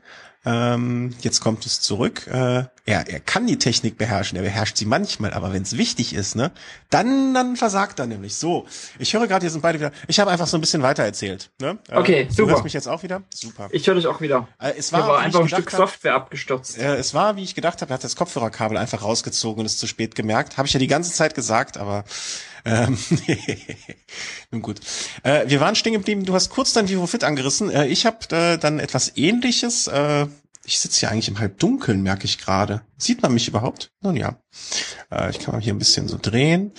[0.44, 2.27] ähm, jetzt kommt es zurück.
[2.27, 6.15] Äh, er, er kann die Technik beherrschen, er beherrscht sie manchmal, aber wenn es wichtig
[6.15, 6.51] ist, ne,
[6.89, 8.36] dann, dann versagt er nämlich.
[8.36, 8.66] So,
[8.98, 9.93] ich höre gerade, hier sind beide wieder.
[10.06, 11.51] Ich habe einfach so ein bisschen weiter erzählt.
[11.60, 11.77] Ne?
[11.90, 12.43] Äh, okay, du super.
[12.43, 13.23] Du hörst mich jetzt auch wieder?
[13.35, 13.69] Super.
[13.73, 14.48] Ich höre dich auch wieder.
[14.59, 16.78] Äh, es war, war einfach ein Stück hab, Software abgestürzt.
[16.78, 19.78] Äh, es war, wie ich gedacht habe, er hat das Kopfhörerkabel einfach rausgezogen und ist
[19.78, 20.56] zu spät gemerkt.
[20.56, 22.05] Habe ich ja die ganze Zeit gesagt, aber
[22.65, 22.98] ähm,
[24.51, 24.81] nun gut.
[25.24, 26.24] Äh, wir waren stehen geblieben.
[26.24, 27.70] Du hast kurz dein Vivo Fit angerissen.
[27.70, 29.89] Äh, ich habe äh, dann etwas Ähnliches.
[29.89, 30.27] Äh,
[30.69, 32.82] ich sitze hier eigentlich im Halbdunkeln, merke ich gerade.
[32.99, 33.90] Sieht man mich überhaupt?
[34.03, 34.36] Nun ja.
[35.11, 36.73] Äh, ich kann mal hier ein bisschen so drehen.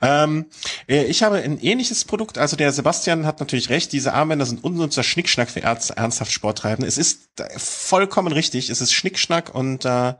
[0.00, 0.46] Ähm,
[0.88, 2.38] äh, ich habe ein ähnliches Produkt.
[2.38, 3.92] Also der Sebastian hat natürlich recht.
[3.92, 6.86] Diese Armbänder sind unnützer Schnickschnack für ernsthaft Sporttreibende.
[6.86, 8.70] Es ist vollkommen richtig.
[8.70, 10.14] Es ist Schnickschnack und äh,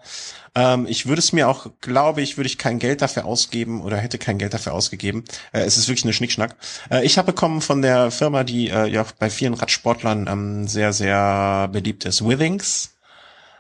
[0.57, 3.97] Ähm, ich würde es mir auch, glaube ich, würde ich kein Geld dafür ausgeben oder
[3.97, 5.25] hätte kein Geld dafür ausgegeben.
[5.53, 6.55] Äh, es ist wirklich eine Schnickschnack.
[6.91, 10.93] Äh, ich habe bekommen von der Firma, die äh, ja bei vielen Radsportlern ähm, sehr,
[10.93, 12.91] sehr beliebt ist, Withings.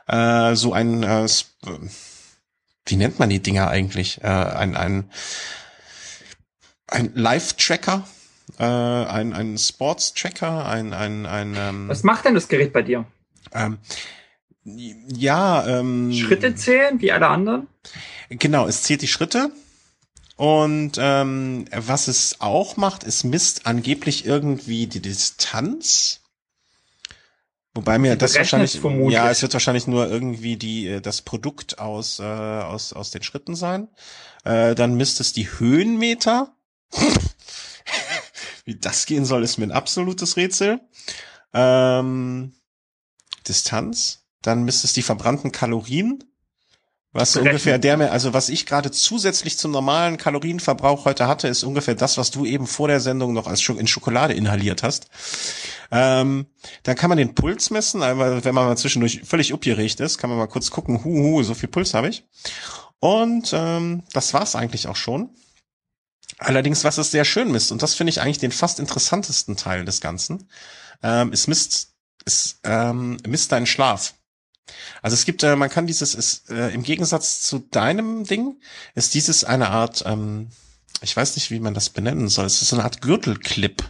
[0.06, 1.26] Äh, so ein, äh,
[2.86, 4.22] wie nennt man die Dinger eigentlich?
[4.22, 5.10] Äh, ein, ein,
[6.86, 8.06] ein Live-Tracker,
[8.58, 13.06] äh, ein, ein Sports-Tracker, ein, ein, ein ähm, Was macht denn das Gerät bei dir?
[13.52, 13.78] Ähm,
[14.64, 17.68] ja, ähm, Schritte zählen, wie alle anderen?
[18.30, 19.50] Genau, es zählt die Schritte.
[20.36, 26.20] Und ähm, was es auch macht, es misst angeblich irgendwie die Distanz.
[27.74, 29.14] Wobei mir das wahrscheinlich, vermutlich.
[29.14, 33.22] ja, es wird wahrscheinlich nur irgendwie die äh, das Produkt aus äh, aus aus den
[33.22, 33.88] Schritten sein.
[34.44, 36.54] Äh, dann misst es die Höhenmeter.
[38.64, 40.80] Wie das gehen soll, ist mir ein absolutes Rätsel.
[41.52, 42.54] Ähm,
[43.46, 44.20] Distanz.
[44.40, 46.22] Dann misst es die verbrannten Kalorien.
[47.14, 51.62] Was so ungefähr der, also was ich gerade zusätzlich zum normalen Kalorienverbrauch heute hatte, ist
[51.62, 55.06] ungefähr das, was du eben vor der Sendung noch als in Schokolade inhaliert hast.
[55.92, 56.46] Ähm,
[56.82, 60.28] dann kann man den Puls messen, aber wenn man mal zwischendurch völlig upgeregt ist, kann
[60.28, 62.24] man mal kurz gucken, hu, hu, so viel Puls habe ich.
[62.98, 65.30] Und ähm, das war's eigentlich auch schon.
[66.38, 69.84] Allerdings, was es sehr schön misst, und das finde ich eigentlich den fast interessantesten Teil
[69.84, 70.48] des Ganzen,
[71.00, 74.14] ähm, es misst, es ähm, misst deinen Schlaf.
[75.02, 78.60] Also es gibt, äh, man kann dieses, ist, äh, im Gegensatz zu deinem Ding,
[78.94, 80.48] ist dieses eine Art, ähm,
[81.02, 83.84] ich weiß nicht, wie man das benennen soll, es ist so eine Art Gürtelclip,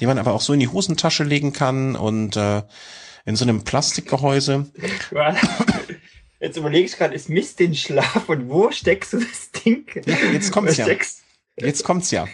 [0.00, 2.62] den man aber auch so in die Hosentasche legen kann und äh,
[3.24, 4.70] in so einem Plastikgehäuse.
[6.40, 9.86] Jetzt überlege ich gerade, es misst den Schlaf und wo steckst du das Ding?
[10.04, 10.86] Ja, jetzt kommt's ja.
[11.56, 12.28] Jetzt kommt's ja.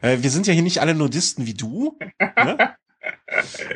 [0.00, 1.98] Äh, wir sind ja hier nicht alle Nudisten wie du.
[2.18, 2.74] Ne?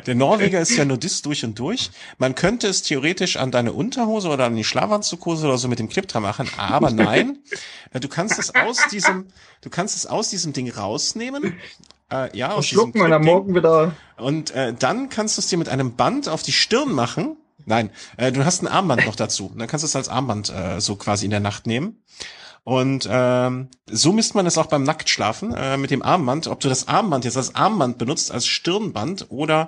[0.05, 1.91] Der Norweger ist ja Nudist durch und durch.
[2.17, 5.89] Man könnte es theoretisch an deine Unterhose oder an die Schlafanzughose oder so mit dem
[5.89, 7.39] Clip dran machen, aber nein.
[7.91, 9.27] Äh, du kannst es aus diesem,
[9.61, 11.57] du kannst es aus diesem Ding rausnehmen.
[12.11, 13.93] Äh, ja, aus und am Morgen wieder.
[14.17, 17.37] Und äh, dann kannst du es dir mit einem Band auf die Stirn machen.
[17.65, 19.51] Nein, äh, du hast ein Armband noch dazu.
[19.57, 22.03] Dann kannst du es als Armband äh, so quasi in der Nacht nehmen.
[22.65, 26.47] Und ähm, so misst man es auch beim Nacktschlafen äh, mit dem Armband.
[26.47, 29.67] Ob du das Armband jetzt als Armband benutzt, als Stirnband oder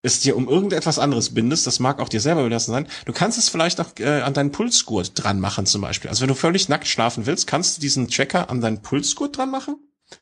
[0.00, 2.88] es dir um irgendetwas anderes bindest, das mag auch dir selber überlassen sein.
[3.04, 6.08] Du kannst es vielleicht auch äh, an deinen Pulsgurt dran machen zum Beispiel.
[6.08, 9.50] Also wenn du völlig nackt schlafen willst, kannst du diesen Tracker an deinen Pulsgurt dran
[9.50, 9.76] machen.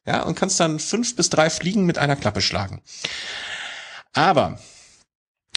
[0.05, 2.83] Ja, und kannst dann fünf bis drei Fliegen mit einer Klappe schlagen.
[4.13, 4.59] Aber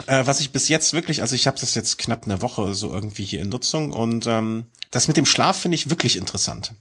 [0.08, 2.92] äh, was ich bis jetzt wirklich, also ich habe das jetzt knapp eine Woche so
[2.92, 6.74] irgendwie hier in Nutzung und ähm, das mit dem Schlaf finde ich wirklich interessant.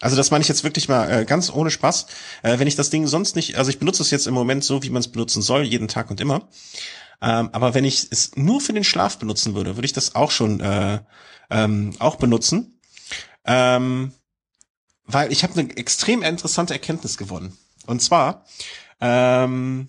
[0.00, 2.06] Also das meine ich jetzt wirklich mal äh, ganz ohne Spaß.
[2.42, 4.82] Äh, wenn ich das Ding sonst nicht, also ich benutze es jetzt im Moment so,
[4.82, 6.48] wie man es benutzen soll, jeden Tag und immer.
[7.20, 10.30] Ähm, aber wenn ich es nur für den Schlaf benutzen würde, würde ich das auch
[10.30, 11.00] schon äh,
[11.50, 12.80] ähm, auch benutzen.
[13.44, 14.12] Ähm,
[15.04, 17.58] weil ich habe eine extrem interessante Erkenntnis gewonnen.
[17.86, 18.46] Und zwar,
[19.00, 19.88] ähm,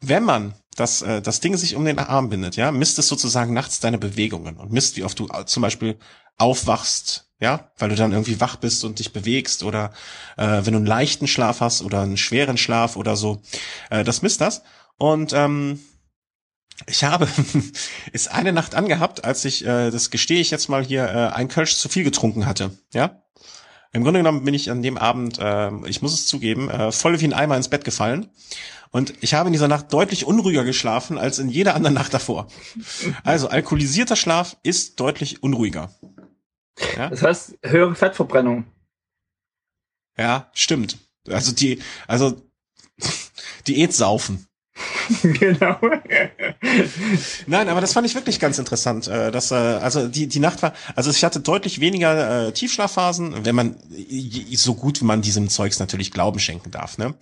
[0.00, 3.52] wenn man das, äh, das Ding sich um den Arm bindet, ja, misst es sozusagen
[3.52, 5.98] nachts deine Bewegungen und misst, wie oft du zum Beispiel
[6.38, 9.92] aufwachst, ja, weil du dann irgendwie wach bist und dich bewegst oder
[10.36, 13.42] äh, wenn du einen leichten Schlaf hast oder einen schweren Schlaf oder so,
[13.90, 14.62] äh, das misst das.
[14.98, 15.80] Und ähm,
[16.86, 17.28] ich habe
[18.12, 21.48] ist eine Nacht angehabt, als ich, äh, das gestehe ich jetzt mal hier, äh, ein
[21.48, 23.22] Kölsch zu viel getrunken hatte, ja.
[23.92, 27.18] Im Grunde genommen bin ich an dem Abend, äh, ich muss es zugeben, äh, voll
[27.20, 28.28] wie ein Eimer ins Bett gefallen
[28.96, 32.46] und ich habe in dieser Nacht deutlich unruhiger geschlafen als in jeder anderen Nacht davor.
[33.24, 35.90] Also alkoholisierter Schlaf ist deutlich unruhiger.
[36.96, 37.10] Ja?
[37.10, 38.64] Das heißt, höhere Fettverbrennung.
[40.16, 40.96] Ja, stimmt.
[41.28, 42.40] Also die, also
[43.66, 44.46] Diät saufen.
[45.22, 45.78] genau.
[47.46, 49.08] Nein, aber das fand ich wirklich ganz interessant.
[49.08, 53.44] Äh, dass, äh, also die, die Nacht war, also ich hatte deutlich weniger äh, Tiefschlafphasen,
[53.44, 53.76] wenn man
[54.54, 56.98] so gut wie man diesem Zeugs natürlich Glauben schenken darf.
[56.98, 57.14] Ne?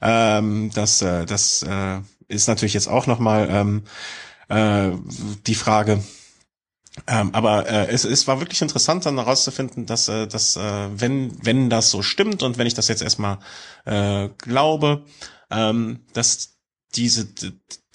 [0.00, 3.82] Ähm, das, äh, das äh, ist natürlich jetzt auch nochmal ähm,
[4.48, 4.96] äh,
[5.46, 6.02] die Frage.
[7.06, 11.36] Ähm, aber äh, es, es war wirklich interessant, dann herauszufinden, dass, äh, dass äh, wenn,
[11.44, 13.38] wenn das so stimmt und wenn ich das jetzt erstmal
[13.84, 15.04] äh, glaube,
[15.50, 16.56] ähm, dass
[16.94, 17.28] diese,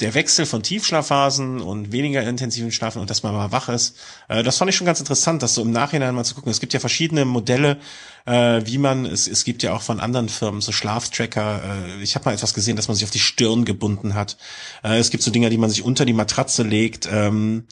[0.02, 3.98] der Wechsel von Tiefschlafphasen und weniger intensiven Schlafen und dass man mal wach ist,
[4.28, 6.52] äh, das fand ich schon ganz interessant, das so im Nachhinein mal zu gucken.
[6.52, 7.78] Es gibt ja verschiedene Modelle,
[8.26, 11.62] äh, wie man, es, es gibt ja auch von anderen Firmen so Schlaftracker.
[11.64, 14.38] Äh, ich habe mal etwas gesehen, dass man sich auf die Stirn gebunden hat.
[14.84, 17.68] Äh, es gibt so Dinger, die man sich unter die Matratze legt ähm,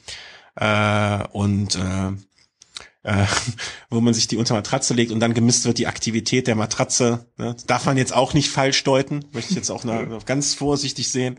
[0.56, 2.12] äh, und äh,
[3.04, 3.26] äh,
[3.90, 7.26] wo man sich die unter Matratze legt und dann gemisst wird die Aktivität der Matratze.
[7.38, 7.56] Ne?
[7.68, 11.38] Darf man jetzt auch nicht falsch deuten, möchte ich jetzt auch noch ganz vorsichtig sehen.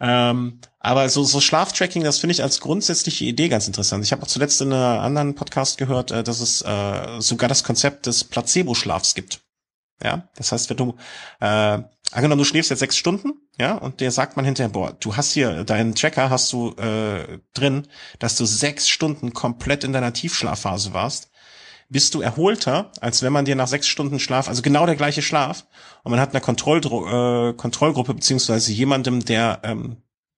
[0.00, 4.04] Ähm, aber so, so Schlaftracking, das finde ich als grundsätzliche Idee ganz interessant.
[4.04, 7.64] Ich habe auch zuletzt in einem anderen Podcast gehört, äh, dass es äh, sogar das
[7.64, 9.40] Konzept des Placebo-Schlafs gibt.
[10.02, 10.94] Ja, das heißt, wenn du,
[11.40, 11.82] äh,
[12.12, 15.32] angenommen, du schläfst jetzt sechs Stunden, ja, und dir sagt man hinterher, boah, du hast
[15.32, 20.92] hier, deinen Tracker hast du äh, drin, dass du sechs Stunden komplett in deiner Tiefschlafphase
[20.92, 21.30] warst,
[21.88, 25.22] bist du erholter, als wenn man dir nach sechs Stunden Schlaf, also genau der gleiche
[25.22, 25.66] Schlaf,
[26.02, 29.96] und man hat eine Kontrolldro äh, Kontrollgruppe beziehungsweise jemandem, der ähm,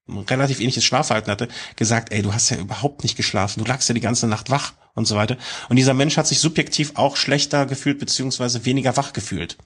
[0.08, 3.94] relativ ähnliches Schlafverhalten hatte, gesagt, ey, du hast ja überhaupt nicht geschlafen, du lagst ja
[3.94, 5.36] die ganze Nacht wach und so weiter.
[5.68, 9.58] Und dieser Mensch hat sich subjektiv auch schlechter gefühlt, beziehungsweise weniger wach gefühlt.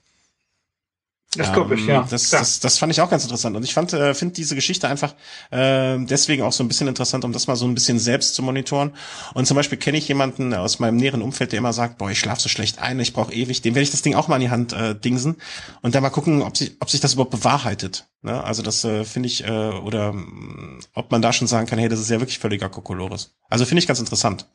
[1.36, 2.06] Das glaube ich, ja.
[2.10, 3.56] Das, das, das fand ich auch ganz interessant.
[3.56, 5.14] Und ich fand, äh, finde diese Geschichte einfach
[5.50, 8.42] äh, deswegen auch so ein bisschen interessant, um das mal so ein bisschen selbst zu
[8.42, 8.92] monitoren.
[9.32, 12.18] Und zum Beispiel kenne ich jemanden aus meinem näheren Umfeld, der immer sagt, boah, ich
[12.18, 13.62] schlafe so schlecht ein, ich brauche ewig.
[13.62, 15.36] Dem werde ich das Ding auch mal in die Hand äh, dingsen
[15.80, 18.06] und dann mal gucken, ob sich, ob sich das überhaupt bewahrheitet.
[18.20, 18.44] Ne?
[18.44, 21.78] Also das äh, finde ich, äh, oder mh, mm, ob man da schon sagen kann,
[21.78, 23.34] hey, das ist ja wirklich völliger Kokolores.
[23.48, 24.46] Also finde ich ganz interessant.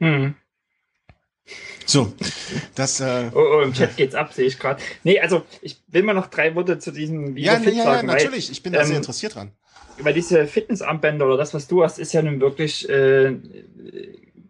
[0.00, 0.34] Hm.
[1.86, 2.12] So,
[2.74, 3.00] das.
[3.00, 4.82] Äh, oh, oh, im Chat geht's ab, sehe ich gerade.
[5.04, 8.08] Nee, also ich will mal noch drei Worte zu diesem Video ja, nee, ja, sagen.
[8.08, 9.52] Ja, natürlich, weil, ich bin da ähm, sehr interessiert dran.
[9.98, 13.36] Weil diese Fitnessarmbänder oder das, was du hast, ist ja nun wirklich äh,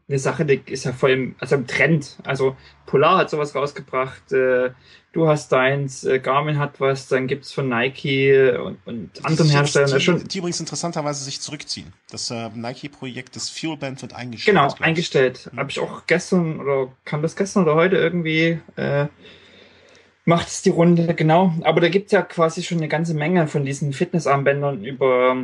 [0.09, 2.17] eine Sache, die ist ja voll im, also im Trend.
[2.25, 2.57] Also
[2.87, 4.71] Polar hat sowas rausgebracht, äh,
[5.13, 9.91] du hast deins, äh, Garmin hat was, dann gibt's von Nike und, und anderen Herstellern.
[9.93, 10.23] Die, schon.
[10.23, 11.93] die übrigens interessanterweise sich zurückziehen.
[12.11, 14.57] Das äh, Nike-Projekt, das Fuelband wird eingestellt.
[14.57, 15.49] Genau, eingestellt.
[15.51, 15.59] Hm.
[15.59, 19.07] Habe ich auch gestern oder kam das gestern oder heute irgendwie äh,
[20.27, 21.55] macht es die Runde, genau.
[21.63, 25.37] Aber da gibt's ja quasi schon eine ganze Menge von diesen Fitnessarmbändern über,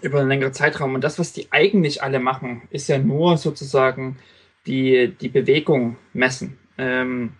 [0.00, 0.94] über einen längeren Zeitraum.
[0.94, 4.18] Und das, was die eigentlich alle machen, ist ja nur sozusagen
[4.66, 6.58] die, die Bewegung messen.
[6.78, 7.34] Ähm,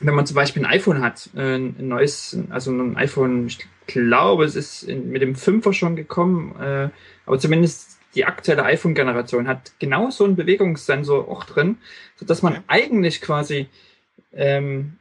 [0.00, 4.44] wenn man zum Beispiel ein iPhone hat, äh, ein neues, also ein iPhone, ich glaube,
[4.44, 6.88] es ist mit dem 5er schon gekommen, äh,
[7.26, 11.78] aber zumindest die aktuelle iPhone-Generation hat genau so einen Bewegungssensor auch drin,
[12.16, 13.68] so dass man eigentlich quasi
[14.32, 14.96] ähm,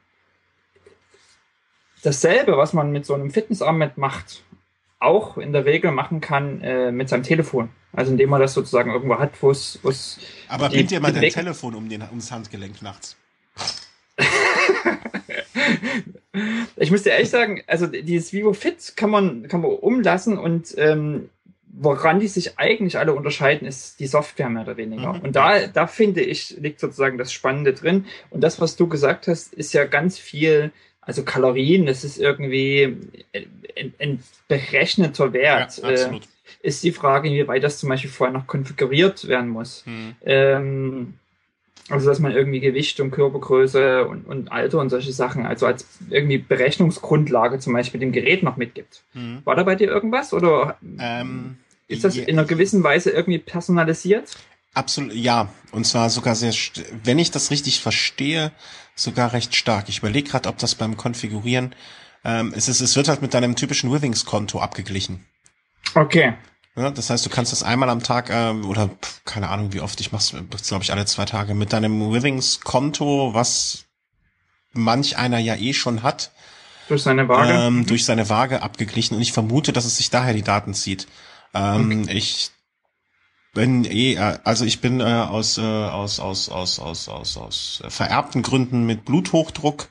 [2.04, 4.44] dasselbe, was man mit so einem Fitnessarmband macht,
[5.00, 7.70] auch in der Regel machen kann äh, mit seinem Telefon.
[7.94, 9.80] Also indem man das sozusagen irgendwo hat, wo es.
[10.48, 13.16] Aber bind dir mal dein Telefon um den, ums Handgelenk nachts.
[16.76, 20.74] ich muss dir ehrlich sagen, also dieses Vivo Fit kann man, kann man umlassen und
[20.78, 21.30] ähm,
[21.80, 25.14] woran die sich eigentlich alle unterscheiden, ist die Software mehr oder weniger.
[25.14, 25.22] Mhm.
[25.22, 28.06] Und da, da finde ich, liegt sozusagen das Spannende drin.
[28.30, 30.72] Und das, was du gesagt hast, ist ja ganz viel,
[31.08, 32.98] also Kalorien, das ist irgendwie
[33.80, 35.78] ein, ein berechneter Wert.
[35.78, 36.20] Ja, äh,
[36.62, 39.84] ist die Frage, inwieweit das zum Beispiel vorher noch konfiguriert werden muss.
[39.86, 40.16] Mhm.
[40.26, 41.14] Ähm,
[41.90, 45.88] also, dass man irgendwie Gewicht und Körpergröße und, und Alter und solche Sachen, also als
[46.10, 49.04] irgendwie Berechnungsgrundlage zum Beispiel dem Gerät noch mitgibt.
[49.14, 49.40] Mhm.
[49.46, 51.58] War da bei dir irgendwas oder ähm,
[51.88, 54.36] ist das in einer gewissen Weise irgendwie personalisiert?
[54.74, 55.54] Absolut, ja.
[55.72, 56.54] Und zwar sogar sehr,
[57.06, 58.52] wenn ich das richtig verstehe,
[58.98, 59.88] sogar recht stark.
[59.88, 61.74] Ich überlege gerade, ob das beim Konfigurieren,
[62.26, 65.26] ähm, es, ist, es wird halt mit deinem typischen Withings-Konto abgeglichen.
[65.96, 66.34] Okay.
[66.76, 69.82] Ja, das heißt, du kannst das einmal am Tag äh, oder pf, keine Ahnung, wie
[69.82, 70.36] oft ich mach's,
[70.68, 73.86] glaube ich alle zwei Tage mit deinem Withings-Konto, was
[74.74, 76.32] manch einer ja eh schon hat.
[76.88, 77.54] Durch seine Waage?
[77.54, 81.08] Ähm, durch seine Waage abgeglichen und ich vermute, dass es sich daher die Daten zieht.
[81.54, 82.18] Ähm, okay.
[82.18, 82.52] Ich
[83.58, 87.84] bin eh, äh, also ich bin äh, aus, äh, aus, aus, aus, aus, aus, aus
[87.90, 89.90] vererbten Gründen mit Bluthochdruck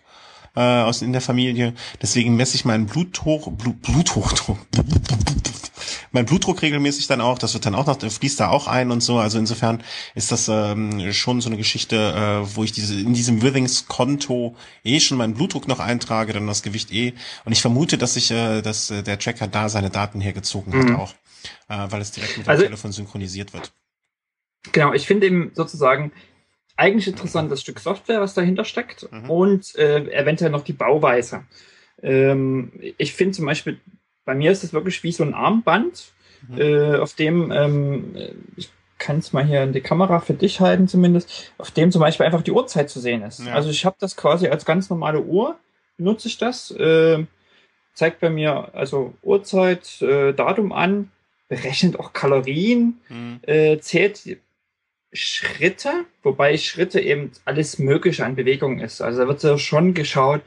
[0.55, 1.75] äh, aus in der Familie.
[2.01, 4.59] Deswegen messe ich meinen Bluthoch, Blut, Bluthochdruck
[6.13, 9.03] mein Blutdruck regelmäßig dann auch, das wird dann auch noch, fließt da auch ein und
[9.03, 9.19] so.
[9.19, 9.83] Also insofern
[10.15, 15.01] ist das ähm, schon so eine Geschichte, äh, wo ich diese in diesem Withings-Konto eh
[15.01, 17.13] schon meinen Blutdruck noch eintrage, dann das Gewicht eh.
[17.45, 20.93] Und ich vermute, dass ich, äh, dass äh, der Tracker da seine Daten hergezogen mhm.
[20.93, 21.15] hat auch,
[21.69, 23.73] äh, weil es direkt mit dem also, Telefon synchronisiert wird.
[24.73, 26.13] Genau, ich finde eben sozusagen
[26.77, 29.31] eigentlich interessant das Stück Software, was dahinter steckt mhm.
[29.31, 31.45] und äh, eventuell noch die Bauweise.
[32.03, 33.81] Ähm, ich finde zum Beispiel
[34.27, 36.13] bei mir ist es wirklich wie so ein Armband,
[36.49, 36.61] mhm.
[36.61, 38.15] äh, auf dem, ähm,
[38.57, 38.69] ich
[38.99, 42.27] kann es mal hier in die Kamera für dich halten zumindest, auf dem zum Beispiel
[42.27, 43.47] einfach die Uhrzeit zu sehen ist.
[43.47, 43.55] Ja.
[43.55, 45.57] Also ich habe das quasi als ganz normale Uhr,
[45.97, 47.25] benutze ich das, äh,
[47.95, 51.11] zeigt bei mir also Uhrzeit, äh, Datum an,
[51.49, 53.41] berechnet auch Kalorien, mhm.
[53.43, 54.39] äh, zählt
[55.13, 59.01] Schritte, wobei Schritte eben alles Mögliche an Bewegung ist.
[59.01, 60.43] Also da wird ja schon geschaut,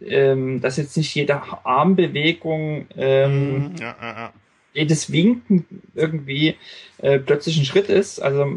[0.00, 3.76] ähm, dass jetzt nicht jede Armbewegung, ähm, mhm.
[3.76, 4.32] ja, ja, ja.
[4.72, 5.64] jedes Winken
[5.94, 6.56] irgendwie
[6.98, 8.20] äh, plötzlich ein Schritt ist.
[8.20, 8.52] Also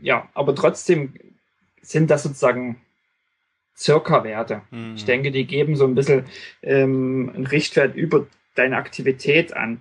[0.00, 1.14] ja, aber trotzdem
[1.82, 2.80] sind das sozusagen
[3.76, 4.62] circa Werte.
[4.70, 4.94] Mhm.
[4.96, 6.24] Ich denke, die geben so ein bisschen
[6.62, 9.80] ähm, einen Richtwert über deine Aktivität an.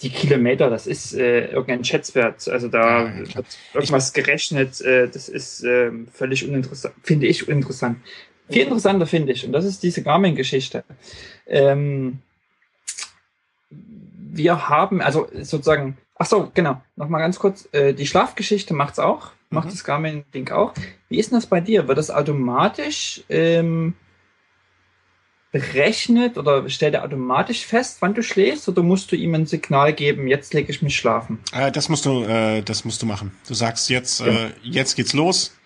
[0.00, 2.48] Die Kilometer, das ist äh, irgendein Schätzwert.
[2.48, 4.80] Also da ja, wird irgendwas gerechnet.
[4.80, 7.98] Äh, das ist äh, völlig uninteressant, finde ich uninteressant.
[8.48, 10.84] Viel interessanter finde ich, und das ist diese Garmin-Geschichte.
[11.46, 12.20] Ähm,
[13.70, 19.32] wir haben, also sozusagen, ach so, genau, nochmal ganz kurz, äh, die Schlafgeschichte macht's auch,
[19.50, 19.70] macht mhm.
[19.70, 20.72] das Garmin-Ding auch.
[21.08, 21.88] Wie ist denn das bei dir?
[21.88, 23.94] Wird das automatisch ähm,
[25.50, 29.92] berechnet oder stellt er automatisch fest, wann du schläfst, oder musst du ihm ein Signal
[29.92, 31.38] geben, jetzt lege ich mich schlafen?
[31.52, 33.32] Äh, das musst du, äh, das musst du machen.
[33.46, 34.26] Du sagst jetzt, ja.
[34.26, 35.56] äh, jetzt geht's los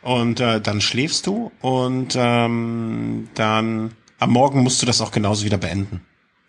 [0.00, 5.44] und äh, dann schläfst du und ähm, dann am Morgen musst du das auch genauso
[5.44, 6.00] wieder beenden.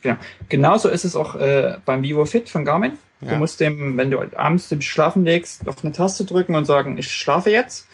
[0.04, 0.18] Ja,
[0.50, 2.94] genauso ist es auch äh, beim Vivo Fit von Garmin.
[3.22, 3.32] Ja.
[3.32, 6.98] Du musst dem, wenn du abends dem Schlafen legst, auf eine Taste drücken und sagen,
[6.98, 7.88] ich schlafe jetzt.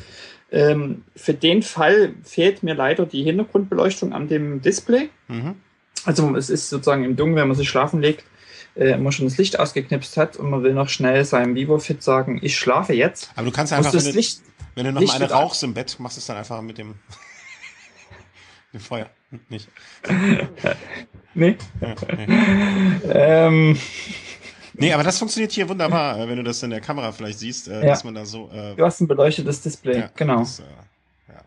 [0.52, 5.10] Ähm, für den Fall fehlt mir leider die Hintergrundbeleuchtung an dem Display.
[5.28, 5.56] Mhm.
[6.06, 8.24] Also es ist sozusagen im Dunkeln, wenn man sich schlafen legt,
[8.76, 12.02] äh, man schon das Licht ausgeknipst hat und man will noch schnell seinem Vivo Fit
[12.02, 13.32] sagen, ich schlafe jetzt.
[13.36, 14.42] Aber du kannst einfach, wenn du, Licht,
[14.76, 16.78] wenn du noch Licht mal eine rauchst im Bett, machst du es dann einfach mit
[16.78, 16.96] dem,
[18.74, 19.10] dem Feuer.
[19.50, 19.68] Nicht.
[21.36, 21.56] nee.
[21.82, 22.28] Ja, nee.
[23.12, 23.78] ähm.
[24.80, 27.68] Nee, aber das funktioniert hier wunderbar, äh, wenn du das in der Kamera vielleicht siehst,
[27.68, 27.88] äh, ja.
[27.88, 28.49] dass man da so.
[28.51, 30.39] Äh, du hast ein beleuchtetes Display, ja, genau.
[30.39, 30.64] Das, äh,
[31.27, 31.41] ja.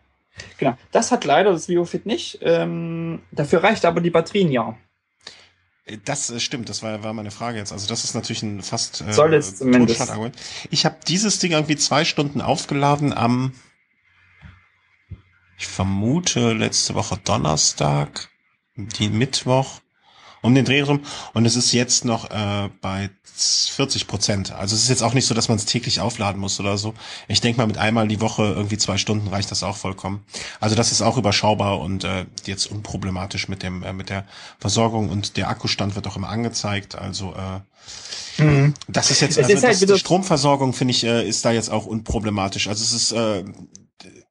[0.57, 0.77] Genau.
[0.91, 2.39] Das hat leider das VivoFit nicht.
[2.41, 4.77] Ähm, dafür reicht aber die Batterien ja.
[5.85, 7.71] Äh, das äh, stimmt, das war, war meine Frage jetzt.
[7.71, 10.11] Also das ist natürlich ein fast äh, Soll es zumindest.
[10.69, 13.53] Ich habe dieses Ding irgendwie zwei Stunden aufgeladen am,
[15.57, 18.29] ich vermute letzte Woche Donnerstag,
[18.75, 19.82] die Mittwoch
[20.43, 20.99] um den Dreh rum
[21.33, 24.51] und es ist jetzt noch äh, bei 40 Prozent.
[24.51, 26.93] Also es ist jetzt auch nicht so, dass man es täglich aufladen muss oder so.
[27.27, 30.23] Ich denke mal, mit einmal die Woche irgendwie zwei Stunden reicht das auch vollkommen.
[30.59, 34.25] Also das ist auch überschaubar und äh, jetzt unproblematisch mit dem äh, mit der
[34.59, 36.95] Versorgung und der Akkustand wird auch immer angezeigt.
[36.95, 38.73] Also äh, mhm.
[38.87, 41.71] das ist jetzt also ist halt das, die Stromversorgung finde ich äh, ist da jetzt
[41.71, 42.67] auch unproblematisch.
[42.67, 43.45] Also es ist äh,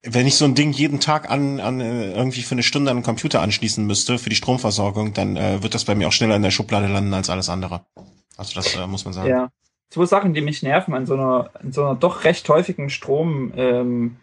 [0.03, 2.99] wenn ich so ein Ding jeden Tag an, an äh, irgendwie für eine Stunde an
[2.99, 6.37] den Computer anschließen müsste für die Stromversorgung, dann äh, wird das bei mir auch schneller
[6.37, 7.85] in der Schublade landen als alles andere.
[8.37, 9.29] Also das äh, muss man sagen.
[9.29, 9.51] Ja.
[9.91, 13.53] Zwei Sachen, die mich nerven an so einer, an so einer doch recht häufigen Strom
[13.57, 14.17] ähm.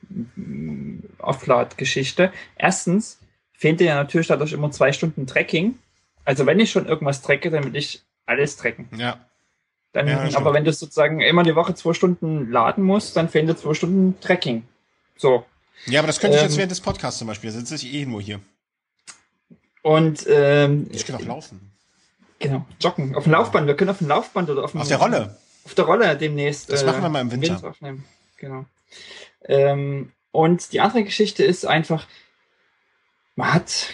[2.56, 3.20] Erstens
[3.54, 5.78] fehlt dir ja natürlich dadurch immer zwei Stunden Tracking.
[6.26, 8.88] Also wenn ich schon irgendwas tracke, dann will ich alles tracken.
[8.98, 9.20] Ja.
[9.92, 13.48] Dann, ja, aber wenn du sozusagen immer die Woche zwei Stunden laden musst, dann fehlen
[13.48, 14.64] dir zwei Stunden Tracking.
[15.20, 15.46] So,
[15.86, 17.52] ja, aber das könnte ich jetzt ähm, während des Podcasts zum Beispiel.
[17.52, 18.40] Da sitze ich eh nur hier.
[19.82, 21.72] Und ähm, ich kann auch laufen.
[22.40, 23.16] Genau, joggen.
[23.16, 23.68] Auf dem Laufband.
[23.68, 25.38] Wir können auf dem Laufband oder auf dem Auf der Rolle.
[25.66, 26.72] Auf der Rolle demnächst.
[26.72, 27.62] Das äh, machen wir mal im Winter.
[27.64, 28.06] Aufnehmen.
[28.38, 28.66] Genau.
[29.46, 32.08] Ähm, und die andere Geschichte ist einfach,
[33.36, 33.88] man hat,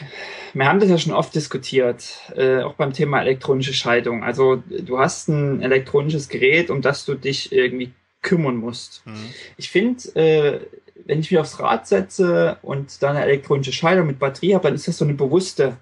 [0.53, 4.23] wir haben das ja schon oft diskutiert, äh, auch beim Thema elektronische Schaltung.
[4.23, 9.03] Also du hast ein elektronisches Gerät, um das du dich irgendwie kümmern musst.
[9.05, 9.33] Mhm.
[9.57, 10.59] Ich finde, äh,
[11.05, 14.75] wenn ich mich aufs Rad setze und dann eine elektronische Schaltung mit Batterie habe, dann
[14.75, 15.77] ist das so eine bewusste,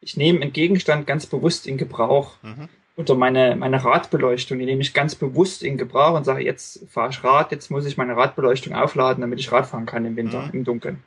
[0.00, 2.34] ich nehme einen Gegenstand ganz bewusst in Gebrauch.
[2.42, 2.68] Mhm.
[2.98, 7.10] Oder meine, meine Radbeleuchtung, die nehme ich ganz bewusst in Gebrauch und sage, jetzt fahre
[7.10, 10.46] ich Rad, jetzt muss ich meine Radbeleuchtung aufladen, damit ich Rad fahren kann im Winter,
[10.46, 10.50] mhm.
[10.52, 11.02] im Dunkeln.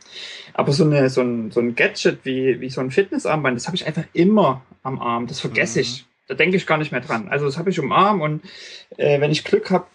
[0.53, 3.75] Aber so, eine, so, ein, so ein Gadget wie, wie so ein Fitnessarmband, das habe
[3.75, 5.81] ich einfach immer am Arm, das vergesse mhm.
[5.81, 7.27] ich da denke ich gar nicht mehr dran.
[7.27, 8.43] Also das habe ich umarmt und
[8.97, 9.87] äh, wenn ich Glück habe,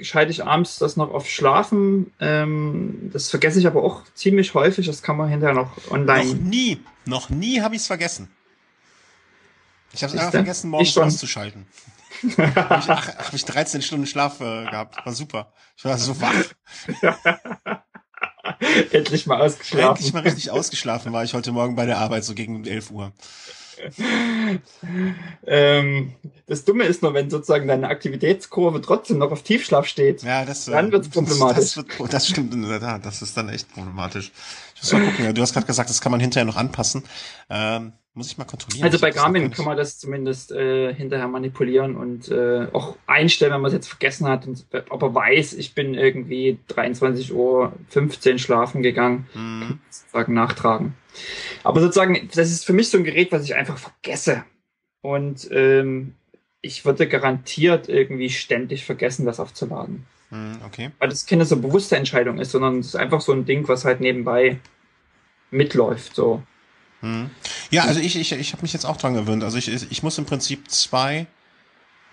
[0.00, 2.12] schalte ich abends das noch auf Schlafen.
[2.20, 4.86] Ähm, das vergesse ich aber auch ziemlich häufig.
[4.86, 6.26] Das kann man hinterher noch online.
[6.26, 8.28] Noch nie, noch nie habe ich es vergessen.
[9.94, 11.66] Ich habe es einfach vergessen, morgens auszuschalten.
[12.36, 15.06] habe ich, hab ich 13 Stunden Schlaf äh, gehabt.
[15.06, 15.54] War super.
[15.78, 16.34] Ich war so wach.
[18.92, 19.96] Endlich mal ausgeschlafen.
[19.96, 23.12] Endlich mal richtig ausgeschlafen war ich heute Morgen bei der Arbeit, so gegen 11 Uhr
[25.46, 26.12] ähm,
[26.46, 30.66] das Dumme ist nur, wenn sozusagen deine Aktivitätskurve trotzdem noch auf Tiefschlaf steht, ja, das,
[30.66, 31.74] dann wird es problematisch.
[31.74, 34.32] Das, das, wird, das, stimmt in der Tat, das ist dann echt problematisch.
[34.74, 37.04] Ich muss mal gucken, du hast gerade gesagt, das kann man hinterher noch anpassen.
[37.50, 38.84] Ähm, muss ich mal kontrollieren.
[38.84, 43.60] Also bei Garmin kann man das zumindest äh, hinterher manipulieren und äh, auch einstellen, wenn
[43.60, 48.38] man es jetzt vergessen hat und ob er weiß, ich bin irgendwie 23 Uhr 15
[48.38, 49.80] schlafen gegangen, mhm.
[49.90, 50.94] sozusagen nachtragen.
[51.62, 54.44] Aber sozusagen, das ist für mich so ein Gerät, was ich einfach vergesse.
[55.02, 56.14] Und ähm,
[56.62, 60.06] ich würde garantiert irgendwie ständig vergessen, das aufzuladen.
[60.30, 60.90] Mhm, okay.
[60.98, 63.84] Weil das keine so bewusste Entscheidung ist, sondern es ist einfach so ein Ding, was
[63.84, 64.58] halt nebenbei
[65.50, 66.14] mitläuft.
[66.14, 66.42] So.
[67.02, 67.30] Mhm.
[67.70, 69.44] Ja, also ich, ich, ich habe mich jetzt auch dran gewöhnt.
[69.44, 71.26] Also ich, ich muss im Prinzip zwei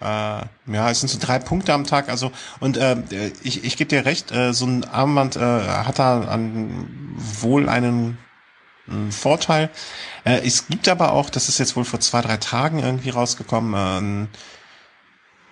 [0.02, 3.88] äh, ja, es sind so drei Punkte am Tag, also und äh, ich, ich gebe
[3.88, 8.18] dir recht, äh, so ein Armband äh, hat da an, wohl einen
[8.88, 9.70] ein Vorteil.
[10.26, 13.74] Äh, es gibt aber auch, das ist jetzt wohl vor zwei, drei Tagen irgendwie rausgekommen,
[13.74, 14.30] äh, ein,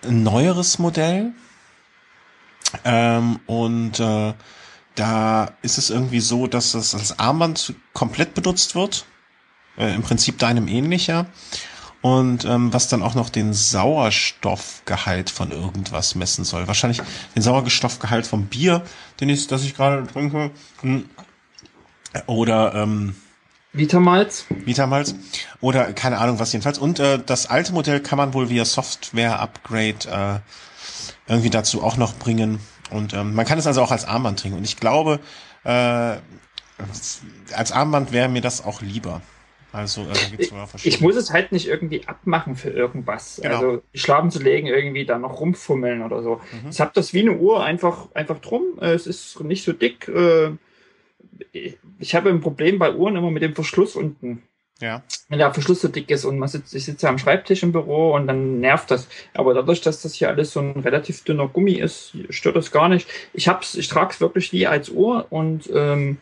[0.04, 1.32] ein neueres Modell.
[2.84, 4.34] Ähm, und äh,
[4.96, 9.06] da ist es irgendwie so, dass das als Armband komplett benutzt wird.
[9.78, 11.28] Äh, Im Prinzip deinem ähnlicher.
[12.02, 16.68] Und ähm, was dann auch noch den Sauerstoffgehalt von irgendwas messen soll.
[16.68, 17.02] Wahrscheinlich
[17.36, 18.84] den Sauerstoffgehalt vom Bier,
[19.20, 20.50] den ich, das ich gerade trinke.
[20.82, 21.06] Hm.
[22.26, 23.16] Oder ähm,
[23.74, 24.46] Vitamalz.
[24.50, 25.16] Vitamalz.
[25.62, 26.80] Oder keine Ahnung was jedenfalls.
[26.80, 32.16] Und äh, das alte Modell kann man wohl via Software-Upgrade äh, irgendwie dazu auch noch
[32.16, 32.60] bringen.
[32.90, 34.58] Und ähm, man kann es also auch als Armband trinken.
[34.58, 35.20] Und ich glaube,
[35.64, 35.70] äh,
[37.54, 39.22] als Armband wäre mir das auch lieber.
[39.74, 43.40] Also äh, gibt's ich, ich muss es halt nicht irgendwie abmachen für irgendwas.
[43.42, 43.56] Genau.
[43.56, 46.42] Also schlafen zu legen, irgendwie da noch rumfummeln oder so.
[46.52, 46.70] Mhm.
[46.70, 48.64] Ich habe das wie eine Uhr einfach, einfach drum.
[48.82, 50.08] Äh, es ist nicht so dick.
[50.10, 50.52] Äh,
[52.00, 54.44] ich habe ein Problem bei Uhren immer mit dem Verschluss unten.
[54.82, 55.04] Ja.
[55.30, 57.72] Wenn der Verschluss so dick ist und man sitzt, ich sitze ja am Schreibtisch im
[57.72, 59.08] Büro und dann nervt das.
[59.34, 62.90] Aber dadurch, dass das hier alles so ein relativ dünner Gummi ist, stört das gar
[62.90, 63.08] nicht.
[63.34, 66.18] Ich hab's, ich trage es wirklich wie als Uhr und ähm,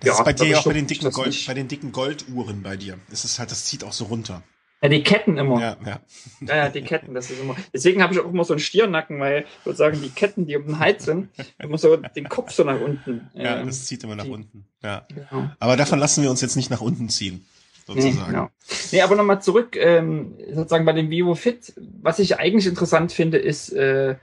[0.00, 2.62] das ja, ist bei dir ja auch bei den dicken Gold, bei den dicken Golduhren
[2.62, 2.98] bei dir.
[3.10, 4.42] Es ist halt, das zieht auch so runter.
[4.82, 5.60] Ja, die Ketten immer.
[5.60, 6.00] Ja, ja.
[6.40, 7.56] Ja, ja die Ketten, das ist immer.
[7.72, 10.78] Deswegen habe ich auch immer so einen Stiernacken, weil sozusagen die Ketten, die um den
[10.78, 13.28] Hals sind, immer so den Kopf so nach unten.
[13.34, 14.66] Ja, ähm, das zieht immer nach die, unten.
[14.82, 15.04] Ja.
[15.08, 15.50] Genau.
[15.58, 17.44] Aber davon lassen wir uns jetzt nicht nach unten ziehen
[17.88, 18.18] sozusagen.
[18.18, 18.50] Nee, genau.
[18.92, 23.38] nee aber nochmal zurück, ähm, sozusagen bei dem Vivo Fit, was ich eigentlich interessant finde,
[23.38, 24.16] ist äh,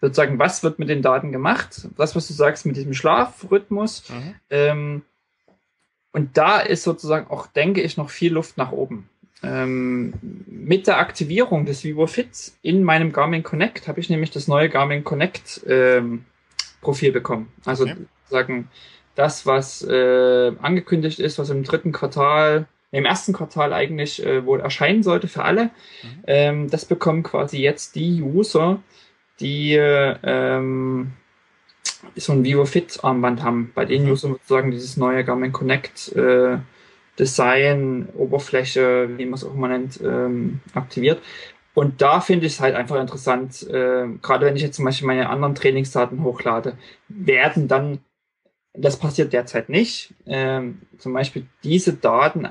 [0.00, 1.88] sozusagen, was wird mit den Daten gemacht?
[1.96, 4.08] Das, was du sagst mit diesem Schlafrhythmus.
[4.08, 4.34] Mhm.
[4.50, 5.02] Ähm,
[6.12, 9.08] und da ist sozusagen auch, denke ich, noch viel Luft nach oben.
[9.42, 10.12] Ähm,
[10.46, 14.68] mit der Aktivierung des Vivo Fit in meinem Garmin Connect habe ich nämlich das neue
[14.68, 16.24] Garmin Connect ähm,
[16.82, 17.50] Profil bekommen.
[17.64, 17.96] Also okay.
[18.28, 18.68] sagen
[19.14, 24.60] das, was äh, angekündigt ist, was im dritten Quartal im ersten Quartal eigentlich äh, wohl
[24.60, 25.64] erscheinen sollte für alle.
[25.64, 25.70] Mhm.
[26.26, 28.82] Ähm, das bekommen quasi jetzt die User,
[29.40, 31.12] die ähm,
[32.16, 33.72] so ein Vivo Fit Armband haben.
[33.74, 34.12] Bei denen mhm.
[34.12, 36.58] Usern sozusagen dieses neue Garmin Connect äh,
[37.18, 41.20] Design, Oberfläche, wie man es auch immer nennt, ähm, aktiviert.
[41.74, 45.06] Und da finde ich es halt einfach interessant, äh, gerade wenn ich jetzt zum Beispiel
[45.06, 46.76] meine anderen Trainingsdaten hochlade,
[47.08, 47.98] werden dann,
[48.72, 52.48] das passiert derzeit nicht, ähm, zum Beispiel diese Daten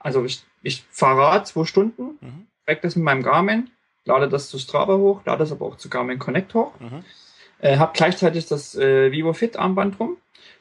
[0.00, 2.46] also ich, ich fahre zwei Stunden, mhm.
[2.82, 3.70] das mit meinem Garmin,
[4.04, 7.04] lade das zu Strava hoch, lade das aber auch zu Garmin Connect hoch, mhm.
[7.60, 10.16] äh, habe gleichzeitig das äh, Vivo Fit Armband rum.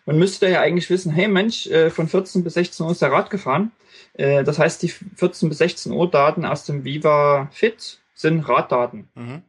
[0.06, 3.12] Man müsste ja eigentlich wissen, hey Mensch, äh, von 14 bis 16 Uhr ist der
[3.12, 3.72] Rad gefahren.
[4.14, 9.08] Äh, das heißt, die 14 bis 16 Uhr Daten aus dem Viva Fit sind Raddaten.
[9.16, 9.44] Mhm.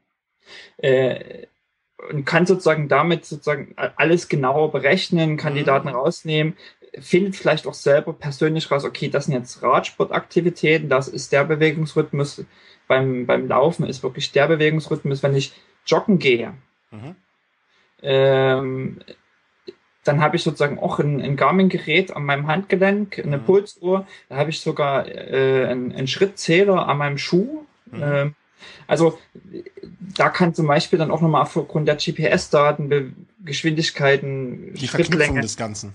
[0.78, 1.46] Äh,
[2.10, 5.58] und kann sozusagen damit sozusagen alles genauer berechnen, kann mhm.
[5.58, 6.56] die Daten rausnehmen,
[6.98, 12.44] findet vielleicht auch selber persönlich raus, okay, das sind jetzt Radsportaktivitäten, das ist der Bewegungsrhythmus.
[12.90, 15.52] Beim, beim Laufen ist wirklich der Bewegungsrhythmus, wenn ich
[15.86, 16.54] joggen gehe.
[16.90, 17.14] Mhm.
[18.02, 18.98] Ähm,
[20.02, 23.44] dann habe ich sozusagen auch ein, ein Garmin-Gerät an meinem Handgelenk, eine mhm.
[23.44, 27.64] Pulsuhr, da habe ich sogar äh, einen, einen Schrittzähler an meinem Schuh.
[27.92, 28.02] Mhm.
[28.02, 28.34] Ähm,
[28.88, 29.16] also
[30.16, 33.14] da kann zum Beispiel dann auch nochmal aufgrund der GPS-Daten,
[33.44, 35.94] Geschwindigkeiten, die Verknüpfung des Ganzen.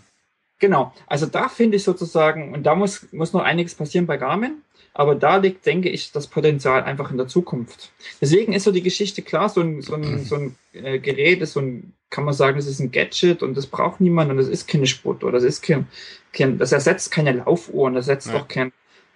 [0.59, 4.61] Genau, also da finde ich sozusagen, und da muss, muss noch einiges passieren bei Garmin,
[4.97, 7.91] aber da liegt, denke ich, das Potenzial einfach in der Zukunft.
[8.21, 11.51] Deswegen ist so die Geschichte klar, so ein, so ein, so ein äh, Gerät ist
[11.51, 14.47] so ein, kann man sagen, das ist ein Gadget und das braucht niemand und das
[14.47, 15.87] ist keine Sport oder das ist kein,
[16.31, 18.35] kein das ersetzt keine Laufuhren, das ersetzt ja.
[18.35, 18.71] auch kein,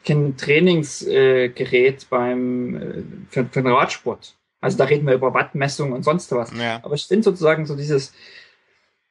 [0.05, 4.35] kein Trainingsgerät äh, beim, äh, für, für den Radsport.
[4.59, 6.51] Also da reden wir über Wattmessung und sonst was.
[6.57, 6.81] Ja.
[6.83, 8.11] Aber ich finde sozusagen so dieses,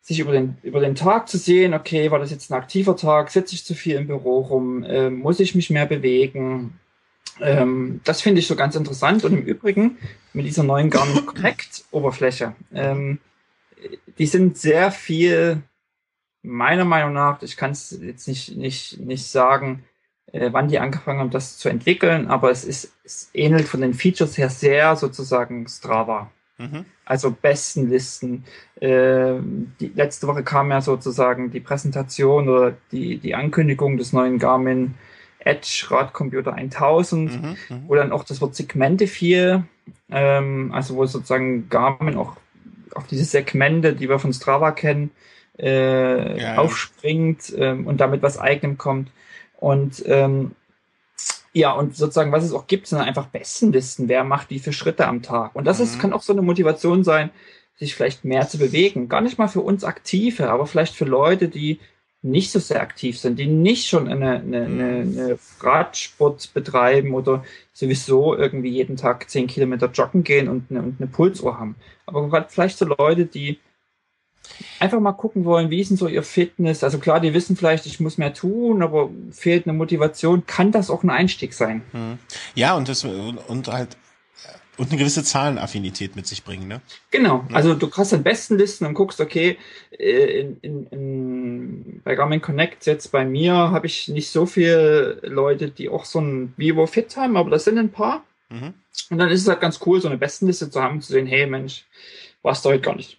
[0.09, 3.30] sich über den, über den Tag zu sehen, okay, war das jetzt ein aktiver Tag,
[3.30, 6.80] sitze ich zu viel im Büro rum, äh, muss ich mich mehr bewegen?
[7.40, 9.22] Ähm, das finde ich so ganz interessant.
[9.24, 9.98] Und im Übrigen,
[10.32, 13.18] mit dieser neuen Garmin Connect Oberfläche, ähm,
[14.16, 15.62] die sind sehr viel,
[16.43, 19.85] meiner Meinung nach, ich kann es jetzt nicht, nicht, nicht sagen,
[20.32, 23.93] äh, wann die angefangen haben, das zu entwickeln, aber es ist, es ähnelt von den
[23.93, 26.30] Features her sehr sozusagen Strava.
[26.59, 26.85] Mhm.
[27.05, 28.44] Also besten Listen.
[28.80, 29.35] Äh,
[29.80, 34.94] die, letzte Woche kam ja sozusagen die Präsentation oder die, die Ankündigung des neuen Garmin
[35.39, 39.62] Edge Radcomputer 1000, mhm, mhm, wo dann auch das Wort Segmente fiel,
[40.10, 42.36] ähm, also wo sozusagen Garmin auch
[42.94, 45.10] auf diese Segmente, die wir von Strava kennen,
[45.59, 49.10] äh, ja, aufspringt ähm, und damit was eigenem kommt.
[49.59, 50.52] Und ähm,
[51.59, 54.09] ja, und sozusagen, was es auch gibt, sind einfach Bestenlisten.
[54.09, 55.56] Wer macht wie viele Schritte am Tag?
[55.56, 56.01] Und das ist, mhm.
[56.01, 57.30] kann auch so eine Motivation sein,
[57.76, 59.09] sich vielleicht mehr zu bewegen.
[59.09, 61.80] Gar nicht mal für uns Aktive, aber vielleicht für Leute, die
[62.22, 67.44] nicht so sehr aktiv sind, die nicht schon eine, eine, eine, eine Radsport betreiben oder
[67.72, 71.74] sowieso irgendwie jeden Tag zehn Kilometer joggen gehen und eine, und eine Pulsuhr haben.
[72.06, 73.59] Aber gerade vielleicht so Leute, die
[74.78, 76.84] einfach mal gucken wollen, wie ist denn so ihr Fitness?
[76.84, 80.90] Also klar, die wissen vielleicht, ich muss mehr tun, aber fehlt eine Motivation, kann das
[80.90, 81.82] auch ein Einstieg sein.
[81.92, 82.18] Hm.
[82.54, 83.96] Ja, und das und halt
[84.78, 86.80] und eine gewisse Zahlenaffinität mit sich bringen, ne?
[87.10, 87.44] Genau.
[87.50, 87.56] Ja.
[87.56, 89.58] Also du hast dann Bestenlisten und guckst, okay,
[89.90, 95.20] äh, in, in, in, bei Garmin Connect jetzt bei mir habe ich nicht so viele
[95.24, 98.22] Leute, die auch so ein Vivo Fit haben, aber das sind ein paar.
[98.50, 98.74] Mhm.
[99.10, 101.46] Und dann ist es halt ganz cool, so eine Bestenliste zu haben, zu sehen, hey
[101.46, 101.84] Mensch,
[102.42, 103.18] warst du heute gar nicht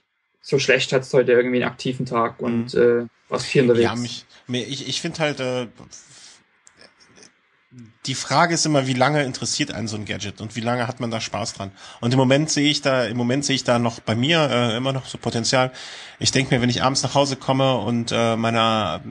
[0.49, 3.07] so schlecht, hattest heute irgendwie einen aktiven Tag und mhm.
[3.07, 3.83] äh, warst viel unterwegs.
[3.83, 5.67] Ja, mich, ich, ich finde halt, äh,
[8.05, 10.99] die Frage ist immer, wie lange interessiert einen so ein Gadget und wie lange hat
[10.99, 11.71] man da Spaß dran?
[12.01, 14.77] Und im Moment sehe ich da, im Moment sehe ich da noch bei mir äh,
[14.77, 15.71] immer noch so Potenzial.
[16.17, 19.01] Ich denke mir, wenn ich abends nach Hause komme und äh, meiner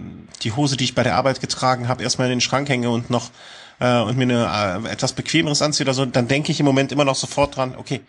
[0.43, 3.11] die Hose, die ich bei der Arbeit getragen habe, erstmal in den Schrank hänge und
[3.11, 3.31] noch
[3.79, 6.91] äh, und mir eine äh, etwas bequemeres anziehe oder so, dann denke ich im Moment
[6.91, 8.01] immer noch sofort dran, okay,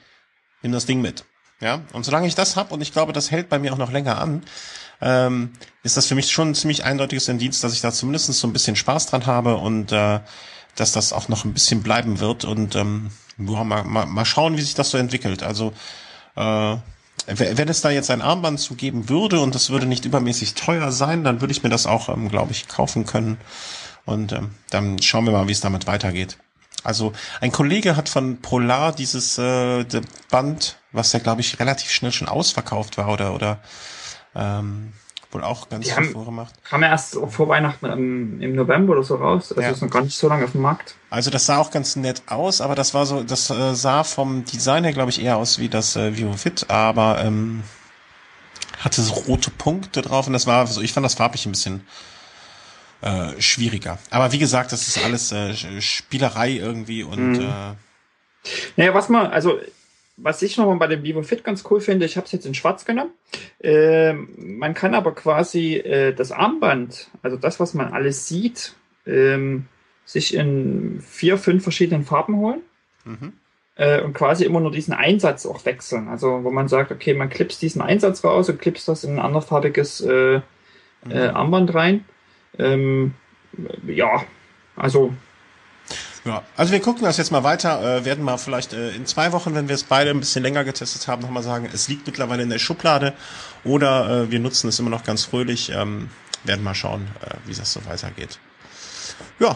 [0.64, 1.26] nimm das Ding mit.
[1.62, 3.92] Ja, und solange ich das hab und ich glaube, das hält bei mir auch noch
[3.92, 4.44] länger an,
[5.02, 5.52] ähm,
[5.84, 8.54] ist das für mich schon ein ziemlich eindeutiges Indiz, dass ich da zumindest so ein
[8.54, 10.20] bisschen Spaß dran habe und äh,
[10.76, 14.58] dass das auch noch ein bisschen bleiben wird und ähm, ja, mal, mal, mal schauen,
[14.58, 15.44] wie sich das so entwickelt.
[15.44, 15.74] Also
[16.36, 16.78] äh,
[17.28, 20.92] wenn es da jetzt ein Armband zu geben würde und das würde nicht übermäßig teuer
[20.92, 23.38] sein, dann würde ich mir das auch, ähm, glaube ich, kaufen können.
[24.06, 26.38] Und ähm, dann schauen wir mal, wie es damit weitergeht.
[26.84, 29.86] Also ein Kollege hat von Polar dieses äh,
[30.32, 33.60] Band, was ja, glaube ich, relativ schnell schon ausverkauft war oder oder
[34.36, 34.94] ähm,
[35.32, 36.54] wohl auch ganz viel vorgemacht.
[36.64, 39.52] Kam ja erst vor Weihnachten im, im November oder so raus.
[39.52, 39.70] Also ja.
[39.70, 40.96] ist noch gar nicht so lange auf dem Markt.
[41.10, 44.46] Also das sah auch ganz nett aus, aber das war so, das äh, sah vom
[44.46, 47.64] Design her, glaube ich, eher aus wie das äh, Vivo Fit, aber ähm,
[48.80, 51.86] hatte so rote Punkte drauf und das war so, ich fand das farblich ein bisschen
[53.02, 53.98] äh, schwieriger.
[54.10, 57.42] Aber wie gesagt, das ist alles äh, Spielerei irgendwie und mhm.
[57.42, 57.76] äh,
[58.78, 59.60] naja, was man, also
[60.22, 62.54] was ich nochmal bei dem Vivo Fit ganz cool finde, ich habe es jetzt in
[62.54, 63.12] Schwarz genommen.
[63.62, 68.74] Äh, man kann aber quasi äh, das Armband, also das, was man alles sieht,
[69.06, 69.68] ähm,
[70.06, 72.62] sich in vier, fünf verschiedenen Farben holen.
[73.06, 73.34] Mhm.
[73.76, 76.10] Äh, und quasi immer nur diesen Einsatz auch wechseln.
[76.10, 79.20] Also wo man sagt, okay, man klipst diesen Einsatz raus und klipst das in ein
[79.20, 80.42] anderfarbiges äh,
[81.06, 81.14] mhm.
[81.14, 82.06] Armband rein.
[82.58, 83.14] Ähm,
[83.86, 84.24] ja,
[84.76, 85.14] also
[86.26, 89.32] ja, also wir gucken das jetzt mal weiter, äh, werden mal vielleicht äh, in zwei
[89.32, 92.44] Wochen, wenn wir es beide ein bisschen länger getestet haben, nochmal sagen, es liegt mittlerweile
[92.44, 93.14] in der Schublade
[93.64, 96.10] oder äh, wir nutzen es immer noch ganz fröhlich, ähm,
[96.44, 98.38] werden mal schauen, äh, wie das so weitergeht.
[99.40, 99.56] Ja,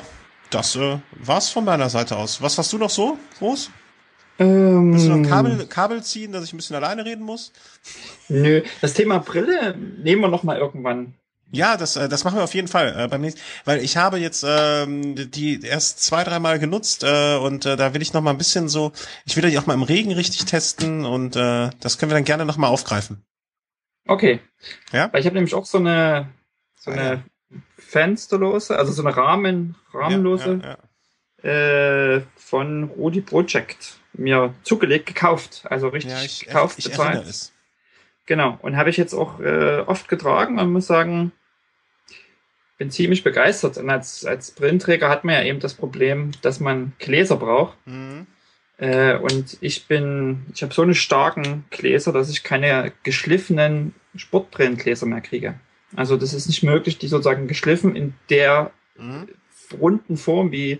[0.49, 2.41] das äh, war's von meiner Seite aus.
[2.41, 3.69] Was hast du noch so, groß?
[4.39, 7.51] Ähm, Willst du noch ein Kabel, Kabel ziehen, dass ich ein bisschen alleine reden muss?
[8.29, 11.13] Nö, das Thema Brille nehmen wir noch mal irgendwann
[11.53, 14.17] ja, das, äh, das machen wir auf jeden Fall äh, beim nächsten, weil ich habe
[14.17, 18.31] jetzt ähm, die erst zwei, dreimal genutzt äh, und äh, da will ich noch mal
[18.31, 18.91] ein bisschen so,
[19.25, 22.23] ich will die auch mal im Regen richtig testen und äh, das können wir dann
[22.23, 23.23] gerne noch mal aufgreifen.
[24.07, 24.39] Okay.
[24.91, 25.13] Ja.
[25.13, 26.27] Weil ich habe nämlich auch so eine
[26.75, 27.57] so ah, eine ja.
[27.77, 30.77] Fensterlose, also so eine Rahmen Rahmenlose ja,
[31.43, 37.51] ja, äh, von Rudi Project mir zugelegt gekauft, also richtig ja, ich, gekauft ich bezahlt.
[38.25, 41.31] Genau und habe ich jetzt auch äh, oft getragen und muss sagen
[42.77, 43.77] bin ziemlich begeistert.
[43.77, 47.77] Und als, als Brillenträger hat man ja eben das Problem, dass man Gläser braucht.
[47.85, 48.27] Mhm.
[48.77, 55.05] Äh, und ich bin, ich habe so eine starken Gläser, dass ich keine geschliffenen Sportbrillengläser
[55.05, 55.55] mehr kriege.
[55.95, 59.27] Also das ist nicht möglich, die sozusagen geschliffen in der mhm.
[59.79, 60.79] runden Form, wie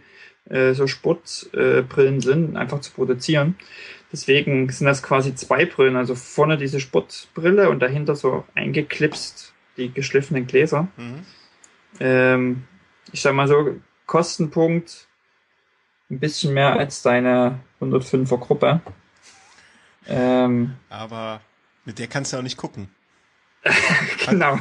[0.50, 3.56] äh, so Sportbrillen äh, sind, einfach zu produzieren.
[4.12, 9.92] Deswegen sind das quasi zwei Brillen, also vorne diese Sportbrille und dahinter so eingeklipst die
[9.92, 10.88] geschliffenen Gläser.
[10.98, 11.22] Mhm
[12.00, 12.68] ähm,
[13.12, 13.76] ich sag mal so,
[14.06, 15.08] Kostenpunkt
[16.10, 18.82] ein bisschen mehr als deine 105er Gruppe.
[20.08, 21.42] Ähm, Aber
[21.86, 22.90] mit der kannst du auch nicht gucken.
[24.26, 24.60] genau.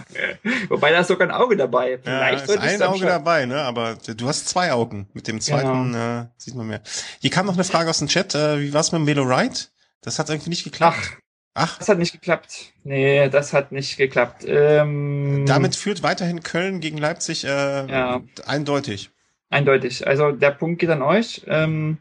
[0.69, 1.99] Wobei da ist sogar ein Auge dabei.
[1.99, 3.61] Vielleicht ja, ist ein Auge dabei, ne?
[3.63, 5.09] Aber du hast zwei Augen.
[5.13, 6.21] Mit dem zweiten genau.
[6.21, 6.83] äh, sieht man mehr.
[7.21, 8.37] Hier kam noch eine Frage aus dem Chat.
[8.37, 9.59] Äh, wie war's mit dem Velo Ride?
[10.03, 10.99] Das hat irgendwie nicht geklappt.
[11.01, 11.17] Ach,
[11.55, 11.79] Ach.
[11.79, 12.73] Das hat nicht geklappt.
[12.83, 14.45] Nee, das hat nicht geklappt.
[14.47, 17.49] Ähm, Damit führt weiterhin Köln gegen Leipzig äh,
[17.87, 18.23] ja.
[18.47, 19.11] eindeutig.
[19.51, 20.07] Eindeutig.
[20.07, 21.43] Also der Punkt geht an euch.
[21.47, 21.99] Ähm,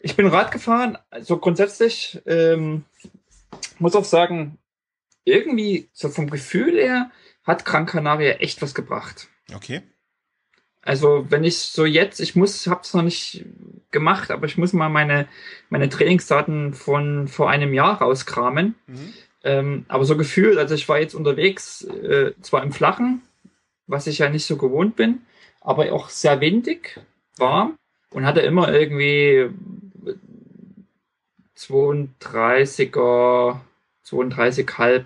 [0.00, 2.84] ich bin Rad gefahren, also grundsätzlich ähm,
[3.78, 4.58] muss auch sagen,
[5.24, 7.10] irgendwie so vom Gefühl her
[7.44, 9.28] hat Gran Canaria echt was gebracht.
[9.54, 9.82] Okay.
[10.86, 13.44] Also wenn ich so jetzt, ich muss, hab's noch nicht
[13.90, 15.26] gemacht, aber ich muss mal meine
[15.68, 18.76] meine Trainingsdaten von vor einem Jahr rauskramen.
[18.86, 19.14] Mhm.
[19.42, 23.22] Ähm, aber so gefühlt, also ich war jetzt unterwegs, äh, zwar im Flachen,
[23.88, 25.22] was ich ja nicht so gewohnt bin,
[25.60, 27.00] aber auch sehr windig,
[27.36, 27.76] warm
[28.10, 29.50] und hatte immer irgendwie
[31.56, 33.58] 32er,
[34.04, 35.04] 32,5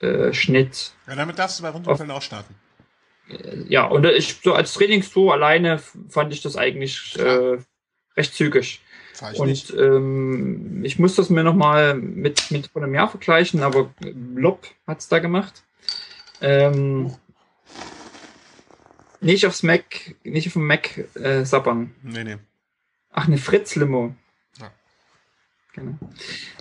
[0.00, 0.92] äh, Schnitt.
[1.08, 2.54] Ja, damit darfst du bei Runterfällen auch starten.
[3.68, 7.58] Ja, und ich so als Trainingstour alleine fand ich das eigentlich äh,
[8.16, 8.80] recht zügig.
[9.32, 13.94] Ich und ähm, ich muss das mir nochmal mit, mit vor einem Jahr vergleichen, aber
[14.34, 15.62] Lob hat's da gemacht.
[16.40, 17.14] Ähm,
[19.20, 21.94] nicht aufs Mac, nicht auf dem Mac äh, sabbern.
[22.02, 22.36] Nee, nee.
[23.12, 24.14] Ach, eine Fritz-Limo.
[24.58, 24.72] Ja.
[25.74, 25.98] Genau.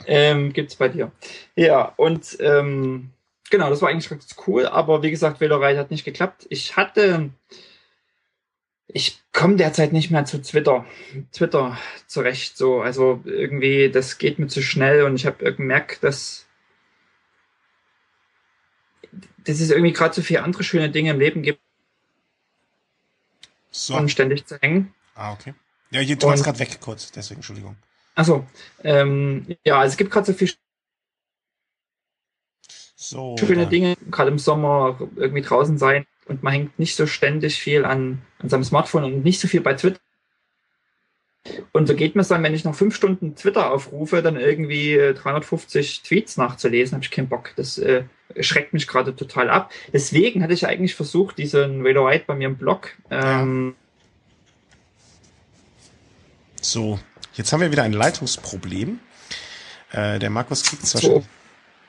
[0.05, 1.11] Ähm, gibt's bei dir.
[1.55, 3.09] Ja, und ähm,
[3.51, 6.47] genau, das war eigentlich ganz cool, aber wie gesagt, Veloride hat nicht geklappt.
[6.49, 7.29] Ich hatte,
[8.87, 10.85] ich komme derzeit nicht mehr zu Twitter,
[11.31, 16.47] Twitter zurecht, so, also irgendwie, das geht mir zu schnell und ich habe gemerkt, dass
[19.43, 21.59] dass es irgendwie gerade so viele andere schöne Dinge im Leben gibt,
[23.71, 23.95] so.
[23.95, 24.93] und ständig zu hängen.
[25.15, 25.53] Ah, okay.
[25.89, 27.75] Ja, du warst gerade weg kurz, deswegen Entschuldigung.
[28.15, 28.45] Achso,
[28.83, 30.51] ähm, ja, also es gibt gerade so viel
[33.01, 37.59] so, schöne Dinge, gerade im Sommer irgendwie draußen sein und man hängt nicht so ständig
[37.59, 39.99] viel an, an seinem Smartphone und nicht so viel bei Twitter.
[41.71, 44.95] Und so geht mir es dann, wenn ich noch fünf Stunden Twitter aufrufe, dann irgendwie
[45.15, 47.53] 350 äh, Tweets nachzulesen, habe ich keinen Bock.
[47.55, 48.03] Das äh,
[48.39, 49.71] schreckt mich gerade total ab.
[49.91, 52.95] Deswegen hatte ich eigentlich versucht, diesen Raider White bei mir im Blog.
[53.09, 53.73] Ähm,
[56.61, 56.99] so,
[57.33, 58.99] jetzt haben wir wieder ein Leitungsproblem.
[59.91, 61.23] Äh, der Markus kriegt zwar so.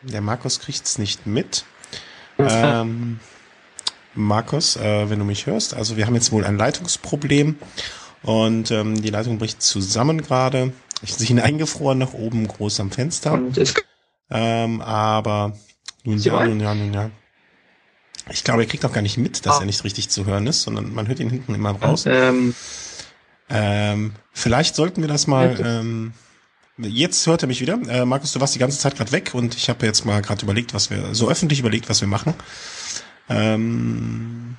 [0.03, 1.65] Der Markus kriegt's nicht mit.
[2.39, 3.20] Ähm,
[4.15, 7.57] Markus, äh, wenn du mich hörst, also wir haben jetzt wohl ein Leitungsproblem
[8.23, 10.73] und ähm, die Leitung bricht zusammen gerade.
[11.03, 13.41] Ich sehe ihn eingefroren nach oben groß am Fenster.
[14.31, 15.57] Ähm, aber
[16.05, 17.11] nun ja, nun ja, nun ja.
[18.31, 19.61] Ich glaube, er kriegt auch gar nicht mit, dass ah.
[19.61, 22.07] er nicht richtig zu hören ist, sondern man hört ihn hinten immer raus.
[22.07, 22.55] Ähm,
[23.51, 26.12] ähm, vielleicht sollten wir das mal ähm,
[26.78, 27.74] Jetzt hört er mich wieder.
[27.89, 30.43] Äh, Markus, du warst die ganze Zeit gerade weg und ich habe jetzt mal gerade
[30.43, 32.35] überlegt, was wir, so öffentlich überlegt, was wir machen.
[33.28, 34.57] Ähm,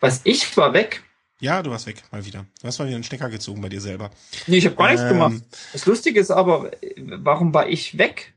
[0.00, 1.02] was ich war weg?
[1.40, 2.46] Ja, du warst weg, mal wieder.
[2.60, 4.10] Du hast mal wieder einen Stecker gezogen bei dir selber.
[4.46, 5.42] Nee, ich habe gar nichts ähm, gemacht.
[5.72, 8.34] Das Lustige ist aber, warum war ich weg?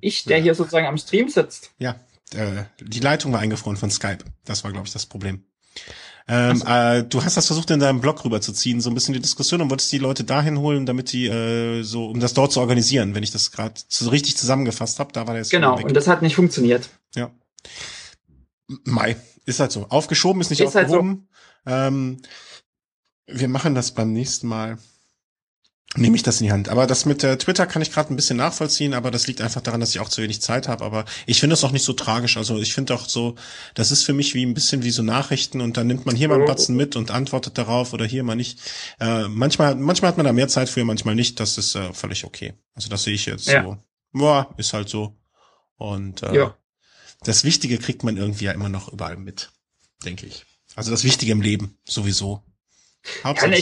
[0.00, 0.44] Ich, der ja.
[0.44, 1.72] hier sozusagen am Stream sitzt.
[1.78, 2.00] Ja,
[2.34, 4.24] äh, die Leitung war eingefroren von Skype.
[4.44, 5.44] Das war, glaube ich, das Problem.
[6.28, 6.66] Ähm, so.
[6.66, 9.70] äh, du hast das versucht in deinem Blog rüberzuziehen, so ein bisschen die Diskussion und
[9.70, 13.22] wolltest die Leute dahin holen, damit die äh, so, um das dort zu organisieren, wenn
[13.22, 16.20] ich das gerade so richtig zusammengefasst habe, da war der jetzt Genau, und das hat
[16.20, 16.90] nicht funktioniert.
[17.14, 17.30] Ja.
[18.84, 19.86] Mai, ist halt so.
[19.88, 21.28] Aufgeschoben ist nicht ist aufgehoben.
[21.64, 21.86] Halt so.
[21.96, 22.22] ähm,
[23.26, 24.78] wir machen das beim nächsten Mal
[25.96, 26.68] nehme ich das in die Hand.
[26.68, 29.62] Aber das mit äh, Twitter kann ich gerade ein bisschen nachvollziehen, aber das liegt einfach
[29.62, 30.84] daran, dass ich auch zu wenig Zeit habe.
[30.84, 32.36] Aber ich finde es auch nicht so tragisch.
[32.36, 33.36] Also ich finde auch so,
[33.74, 36.28] das ist für mich wie ein bisschen wie so Nachrichten und dann nimmt man hier
[36.28, 38.60] mal einen Batzen mit und antwortet darauf oder hier mal nicht.
[39.00, 41.40] Äh, manchmal, manchmal hat man da mehr Zeit für, manchmal nicht.
[41.40, 42.52] Das ist äh, völlig okay.
[42.74, 43.62] Also das sehe ich jetzt ja.
[43.62, 43.78] so.
[44.12, 45.16] Boah, ist halt so.
[45.76, 46.56] Und äh, ja.
[47.22, 49.52] das Wichtige kriegt man irgendwie ja immer noch überall mit,
[50.04, 50.44] denke ich.
[50.74, 52.42] Also das Wichtige im Leben sowieso.
[53.22, 53.52] Kann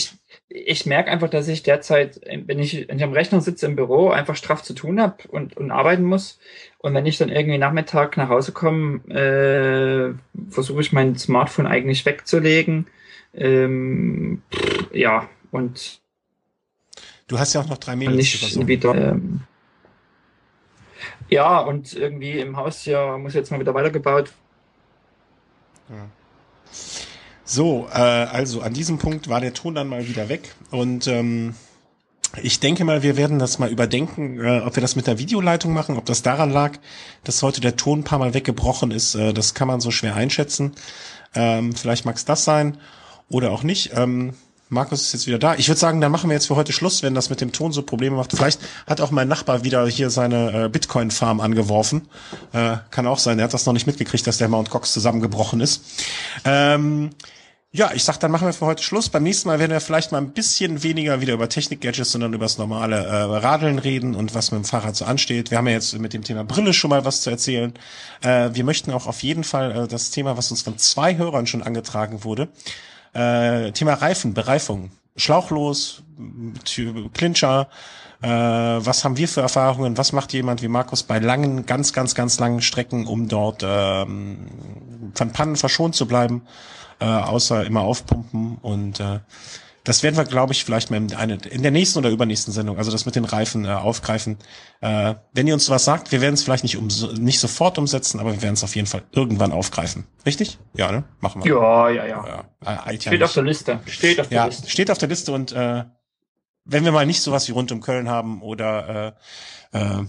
[0.49, 4.11] ich, merke einfach, dass ich derzeit, wenn ich, wenn ich am Rechner sitze im Büro,
[4.11, 6.39] einfach straff zu tun habe und, und arbeiten muss.
[6.79, 10.15] Und wenn ich dann irgendwie Nachmittag nach Hause komme, äh,
[10.51, 12.87] versuche ich mein Smartphone eigentlich wegzulegen.
[13.35, 14.43] Ähm,
[14.93, 16.01] ja, und
[17.29, 19.41] Du hast ja auch noch drei Mädels nicht wieder, ähm,
[21.29, 24.33] Ja, und irgendwie im Haus hier muss jetzt mal wieder weitergebaut.
[25.89, 26.09] Ja.
[27.49, 31.55] So, äh, also an diesem Punkt war der Ton dann mal wieder weg und ähm,
[32.43, 35.73] ich denke mal, wir werden das mal überdenken, äh, ob wir das mit der Videoleitung
[35.73, 36.79] machen, ob das daran lag,
[37.23, 39.15] dass heute der Ton ein paar Mal weggebrochen ist.
[39.15, 40.73] Äh, das kann man so schwer einschätzen.
[41.37, 42.79] Ähm, vielleicht mag es das sein
[43.29, 43.93] oder auch nicht.
[43.95, 44.35] Ähm,
[44.69, 45.55] Markus ist jetzt wieder da.
[45.55, 47.73] Ich würde sagen, dann machen wir jetzt für heute Schluss, wenn das mit dem Ton
[47.73, 48.33] so Probleme macht.
[48.33, 52.09] Vielleicht hat auch mein Nachbar wieder hier seine äh, Bitcoin-Farm angeworfen.
[52.53, 53.39] Äh, kann auch sein.
[53.39, 55.83] Er hat das noch nicht mitgekriegt, dass der Mount Cox zusammengebrochen ist.
[56.45, 57.11] Ähm,
[57.71, 59.11] ja, ich sag, dann machen wir für heute Schluss.
[59.11, 62.47] Beim nächsten Mal werden wir vielleicht mal ein bisschen weniger wieder über Technik-Gadgets, sondern über
[62.47, 65.51] das normale äh, Radeln reden und was mit dem Fahrrad so ansteht.
[65.51, 67.75] Wir haben ja jetzt mit dem Thema Brille schon mal was zu erzählen.
[68.23, 71.47] Äh, wir möchten auch auf jeden Fall äh, das Thema, was uns von zwei Hörern
[71.47, 72.49] schon angetragen wurde,
[73.17, 76.03] äh, Thema Reifen, Bereifung, Schlauchlos,
[77.15, 77.69] Clincher,
[78.23, 79.97] äh, was haben wir für Erfahrungen?
[79.99, 84.47] Was macht jemand wie Markus bei langen, ganz, ganz, ganz langen Strecken, um dort ähm,
[85.15, 86.43] von Pannen verschont zu bleiben?
[87.01, 89.21] äh, außer immer aufpumpen und äh,
[89.87, 93.07] das werden wir, glaube ich, vielleicht mal in, der nächsten oder übernächsten Sendung, also das
[93.07, 94.37] mit den Reifen äh, aufgreifen.
[94.81, 96.89] Äh, wenn ihr uns was sagt, wir werden es vielleicht nicht, um,
[97.21, 100.09] nicht sofort umsetzen, aber wir werden es auf jeden Fall irgendwann aufgreifen.
[100.27, 100.59] Richtig?
[100.75, 101.05] Ja, ne?
[101.21, 101.53] Machen wir.
[101.53, 102.45] Ja, ja, ja.
[102.65, 103.79] ja äh, steht auf der Liste.
[103.87, 104.69] Steht auf der ja, Liste.
[104.69, 105.85] Steht auf der Liste und äh,
[106.65, 109.15] wenn wir mal nicht sowas wie rund um Köln haben oder
[109.73, 110.05] äh, äh,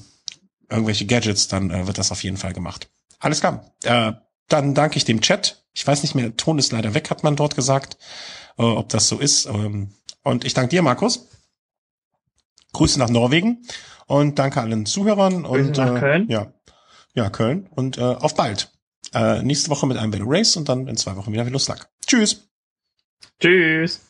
[0.72, 2.90] irgendwelche Gadgets, dann äh, wird das auf jeden Fall gemacht.
[3.20, 3.76] Alles klar.
[3.84, 4.14] Äh,
[4.48, 5.64] dann danke ich dem Chat.
[5.76, 8.00] Ich weiß nicht mehr, Ton ist leider weg, hat man dort gesagt,
[8.58, 9.46] äh, ob das so ist.
[9.46, 9.94] Ähm,
[10.24, 11.28] und ich danke dir, Markus.
[12.74, 13.66] Grüße nach Norwegen
[14.08, 16.30] und danke allen Zuhörern Grüße und nach äh, Köln.
[16.30, 16.54] ja,
[17.14, 18.72] ja Köln und äh, auf bald.
[19.14, 21.88] Äh, nächste Woche mit einem Velo Race und dann in zwei Wochen wieder Velo Slug.
[22.06, 22.50] Tschüss.
[23.40, 24.07] Tschüss.